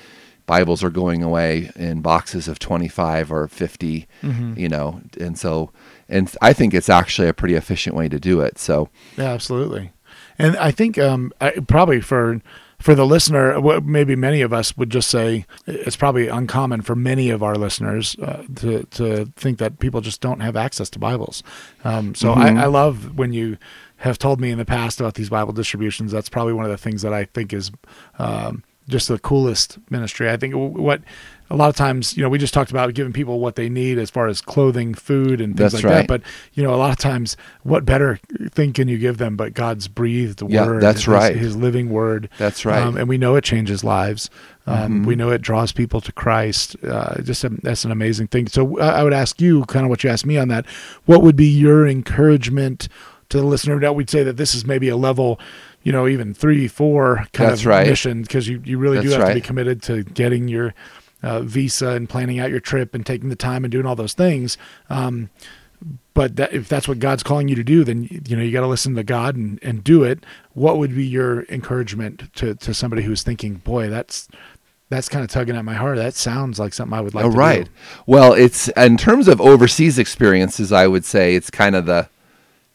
bibles 0.47 0.83
are 0.83 0.91
going 0.91 1.23
away 1.23 1.71
in 1.77 2.01
boxes 2.01 2.49
of 2.49 2.59
25 2.59 3.31
or 3.31 3.47
50 3.47 4.09
Mm-hmm. 4.23 4.59
you 4.59 4.69
know 4.69 5.01
and 5.21 5.39
so 5.39 5.71
and 6.09 6.35
i 6.43 6.53
think 6.53 6.75
it's 6.75 6.89
actually 6.89 7.29
a 7.29 7.33
pretty 7.35 7.55
efficient 7.55 7.95
way 7.95 8.09
to 8.09 8.19
do 8.19 8.41
it 8.41 8.59
so 8.59 8.89
Yeah, 9.17 9.27
absolutely. 9.33 9.93
And 10.43 10.57
I 10.57 10.73
think 10.73 10.99
um, 10.99 11.33
I, 11.41 11.51
probably 11.69 12.01
for 12.01 12.43
for 12.81 12.97
the 12.97 13.07
listener, 13.07 13.61
what 13.61 13.85
maybe 13.85 14.17
many 14.17 14.43
of 14.43 14.53
us 14.53 14.77
would 14.77 14.91
just 14.91 15.09
say 15.09 15.47
it's 15.67 15.95
probably 15.95 16.27
uncommon 16.27 16.83
for 16.83 16.97
many 16.97 17.31
of 17.31 17.45
our 17.45 17.55
listeners 17.55 18.17
uh, 18.21 18.43
to 18.57 18.83
to 18.83 19.27
think 19.37 19.59
that 19.59 19.79
people 19.79 20.01
just 20.01 20.21
don't 20.21 20.41
have 20.41 20.57
access 20.57 20.91
to 20.91 20.99
Bibles. 20.99 21.45
Um, 21.85 22.17
so 22.17 22.33
I, 22.33 22.49
I 22.49 22.67
love 22.67 23.17
when 23.17 23.33
you 23.33 23.57
have 23.99 24.19
told 24.19 24.41
me 24.41 24.51
in 24.51 24.59
the 24.59 24.65
past 24.65 25.01
about 25.01 25.15
these 25.15 25.31
Bible 25.31 25.53
distributions. 25.53 26.11
That's 26.11 26.29
probably 26.29 26.55
one 26.55 26.65
of 26.65 26.73
the 26.73 26.77
things 26.77 27.03
that 27.03 27.15
I 27.15 27.27
think 27.27 27.53
is 27.53 27.71
um, 28.19 28.65
just 28.93 29.09
the 29.09 29.19
coolest 29.19 29.79
ministry. 29.91 30.31
I 30.31 30.37
think 30.37 30.55
what 30.55 31.01
a 31.51 31.57
lot 31.57 31.69
of 31.69 31.77
times, 31.77 32.17
you 32.17 32.23
know, 32.23 32.31
we 32.31 32.39
just 32.39 32.55
talked 32.55 32.71
about 32.71 32.95
giving 32.95 33.13
people 33.13 33.39
what 33.39 33.57
they 33.57 33.69
need 33.69 33.99
as 33.99 34.09
far 34.09 34.27
as 34.27 34.41
clothing, 34.41 34.95
food, 34.95 35.39
and 35.41 35.55
things 35.57 35.73
That's 35.73 35.85
like 35.85 35.91
right. 35.93 35.97
that. 35.97 36.07
But 36.09 36.23
you 36.55 36.63
know, 36.63 36.73
a 36.73 36.77
lot 36.77 36.91
of 36.91 36.97
times, 36.97 37.37
what 37.63 37.85
better 37.85 38.19
thing 38.51 38.73
can 38.73 38.89
you 38.89 38.97
give 38.97 39.19
them 39.19 39.37
but 39.37 39.53
God's 39.53 39.87
breathed 39.89 40.43
Yeah, 40.49 40.67
word? 40.67 40.83
that's 40.83 41.07
right. 41.07 41.37
His 41.37 41.55
living 41.57 41.91
word. 41.91 42.31
That's 42.39 42.65
right. 42.65 42.79
Mm-hmm. 42.79 42.89
Um, 42.89 42.97
and 42.97 43.09
we 43.09 43.19
know 43.19 43.35
it 43.37 43.45
changes 43.45 43.85
lives. 43.85 44.31
Um, 44.67 45.03
We 45.03 45.17
know 45.17 45.31
it 45.31 45.43
draws 45.43 45.73
people 45.73 46.01
to 46.01 46.13
Christ. 46.13 46.77
Uh, 46.85 47.21
just 47.21 47.43
a, 47.45 47.49
that's 47.49 47.85
an 47.85 47.91
amazing 47.91 48.29
thing. 48.29 48.47
So 48.47 48.79
uh, 48.79 48.85
I 48.85 49.03
would 49.03 49.13
ask 49.13 49.41
you, 49.41 49.65
kind 49.65 49.85
of 49.85 49.91
what 49.91 50.05
you 50.05 50.11
asked 50.11 50.25
me 50.25 50.39
on 50.39 50.49
that. 50.49 50.65
What 51.05 51.23
would 51.23 51.37
be 51.37 51.49
your 51.49 51.87
encouragement 51.87 52.89
to 53.29 53.39
the 53.39 53.45
listener? 53.47 53.79
Now 53.81 53.93
we'd 53.93 54.09
say 54.09 54.23
that 54.23 54.37
this 54.37 54.55
is 54.55 54.65
maybe 54.65 54.89
a 54.89 54.97
level. 54.97 55.39
You 55.83 55.93
know, 55.93 56.07
even 56.07 56.33
three, 56.35 56.69
four 56.69 57.27
kind 57.33 57.51
That's 57.51 57.63
of 57.63 57.67
right. 57.67 57.87
mission 57.87 58.23
because 58.23 58.47
you, 58.49 58.63
you 58.65 58.79
really 58.79 59.01
do 59.01 59.09
That's 59.09 59.21
have 59.21 59.29
to 59.31 59.35
be 59.35 59.41
committed 59.41 59.83
to 59.85 60.05
getting 60.05 60.47
your 60.49 60.75
uh, 61.23 61.41
visa 61.41 61.89
and 61.91 62.09
planning 62.09 62.39
out 62.39 62.51
your 62.51 62.61
trip 62.61 62.95
and 62.95 63.05
taking 63.05 63.29
the 63.31 63.37
time 63.37 63.65
and 63.65 63.73
doing 63.73 63.87
all 63.87 63.97
those 63.97 64.13
things. 64.15 64.57
Um, 64.91 65.31
but 66.15 66.37
that, 66.37 66.53
if 66.53 66.69
that's 66.69 66.87
what 66.87 66.99
God's 67.01 67.23
calling 67.25 67.49
you 67.49 67.57
to 67.57 67.65
do, 67.65 67.83
then 67.85 68.05
you 68.27 68.37
know 68.37 68.43
you 68.43 68.53
got 68.53 68.61
to 68.61 68.67
listen 68.69 68.95
to 68.95 69.03
God 69.03 69.35
and, 69.35 69.59
and 69.63 69.83
do 69.83 70.05
it. 70.05 70.25
What 70.53 70.79
would 70.79 70.95
be 70.95 71.05
your 71.05 71.43
encouragement 71.45 72.33
to, 72.37 72.55
to 72.55 72.73
somebody 72.75 73.03
who's 73.03 73.23
thinking, 73.25 73.55
boy, 73.55 73.89
that's 73.89 74.29
that's 74.91 75.09
kind 75.09 75.25
of 75.25 75.31
tugging 75.31 75.57
at 75.57 75.65
my 75.65 75.75
heart. 75.75 75.97
That 75.97 76.15
sounds 76.15 76.59
like 76.61 76.75
something 76.75 76.97
I 76.97 77.01
would 77.01 77.15
like 77.15 77.25
Oh, 77.25 77.31
right. 77.31 77.65
do. 77.65 77.71
Well, 78.07 78.35
it's 78.35 78.69
in 78.69 78.99
terms 78.99 79.27
of 79.27 79.41
overseas 79.41 79.99
experiences, 79.99 80.71
I 80.71 80.87
would 80.87 81.05
say 81.05 81.35
it's 81.35 81.51
kind 81.51 81.75
of 81.75 81.87
the 81.87 82.09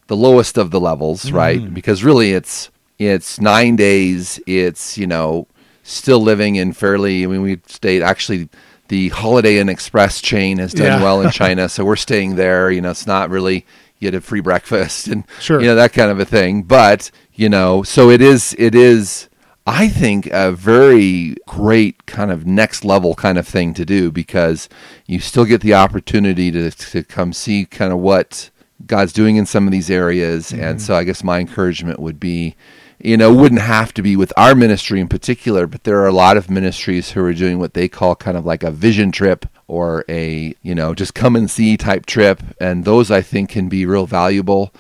the 0.07 0.17
lowest 0.17 0.57
of 0.57 0.71
the 0.71 0.79
levels, 0.79 1.25
Mm-hmm. 1.25 1.35
right? 1.35 1.73
Because 1.73 2.03
really, 2.03 2.33
it's 2.33 2.69
it's 2.99 3.39
nine 3.39 3.75
days. 3.75 4.39
It's 4.47 4.97
you 4.97 5.07
know 5.07 5.47
still 5.83 6.19
living 6.21 6.55
in 6.55 6.73
fairly. 6.73 7.23
I 7.23 7.27
mean, 7.27 7.41
we 7.41 7.59
stayed 7.67 8.01
actually. 8.01 8.49
The 8.89 9.09
Holiday 9.09 9.57
Inn 9.57 9.67
Express 9.67 10.21
chain 10.21 10.59
has 10.59 10.73
done 10.73 10.85
Yeah. 10.85 11.03
well 11.03 11.21
in 11.21 11.29
China, 11.43 11.67
so 11.67 11.83
we're 11.83 11.97
staying 11.97 12.35
there. 12.37 12.71
You 12.71 12.79
know, 12.79 12.91
it's 12.91 13.05
not 13.05 13.29
really 13.29 13.65
you 13.99 14.09
get 14.11 14.15
a 14.15 14.21
free 14.21 14.39
breakfast 14.39 15.07
and 15.07 15.25
Sure. 15.41 15.59
you 15.59 15.67
know 15.67 15.75
that 15.75 15.91
kind 15.91 16.09
of 16.09 16.19
a 16.19 16.25
thing. 16.25 16.63
But 16.63 17.11
you 17.33 17.49
know, 17.49 17.83
so 17.83 18.09
it 18.09 18.21
is. 18.21 18.55
It 18.57 18.75
is. 18.75 19.27
I 19.69 19.89
think 19.89 20.27
a 20.27 20.53
very 20.53 21.35
great 21.45 22.05
kind 22.05 22.31
of 22.31 22.45
next 22.47 22.85
level 22.85 23.13
kind 23.15 23.37
of 23.37 23.45
thing 23.45 23.73
to 23.73 23.83
do 23.83 24.09
because 24.09 24.69
you 25.05 25.19
still 25.19 25.43
get 25.43 25.59
the 25.59 25.73
opportunity 25.73 26.49
to 26.51 26.71
to 26.71 27.03
come 27.03 27.33
see 27.33 27.65
kind 27.65 27.91
of 27.91 27.99
what 27.99 28.49
God's 28.85 29.11
doing 29.11 29.35
in 29.35 29.45
some 29.45 29.65
of 29.67 29.71
these 29.71 29.89
areas. 29.89 30.51
And 30.51 30.61
mm-hmm. 30.61 30.77
so 30.79 30.95
I 30.95 31.03
guess 31.03 31.23
my 31.23 31.39
encouragement 31.39 31.99
would 31.99 32.19
be, 32.19 32.55
you 32.99 33.15
know, 33.15 33.33
wouldn't 33.33 33.61
have 33.61 33.93
to 33.93 34.01
be 34.01 34.15
with 34.15 34.33
our 34.37 34.55
ministry 34.55 34.99
in 34.99 35.07
particular, 35.07 35.67
but 35.67 35.83
there 35.83 35.99
are 35.99 36.07
a 36.07 36.13
lot 36.13 36.37
of 36.37 36.49
ministries 36.49 37.11
who 37.11 37.23
are 37.23 37.33
doing 37.33 37.59
what 37.59 37.73
they 37.73 37.87
call 37.87 38.15
kind 38.15 38.35
of 38.35 38.45
like 38.45 38.63
a 38.63 38.71
vision 38.71 39.11
trip 39.11 39.45
or 39.67 40.03
a, 40.09 40.55
you 40.63 40.73
know, 40.73 40.95
just 40.95 41.13
come 41.13 41.35
and 41.35 41.49
see 41.49 41.77
type 41.77 42.05
trip. 42.05 42.41
And 42.59 42.85
those 42.85 43.11
I 43.11 43.21
think 43.21 43.49
can 43.49 43.69
be 43.69 43.85
real 43.85 44.07
valuable. 44.07 44.73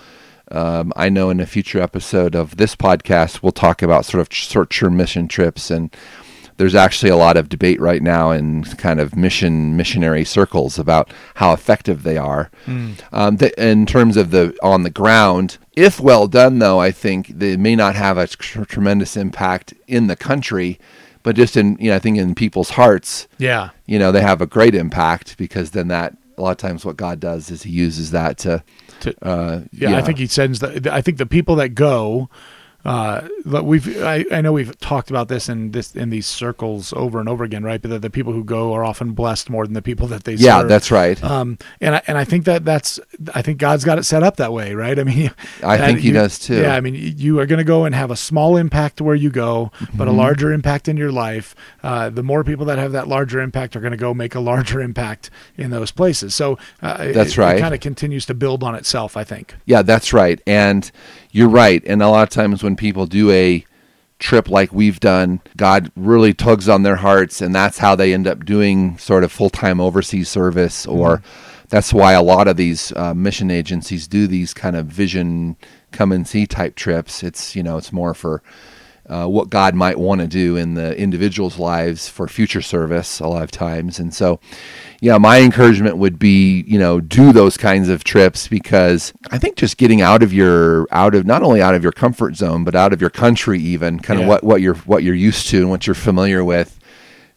Um, 0.49 0.93
I 0.95 1.09
know 1.09 1.29
in 1.29 1.39
a 1.39 1.45
future 1.45 1.81
episode 1.81 2.33
of 2.33 2.57
this 2.57 2.75
podcast, 2.75 3.43
we'll 3.43 3.51
talk 3.51 3.81
about 3.81 4.05
sort 4.05 4.21
of 4.21 4.33
short-term 4.33 4.95
mission 4.95 5.27
trips, 5.27 5.69
and 5.69 5.93
there's 6.55 6.73
actually 6.73 7.11
a 7.11 7.17
lot 7.17 7.37
of 7.37 7.49
debate 7.49 7.79
right 7.81 8.01
now 8.01 8.31
in 8.31 8.63
kind 8.63 8.99
of 8.99 9.15
mission 9.15 9.75
missionary 9.75 10.23
circles 10.23 10.79
about 10.79 11.11
how 11.35 11.51
effective 11.53 12.03
they 12.03 12.17
are. 12.17 12.49
Um, 13.11 13.37
th- 13.37 13.53
in 13.57 13.85
terms 13.85 14.15
of 14.17 14.31
the 14.31 14.57
on 14.63 14.83
the 14.83 14.89
ground, 14.89 15.57
if 15.77 15.99
well 15.99 16.27
done, 16.27 16.59
though, 16.59 16.79
I 16.79 16.91
think 16.91 17.27
they 17.39 17.55
may 17.55 17.75
not 17.75 17.95
have 17.95 18.17
a 18.17 18.27
tr- 18.27 18.63
tremendous 18.63 19.15
impact 19.15 19.73
in 19.87 20.07
the 20.07 20.15
country, 20.15 20.79
but 21.23 21.35
just 21.35 21.55
in 21.55 21.77
you 21.79 21.89
know, 21.91 21.95
I 21.95 21.99
think 21.99 22.17
in 22.17 22.33
people's 22.35 22.71
hearts 22.71 23.27
Yeah. 23.37 23.69
you 23.85 23.99
know 23.99 24.11
they 24.11 24.21
have 24.21 24.41
a 24.41 24.47
great 24.47 24.73
impact 24.75 25.37
because 25.37 25.71
then 25.71 25.87
that 25.89 26.17
a 26.37 26.41
lot 26.41 26.51
of 26.51 26.57
times 26.57 26.85
what 26.85 26.97
God 26.97 27.19
does 27.19 27.49
is 27.51 27.63
He 27.63 27.71
uses 27.71 28.11
that 28.11 28.37
to, 28.39 28.63
To- 29.01 29.15
uh, 29.25 29.61
Yeah, 29.71 29.97
I 29.97 30.01
think 30.01 30.17
he 30.19 30.27
sends 30.27 30.59
the. 30.59 30.89
I 30.91 31.01
think 31.01 31.17
the 31.17 31.25
people 31.25 31.55
that 31.57 31.69
go, 31.75 32.29
uh, 32.85 33.27
but 33.45 33.65
we've. 33.65 34.01
I, 34.01 34.23
I 34.31 34.41
know 34.41 34.53
we've 34.53 34.77
talked 34.79 35.09
about 35.09 35.27
this 35.27 35.49
in 35.49 35.71
this 35.71 35.95
in 35.95 36.09
these 36.09 36.25
circles 36.25 36.93
over 36.93 37.19
and 37.19 37.27
over 37.27 37.43
again, 37.43 37.63
right? 37.63 37.81
But 37.81 37.89
the, 37.89 37.99
the 37.99 38.09
people 38.09 38.31
who 38.33 38.43
go 38.43 38.73
are 38.73 38.83
often 38.83 39.11
blessed 39.11 39.49
more 39.49 39.65
than 39.65 39.73
the 39.73 39.81
people 39.81 40.07
that 40.07 40.23
they 40.23 40.35
yeah, 40.35 40.59
serve. 40.61 40.69
that's 40.69 40.89
right. 40.91 41.21
Um, 41.23 41.57
and 41.81 41.95
I, 41.95 42.01
and 42.07 42.17
I 42.17 42.23
think 42.23 42.45
that 42.45 42.63
that's 42.63 42.99
I 43.35 43.41
think 43.41 43.57
God's 43.57 43.83
got 43.83 43.97
it 43.99 44.03
set 44.03 44.23
up 44.23 44.37
that 44.37 44.53
way, 44.53 44.73
right? 44.73 44.97
I 44.97 45.03
mean, 45.03 45.31
I 45.63 45.77
think 45.77 45.99
He 45.99 46.07
you- 46.09 46.13
does, 46.13 46.39
too. 46.39 46.61
Yeah, 46.61 46.75
I 46.75 46.81
mean, 46.81 46.95
you 46.95 47.39
are 47.39 47.45
going 47.45 47.57
to 47.59 47.65
go 47.65 47.83
and 47.85 47.93
have 47.93 48.09
a 48.11 48.15
small 48.15 48.55
impact 48.57 49.01
where 49.01 49.15
you 49.15 49.29
go, 49.31 49.71
but 49.93 50.07
a 50.07 50.11
Mm-hmm. 50.11 50.19
larger 50.19 50.51
impact 50.53 50.87
in 50.87 50.95
your 50.97 51.11
life. 51.11 51.55
Uh, 51.83 52.09
the 52.09 52.23
more 52.23 52.43
people 52.43 52.65
that 52.65 52.77
have 52.77 52.91
that 52.93 53.07
larger 53.07 53.41
impact 53.41 53.75
are 53.75 53.81
going 53.81 53.91
to 53.91 53.97
go 53.97 54.13
make 54.13 54.33
a 54.35 54.39
larger 54.39 54.79
impact 54.81 55.29
in 55.57 55.71
those 55.71 55.91
places. 55.91 56.33
So 56.35 56.57
uh, 56.81 57.11
That's 57.11 57.31
it, 57.33 57.37
right. 57.37 57.57
It 57.57 57.59
kind 57.59 57.73
of 57.73 57.81
continues 57.81 58.25
to 58.27 58.33
build 58.33 58.63
on 58.63 58.75
itself, 58.75 59.17
I 59.17 59.23
think. 59.23 59.55
Yeah, 59.65 59.81
that's 59.81 60.13
right. 60.13 60.39
And 60.47 60.89
you're 61.37 61.47
right. 61.47 61.83
And 61.85 62.01
a 62.01 62.09
lot 62.09 62.23
of 62.23 62.29
times 62.29 62.63
when 62.63 62.75
people 62.75 63.05
do 63.05 63.29
a 63.29 63.63
trip 64.17 64.49
like 64.49 64.73
we've 64.73 64.99
done, 64.99 65.39
God 65.55 65.91
really 65.95 66.33
tugs 66.33 66.67
on 66.67 66.81
their 66.81 66.95
hearts, 66.95 67.41
and 67.41 67.53
that's 67.53 67.77
how 67.77 67.95
they 67.95 68.11
end 68.11 68.27
up 68.27 68.43
doing 68.43 68.97
sort 68.97 69.23
of 69.23 69.31
full 69.31 69.51
time 69.51 69.79
overseas 69.79 70.29
service. 70.29 70.87
Or 70.87 71.21
that's 71.69 71.93
why 71.93 72.13
a 72.13 72.23
lot 72.23 72.47
of 72.47 72.57
these 72.57 72.91
uh, 72.93 73.13
mission 73.13 73.51
agencies 73.51 74.07
do 74.07 74.25
these 74.25 74.55
kind 74.55 74.75
of 74.75 74.87
vision 74.87 75.57
come 75.91 76.11
and 76.11 76.27
see 76.27 76.47
type 76.47 76.73
trips. 76.75 77.21
It's 77.21 77.55
you 77.55 77.61
know 77.61 77.77
it's 77.77 77.93
more 77.93 78.15
for 78.15 78.41
uh, 79.07 79.27
what 79.27 79.51
God 79.51 79.75
might 79.75 79.99
want 79.99 80.21
to 80.21 80.27
do 80.27 80.57
in 80.57 80.73
the 80.73 80.97
individual's 80.97 81.59
lives 81.59 82.09
for 82.09 82.27
future 82.27 82.63
service 82.63 83.19
a 83.19 83.27
lot 83.27 83.43
of 83.43 83.51
times. 83.51 83.99
And 83.99 84.11
so, 84.11 84.39
yeah, 84.99 85.17
my 85.17 85.39
encouragement 85.41 85.97
would 85.97 86.17
be, 86.17 86.63
you 86.67 86.79
know, 86.79 86.99
do 86.99 87.31
those 87.31 87.55
kinds 87.57 87.87
of 87.89 88.03
trips 88.03 88.47
because 88.47 89.13
I 89.31 89.37
think 89.37 89.55
just 89.55 89.77
getting 89.77 90.01
out 90.01 90.23
of 90.23 90.33
your 90.33 90.87
out 90.91 91.13
of 91.15 91.25
not 91.25 91.43
only 91.43 91.61
out 91.61 91.75
of 91.75 91.83
your 91.83 91.91
comfort 91.91 92.35
zone 92.35 92.63
but 92.63 92.75
out 92.75 92.93
of 92.93 93.01
your 93.01 93.09
country 93.11 93.59
even 93.59 93.99
kind 93.99 94.19
Yeah. 94.19 94.25
of 94.25 94.29
what 94.29 94.43
what 94.43 94.61
you're 94.61 94.75
what 94.75 95.03
you're 95.03 95.15
used 95.15 95.47
to 95.49 95.57
and 95.59 95.69
what 95.69 95.85
you're 95.85 95.93
familiar 95.93 96.43
with 96.43 96.79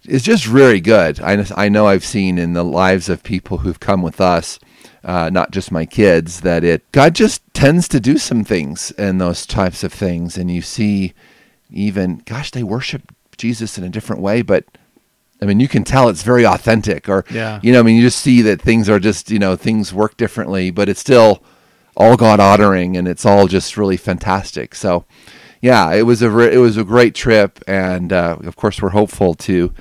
is 0.06 0.22
just 0.22 0.46
very 0.46 0.80
good. 0.80 1.20
I 1.20 1.44
I 1.54 1.68
know 1.68 1.86
I've 1.86 2.04
seen 2.04 2.38
in 2.38 2.54
the 2.54 2.64
lives 2.64 3.08
of 3.08 3.22
people 3.22 3.58
who've 3.58 3.80
come 3.80 4.02
with 4.02 4.20
us. 4.20 4.58
Uh, 5.02 5.30
not 5.32 5.50
just 5.50 5.72
my 5.72 5.86
kids, 5.86 6.42
that 6.42 6.62
it 6.62 6.82
God 6.92 7.14
just 7.14 7.42
tends 7.54 7.88
to 7.88 8.00
do 8.00 8.18
some 8.18 8.44
things 8.44 8.90
in 8.92 9.16
those 9.16 9.46
types 9.46 9.82
of 9.82 9.92
things, 9.94 10.36
and 10.36 10.50
you 10.50 10.60
see 10.60 11.14
even 11.70 12.20
gosh 12.26 12.50
they 12.50 12.62
worship 12.62 13.12
jesus 13.36 13.78
in 13.78 13.84
a 13.84 13.88
different 13.88 14.20
way 14.20 14.42
but 14.42 14.64
i 15.42 15.44
mean 15.46 15.60
you 15.60 15.68
can 15.68 15.84
tell 15.84 16.08
it's 16.08 16.22
very 16.22 16.44
authentic 16.46 17.08
or 17.08 17.24
Yeah. 17.30 17.60
you 17.62 17.72
know 17.72 17.80
i 17.80 17.82
mean 17.82 17.96
you 17.96 18.02
just 18.02 18.20
see 18.20 18.42
that 18.42 18.60
things 18.60 18.88
are 18.88 18.98
just 19.00 19.30
you 19.30 19.38
know 19.38 19.56
things 19.56 19.92
work 19.92 20.16
differently 20.16 20.70
but 20.70 20.88
it's 20.88 21.00
still 21.00 21.42
all 21.96 22.16
god 22.16 22.40
honoring 22.40 22.96
and 22.96 23.06
it's 23.08 23.24
all 23.26 23.46
just 23.46 23.76
really 23.76 23.96
fantastic 23.96 24.74
so 24.74 25.04
yeah 25.60 25.92
it 25.92 26.02
was 26.02 26.22
a 26.22 26.30
re- 26.30 26.52
it 26.54 26.58
was 26.58 26.76
a 26.76 26.84
great 26.84 27.14
trip 27.14 27.58
and 27.66 28.12
uh, 28.12 28.36
of 28.44 28.56
course 28.56 28.80
we're 28.80 28.90
hopeful 28.90 29.34
to 29.34 29.72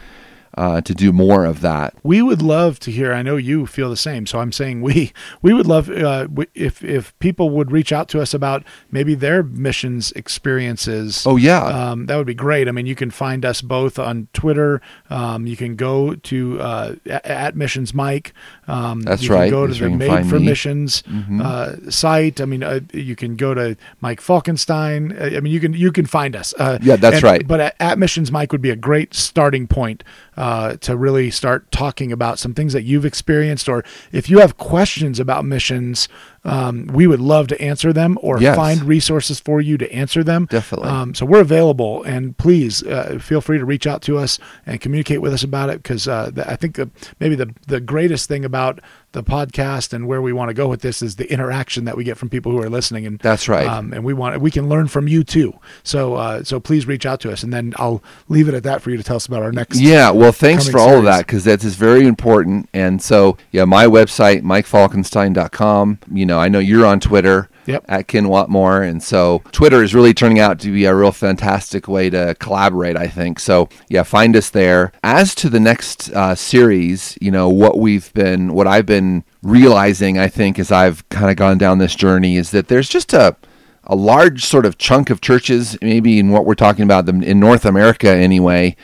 uh, 0.60 0.82
to 0.82 0.94
do 0.94 1.12
more 1.14 1.46
of 1.46 1.62
that 1.62 1.94
we 2.04 2.22
would 2.22 2.42
love 2.42 2.80
to 2.80 2.92
hear. 2.92 3.14
I 3.14 3.22
know 3.22 3.38
you 3.38 3.66
feel 3.66 3.90
the 3.90 3.96
same, 4.10 4.26
so 4.26 4.40
I'm 4.40 4.52
saying 4.52 4.82
we 4.82 5.12
we 5.42 5.54
would 5.54 5.68
love 5.68 5.90
uh, 5.90 6.28
if 6.54 6.84
if 6.84 7.18
people 7.20 7.50
would 7.52 7.72
reach 7.72 7.92
out 7.92 8.08
to 8.10 8.22
us 8.22 8.34
about 8.34 8.64
maybe 8.92 9.16
their 9.16 9.42
missions 9.44 10.12
experiences. 10.14 11.26
Oh, 11.26 11.38
yeah. 11.38 11.64
um, 11.92 12.06
that 12.08 12.16
would 12.18 12.28
be 12.28 12.34
great. 12.34 12.68
I 12.68 12.72
mean, 12.72 12.86
you 12.86 12.96
can 12.96 13.12
find 13.12 13.46
us 13.46 13.62
both 13.62 13.98
on 14.00 14.28
Twitter. 14.34 14.82
Um, 15.10 15.46
you 15.48 15.56
can 15.56 15.76
go 15.76 16.16
to 16.16 16.60
uh, 16.60 16.96
at 17.08 17.56
Missions 17.56 17.94
Mike. 17.94 18.34
Um, 18.68 19.02
That's 19.02 19.24
you 19.24 19.30
can 19.30 19.38
right. 19.38 19.50
Go 19.52 19.68
to 19.68 19.74
That's 19.74 19.80
the 19.80 19.90
can 19.90 19.98
Made 19.98 20.28
for 20.30 20.40
me. 20.40 20.46
Missions 20.48 21.04
uh, 21.42 21.76
site. 21.90 22.42
I 22.42 22.46
mean, 22.46 22.64
uh, 22.64 22.80
you 22.94 23.16
can 23.16 23.36
go 23.36 23.54
to 23.54 23.78
Mike 24.02 24.22
Falkenstine. 24.22 25.14
Uh, 25.20 25.38
I 25.38 25.40
mean, 25.40 25.54
you 25.54 25.60
can 25.60 25.74
you 25.74 25.92
can 25.92 26.06
find 26.06 26.36
us. 26.36 26.54
Uh, 26.60 26.80
Yeah, 26.82 26.96
that's 26.96 27.16
and- 27.18 27.24
right. 27.24 27.48
But 27.48 27.60
at, 27.60 27.76
at 27.80 28.00
Missions 28.00 28.32
Mike 28.32 28.52
would 28.52 28.62
be 28.62 28.70
a 28.72 28.76
great 28.76 29.14
starting 29.14 29.68
point 29.68 30.04
uh, 30.40 30.78
to 30.78 30.96
really 30.96 31.30
start 31.30 31.70
talking 31.70 32.14
about 32.14 32.40
some 32.40 32.54
things 32.54 32.72
that 32.72 32.84
you've 32.84 33.06
experienced, 33.06 33.68
or 33.68 33.84
if 34.14 34.30
you 34.30 34.40
have 34.40 34.58
questions 34.58 35.20
about 35.20 35.44
missions, 35.44 36.08
um, 36.44 36.88
we 36.88 37.08
would 37.08 37.20
love 37.20 37.48
to 37.48 37.62
answer 37.62 37.92
them 37.94 38.18
or 38.22 38.40
Yes. 38.42 38.56
find 38.56 38.84
resources 38.84 39.40
for 39.40 39.60
you 39.62 39.78
to 39.78 39.92
answer 39.92 40.24
them. 40.24 40.48
Definitely. 40.50 40.90
Um, 40.90 41.14
so 41.14 41.26
we're 41.26 41.42
available, 41.42 42.04
and 42.04 42.38
please 42.38 42.84
uh, 42.84 43.20
feel 43.22 43.42
free 43.42 43.58
to 43.58 43.66
reach 43.66 43.86
out 43.88 44.02
to 44.04 44.18
us 44.18 44.40
and 44.66 44.80
communicate 44.80 45.22
with 45.22 45.34
us 45.34 45.44
about 45.44 45.70
it 45.70 45.84
because 45.84 46.08
uh, 46.08 46.32
I 46.46 46.56
think 46.56 46.76
the, 46.76 46.90
maybe 47.20 47.36
the 47.36 47.54
the 47.68 47.80
greatest 47.80 48.28
thing 48.28 48.46
about 48.46 48.80
the 49.12 49.24
podcast 49.24 49.92
and 49.92 50.08
where 50.08 50.22
we 50.22 50.32
want 50.32 50.50
to 50.50 50.54
go 50.54 50.68
with 50.68 50.82
this 50.82 51.02
is 51.02 51.16
the 51.16 51.32
interaction 51.34 51.86
that 51.86 51.98
we 51.98 52.04
get 52.04 52.16
from 52.16 52.30
people 52.30 52.52
who 52.52 52.62
are 52.62 52.70
listening 52.70 53.08
and 53.08 53.18
That's 53.20 53.50
right. 53.50 53.66
um, 53.66 53.92
and 53.92 54.04
we 54.04 54.14
want 54.14 54.40
we 54.40 54.52
can 54.52 54.70
learn 54.70 54.88
from 54.88 55.08
you 55.08 55.24
too 55.24 55.60
so 55.82 56.14
uh, 56.14 56.44
so 56.44 56.60
please 56.60 56.86
reach 56.86 57.08
out 57.08 57.20
to 57.22 57.32
us 57.32 57.42
and 57.42 57.52
then 57.52 57.74
I'll 57.78 58.04
leave 58.28 58.48
it 58.48 58.54
at 58.54 58.62
that 58.64 58.84
for 58.84 58.92
you 58.92 58.98
to 58.98 59.04
tell 59.04 59.16
us 59.16 59.26
about 59.26 59.42
our 59.42 59.52
next 59.52 59.80
Yeah, 59.80 60.12
well, 60.12 60.32
thanks 60.32 60.70
for 60.70 60.78
all 60.78 61.00
of 61.00 61.06
that 61.06 61.26
because 61.26 61.44
that 61.46 61.64
is 61.64 61.76
very 61.76 62.06
important. 62.06 62.70
And 62.72 63.02
so, 63.02 63.36
yeah, 63.52 63.66
my 63.66 63.86
website, 63.86 64.44
mikefalkenstine.com. 64.44 66.00
You 66.14 66.26
know, 66.30 66.40
I 66.40 66.48
know 66.48 66.60
you're 66.60 66.86
on 66.86 67.00
Twitter 67.00 67.50
Yep. 67.66 67.86
at 67.88 68.08
Ken 68.08 68.26
Watmore. 68.26 68.88
And 68.90 69.04
so, 69.04 69.44
Twitter 69.52 69.84
is 69.84 69.94
really 69.94 70.14
turning 70.14 70.40
out 70.40 70.60
to 70.62 70.72
be 70.72 70.86
a 70.86 70.96
real 70.96 71.12
fantastic 71.12 71.88
way 71.88 72.10
to 72.10 72.36
collaborate, 72.40 72.98
I 72.98 73.08
think. 73.08 73.40
So, 73.40 73.70
yeah, 73.90 74.02
find 74.04 74.36
us 74.36 74.50
there. 74.50 74.92
As 75.04 75.36
to 75.36 75.50
the 75.50 75.60
next 75.60 76.10
uh, 76.14 76.34
series, 76.34 77.18
you 77.22 77.30
know, 77.30 77.48
what 77.50 77.78
we've 77.78 78.12
been, 78.14 78.54
what 78.54 78.66
I've 78.66 78.88
been 78.88 79.24
realizing, 79.44 80.18
I 80.18 80.30
think, 80.30 80.58
as 80.58 80.72
I've 80.72 81.08
kind 81.10 81.30
of 81.30 81.36
gone 81.36 81.58
down 81.58 81.78
this 81.78 81.96
journey 81.96 82.38
is 82.38 82.52
that 82.52 82.70
there's 82.70 82.90
just 82.90 83.14
a, 83.14 83.36
a 83.84 83.96
large 83.96 84.46
sort 84.46 84.66
of 84.66 84.78
chunk 84.78 85.10
of 85.10 85.22
churches, 85.22 85.78
maybe 85.82 86.18
in 86.18 86.30
what 86.30 86.46
we're 86.46 86.56
talking 86.56 86.84
about 86.84 87.06
them 87.06 87.22
in 87.22 87.40
North 87.40 87.66
America 87.66 88.10
anyway, 88.10 88.76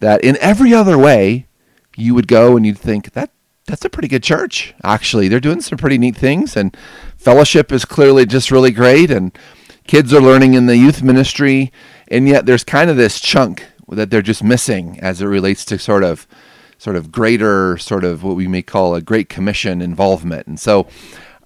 that 0.00 0.22
in 0.22 0.36
every 0.40 0.74
other 0.74 0.98
way 0.98 1.46
you 1.96 2.14
would 2.14 2.28
go 2.28 2.56
and 2.56 2.66
you'd 2.66 2.78
think 2.78 3.12
that 3.12 3.30
that's 3.66 3.84
a 3.84 3.90
pretty 3.90 4.08
good 4.08 4.22
church. 4.22 4.74
Actually, 4.82 5.28
they're 5.28 5.40
doing 5.40 5.60
some 5.60 5.78
pretty 5.78 5.98
neat 5.98 6.16
things, 6.16 6.56
and 6.56 6.76
fellowship 7.16 7.72
is 7.72 7.84
clearly 7.84 8.26
just 8.26 8.50
really 8.50 8.70
great, 8.70 9.10
and 9.10 9.36
kids 9.86 10.12
are 10.12 10.20
learning 10.20 10.54
in 10.54 10.66
the 10.66 10.76
youth 10.76 11.02
ministry, 11.02 11.72
and 12.08 12.28
yet 12.28 12.46
there's 12.46 12.64
kind 12.64 12.90
of 12.90 12.96
this 12.96 13.20
chunk 13.20 13.64
that 13.88 14.10
they're 14.10 14.22
just 14.22 14.42
missing 14.42 14.98
as 15.00 15.20
it 15.20 15.26
relates 15.26 15.64
to 15.66 15.78
sort 15.78 16.04
of 16.04 16.26
sort 16.78 16.96
of 16.96 17.12
greater 17.12 17.78
sort 17.78 18.04
of 18.04 18.22
what 18.22 18.36
we 18.36 18.48
may 18.48 18.62
call 18.62 18.94
a 18.94 19.00
great 19.00 19.28
commission 19.28 19.80
involvement 19.80 20.46
and 20.46 20.58
so 20.58 20.86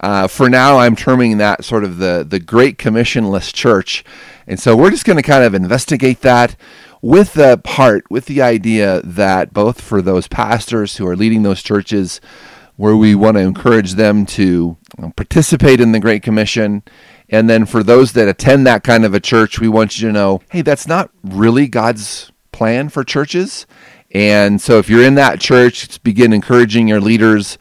uh, 0.01 0.27
for 0.27 0.49
now 0.49 0.79
i'm 0.79 0.97
terming 0.97 1.39
that 1.39 1.65
sort 1.65 1.85
of 1.85 1.99
the 1.99 2.25
the 2.29 2.41
great 2.41 2.79
commissionless 2.79 3.53
church 3.53 4.05
and 4.47 4.59
so 4.59 4.77
we're 4.77 4.91
just 4.91 5.05
going 5.05 5.17
to 5.17 5.23
kind 5.23 5.45
of 5.45 5.55
investigate 5.55 6.21
that 6.23 6.57
with 7.01 7.35
the 7.35 7.59
part 7.59 8.05
with 8.11 8.27
the 8.27 8.43
idea 8.43 9.01
that 9.03 9.53
both 9.53 9.81
for 9.81 10.03
those 10.03 10.29
pastors 10.29 10.97
who 10.97 11.07
are 11.07 11.17
leading 11.17 11.43
those 11.43 11.63
churches 11.63 12.21
where 12.77 12.97
we 12.97 13.15
want 13.15 13.37
to 13.37 13.43
encourage 13.43 13.95
them 13.95 14.25
to 14.25 14.77
participate 15.17 15.81
in 15.81 15.93
the 15.93 16.01
great 16.01 16.23
commission 16.23 16.83
and 17.29 17.49
then 17.49 17.67
for 17.67 17.83
those 17.83 18.13
that 18.13 18.29
attend 18.29 18.67
that 18.67 18.85
kind 18.85 19.05
of 19.05 19.15
a 19.15 19.21
church 19.21 19.61
we 19.61 19.69
want 19.69 19.99
you 19.99 20.09
to 20.09 20.13
know 20.13 20.41
hey 20.51 20.63
that's 20.63 20.87
not 20.87 21.11
really 21.23 21.67
god's 21.69 22.33
plan 22.59 22.89
for 22.89 23.05
churches. 23.05 23.67
And 24.11 24.61
so 24.61 24.79
if 24.79 24.91
you're 24.91 25.05
in 25.05 25.15
that 25.15 25.41
church, 25.41 26.03
begin 26.03 26.33
encouraging 26.33 26.89
your 26.89 27.01
leaders 27.01 27.57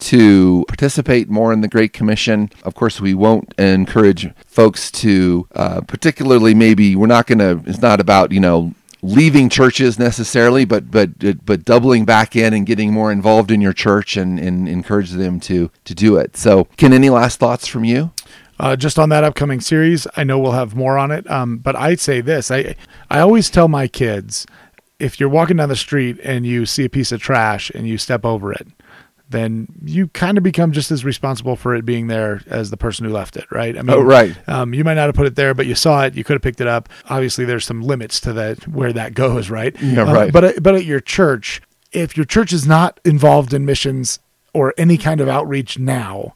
to 0.00 0.64
participate 0.68 1.28
more 1.28 1.52
in 1.52 1.60
the 1.60 1.68
Great 1.68 1.92
Commission. 1.92 2.50
Of 2.64 2.74
course, 2.74 3.00
we 3.00 3.14
won't 3.14 3.54
encourage 3.58 4.32
folks 4.46 4.90
to, 4.92 5.46
uh, 5.54 5.80
particularly 5.82 6.54
maybe 6.54 6.96
we're 6.96 7.06
not 7.06 7.26
going 7.26 7.38
to. 7.38 7.62
It's 7.66 7.82
not 7.82 8.00
about 8.00 8.32
you 8.32 8.40
know 8.40 8.74
leaving 9.02 9.48
churches 9.48 9.98
necessarily, 9.98 10.64
but 10.64 10.90
but 10.90 11.44
but 11.46 11.64
doubling 11.64 12.04
back 12.04 12.36
in 12.36 12.52
and 12.52 12.66
getting 12.66 12.92
more 12.92 13.12
involved 13.12 13.50
in 13.50 13.60
your 13.60 13.72
church 13.72 14.16
and, 14.16 14.38
and 14.38 14.68
encourage 14.68 15.10
them 15.10 15.40
to 15.40 15.70
to 15.84 15.94
do 15.94 16.16
it. 16.16 16.36
So, 16.36 16.64
can 16.76 16.92
any 16.92 17.10
last 17.10 17.38
thoughts 17.38 17.66
from 17.66 17.84
you? 17.84 18.12
uh, 18.60 18.76
just 18.76 18.98
on 18.98 19.08
that 19.08 19.24
upcoming 19.24 19.60
series. 19.60 20.06
I 20.16 20.24
know 20.24 20.38
we'll 20.38 20.52
have 20.52 20.76
more 20.76 20.98
on 20.98 21.10
it, 21.10 21.28
um, 21.30 21.58
but 21.58 21.74
I'd 21.74 21.98
say 21.98 22.20
this: 22.20 22.50
I 22.50 22.76
I 23.10 23.20
always 23.20 23.48
tell 23.48 23.68
my 23.68 23.88
kids, 23.88 24.46
if 24.98 25.18
you're 25.18 25.30
walking 25.30 25.56
down 25.56 25.70
the 25.70 25.76
street 25.76 26.18
and 26.22 26.46
you 26.46 26.66
see 26.66 26.84
a 26.84 26.90
piece 26.90 27.10
of 27.10 27.22
trash 27.22 27.70
and 27.70 27.88
you 27.88 27.96
step 27.96 28.24
over 28.24 28.52
it, 28.52 28.68
then 29.30 29.68
you 29.84 30.08
kind 30.08 30.36
of 30.36 30.44
become 30.44 30.72
just 30.72 30.90
as 30.90 31.04
responsible 31.04 31.56
for 31.56 31.74
it 31.74 31.84
being 31.84 32.08
there 32.08 32.42
as 32.48 32.70
the 32.70 32.76
person 32.76 33.06
who 33.06 33.12
left 33.12 33.36
it, 33.36 33.46
right? 33.50 33.78
I 33.78 33.82
mean, 33.82 33.96
Oh, 33.96 34.00
right. 34.02 34.36
Um, 34.48 34.74
you 34.74 34.84
might 34.84 34.94
not 34.94 35.06
have 35.06 35.14
put 35.14 35.26
it 35.26 35.36
there, 35.36 35.54
but 35.54 35.66
you 35.66 35.74
saw 35.74 36.04
it. 36.04 36.14
You 36.14 36.24
could 36.24 36.34
have 36.34 36.42
picked 36.42 36.60
it 36.60 36.66
up. 36.66 36.88
Obviously, 37.08 37.44
there's 37.44 37.64
some 37.64 37.80
limits 37.82 38.20
to 38.20 38.32
that 38.34 38.66
where 38.68 38.92
that 38.92 39.14
goes, 39.14 39.48
right? 39.48 39.74
Yeah, 39.80 40.02
Uh, 40.02 40.12
right. 40.12 40.32
but 40.32 40.44
at- 40.44 40.62
but 40.62 40.74
at 40.74 40.84
your 40.84 41.00
church, 41.00 41.62
if 41.92 42.16
your 42.16 42.26
church 42.26 42.52
is 42.52 42.66
not 42.66 43.00
involved 43.04 43.54
in 43.54 43.64
missions 43.64 44.18
or 44.52 44.74
any 44.76 44.98
kind 44.98 45.20
of 45.20 45.28
outreach 45.28 45.78
now, 45.78 46.34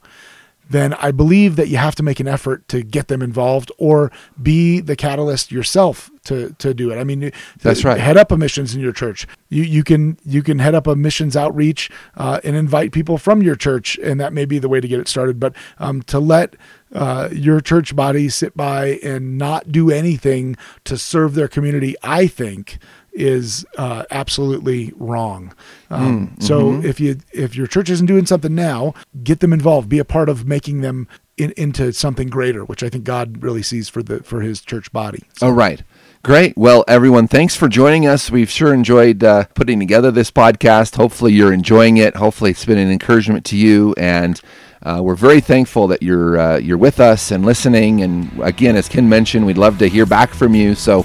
then 0.71 0.95
I 0.95 1.11
believe 1.11 1.57
that 1.57 1.69
you 1.69 1.77
have 1.77 1.95
to 1.97 2.03
make 2.03 2.21
an 2.21 2.29
effort 2.29 2.67
to 2.69 2.83
get 2.83 3.09
them 3.09 3.23
involved 3.23 3.71
or 3.79 4.11
be 4.41 4.81
the 4.81 4.97
catalyst 4.97 5.53
yourself 5.53 6.11
to 6.25 6.55
to 6.59 6.73
do 6.75 6.91
it. 6.91 6.97
I 6.97 7.05
mean, 7.05 7.33
That's 7.61 7.85
right. 7.85 8.01
Head 8.01 8.17
up 8.17 8.33
a 8.33 8.37
missions 8.37 8.75
in 8.75 8.81
your 8.81 8.93
church. 8.93 9.27
You 9.49 9.63
you 9.63 9.85
can 9.85 10.19
you 10.25 10.43
can 10.43 10.59
head 10.59 10.75
up 10.75 10.87
a 10.87 10.97
missions 10.97 11.37
outreach 11.37 11.91
uh, 12.17 12.41
and 12.43 12.57
invite 12.57 12.93
people 12.93 13.19
from 13.19 13.43
your 13.43 13.57
church, 13.57 13.99
and 13.99 14.21
that 14.21 14.33
may 14.33 14.45
be 14.45 14.59
the 14.59 14.69
way 14.69 14.81
to 14.81 14.89
get 14.89 15.01
it 15.01 15.09
started. 15.09 15.39
But 15.39 15.55
um, 15.79 16.03
to 16.05 16.19
let 16.19 16.57
uh, 16.93 17.29
your 17.33 17.61
church 17.61 17.95
body 17.95 18.29
sit 18.29 18.57
by 18.57 18.99
and 19.03 19.37
not 19.37 19.71
do 19.71 19.91
anything 19.91 20.57
to 20.85 20.97
serve 20.97 21.35
their 21.35 21.49
community, 21.49 21.95
I 22.03 22.27
think 22.27 22.79
is 23.15 23.65
uh, 23.79 24.05
absolutely 24.11 24.93
wrong. 24.97 25.55
Um, 25.91 26.37
So 26.41 26.81
if 26.83 27.01
you 27.01 27.19
if 27.33 27.57
your 27.57 27.67
church 27.67 27.89
isn't 27.89 28.07
doing 28.07 28.27
something 28.27 28.55
now, 28.55 28.95
get 29.23 29.41
them 29.41 29.53
involved. 29.53 29.89
Be 29.89 29.99
a 29.99 30.05
part 30.05 30.29
of 30.29 30.47
making 30.47 30.81
them 30.81 31.09
in, 31.37 31.53
into 31.57 31.93
something 31.93 32.29
greater, 32.29 32.65
which 32.65 32.83
I 32.83 32.89
think 32.89 33.05
God 33.05 33.43
really 33.43 33.63
sees 33.63 33.89
for 33.89 34.03
the 34.03 34.23
for 34.23 34.41
His 34.41 34.61
church 34.61 34.93
body. 34.93 35.23
All 35.41 35.53
right. 35.53 35.83
Great. 36.23 36.57
Well, 36.57 36.85
everyone, 36.89 37.29
thanks 37.29 37.55
for 37.55 37.69
joining 37.69 38.07
us. 38.07 38.31
We've 38.31 38.49
sure 38.49 38.73
enjoyed 38.73 39.23
uh, 39.23 39.45
putting 39.55 39.79
together 39.79 40.11
this 40.11 40.31
podcast. 40.31 40.97
Hopefully, 40.97 41.35
you're 41.35 41.53
enjoying 41.53 41.99
it. 41.99 42.17
Hopefully, 42.17 42.51
it's 42.51 42.65
been 42.65 42.79
an 42.79 42.91
encouragement 42.91 43.45
to 43.47 43.59
you, 43.59 43.95
and 43.99 44.41
uh, 44.83 45.01
we're 45.03 45.17
very 45.17 45.43
thankful 45.43 45.87
that 45.89 46.03
you're 46.03 46.39
uh, 46.39 46.57
you're 46.57 46.79
with 46.79 46.99
us 46.99 47.31
and 47.31 47.45
listening. 47.45 48.03
And 48.03 48.41
again, 48.41 48.75
as 48.75 48.89
Ken 48.89 49.07
mentioned, 49.09 49.45
we'd 49.45 49.59
love 49.59 49.79
to 49.79 49.87
hear 49.87 50.07
back 50.07 50.31
from 50.31 50.55
you. 50.55 50.75
So 50.75 51.03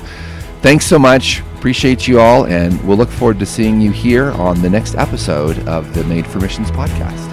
thanks 0.61 0.85
so 0.85 0.97
much. 0.97 1.43
Appreciate 1.59 2.07
you 2.07 2.21
all, 2.21 2.45
and 2.47 2.81
we'll 2.87 2.95
look 2.95 3.09
forward 3.09 3.37
to 3.39 3.45
seeing 3.45 3.81
you 3.81 3.91
here 3.91 4.31
on 4.31 4.61
the 4.61 4.69
next 4.69 4.95
episode 4.95 5.59
of 5.67 5.93
the 5.93 6.05
Made 6.05 6.25
for 6.25 6.39
Missions 6.39 6.71
podcast. 6.71 7.28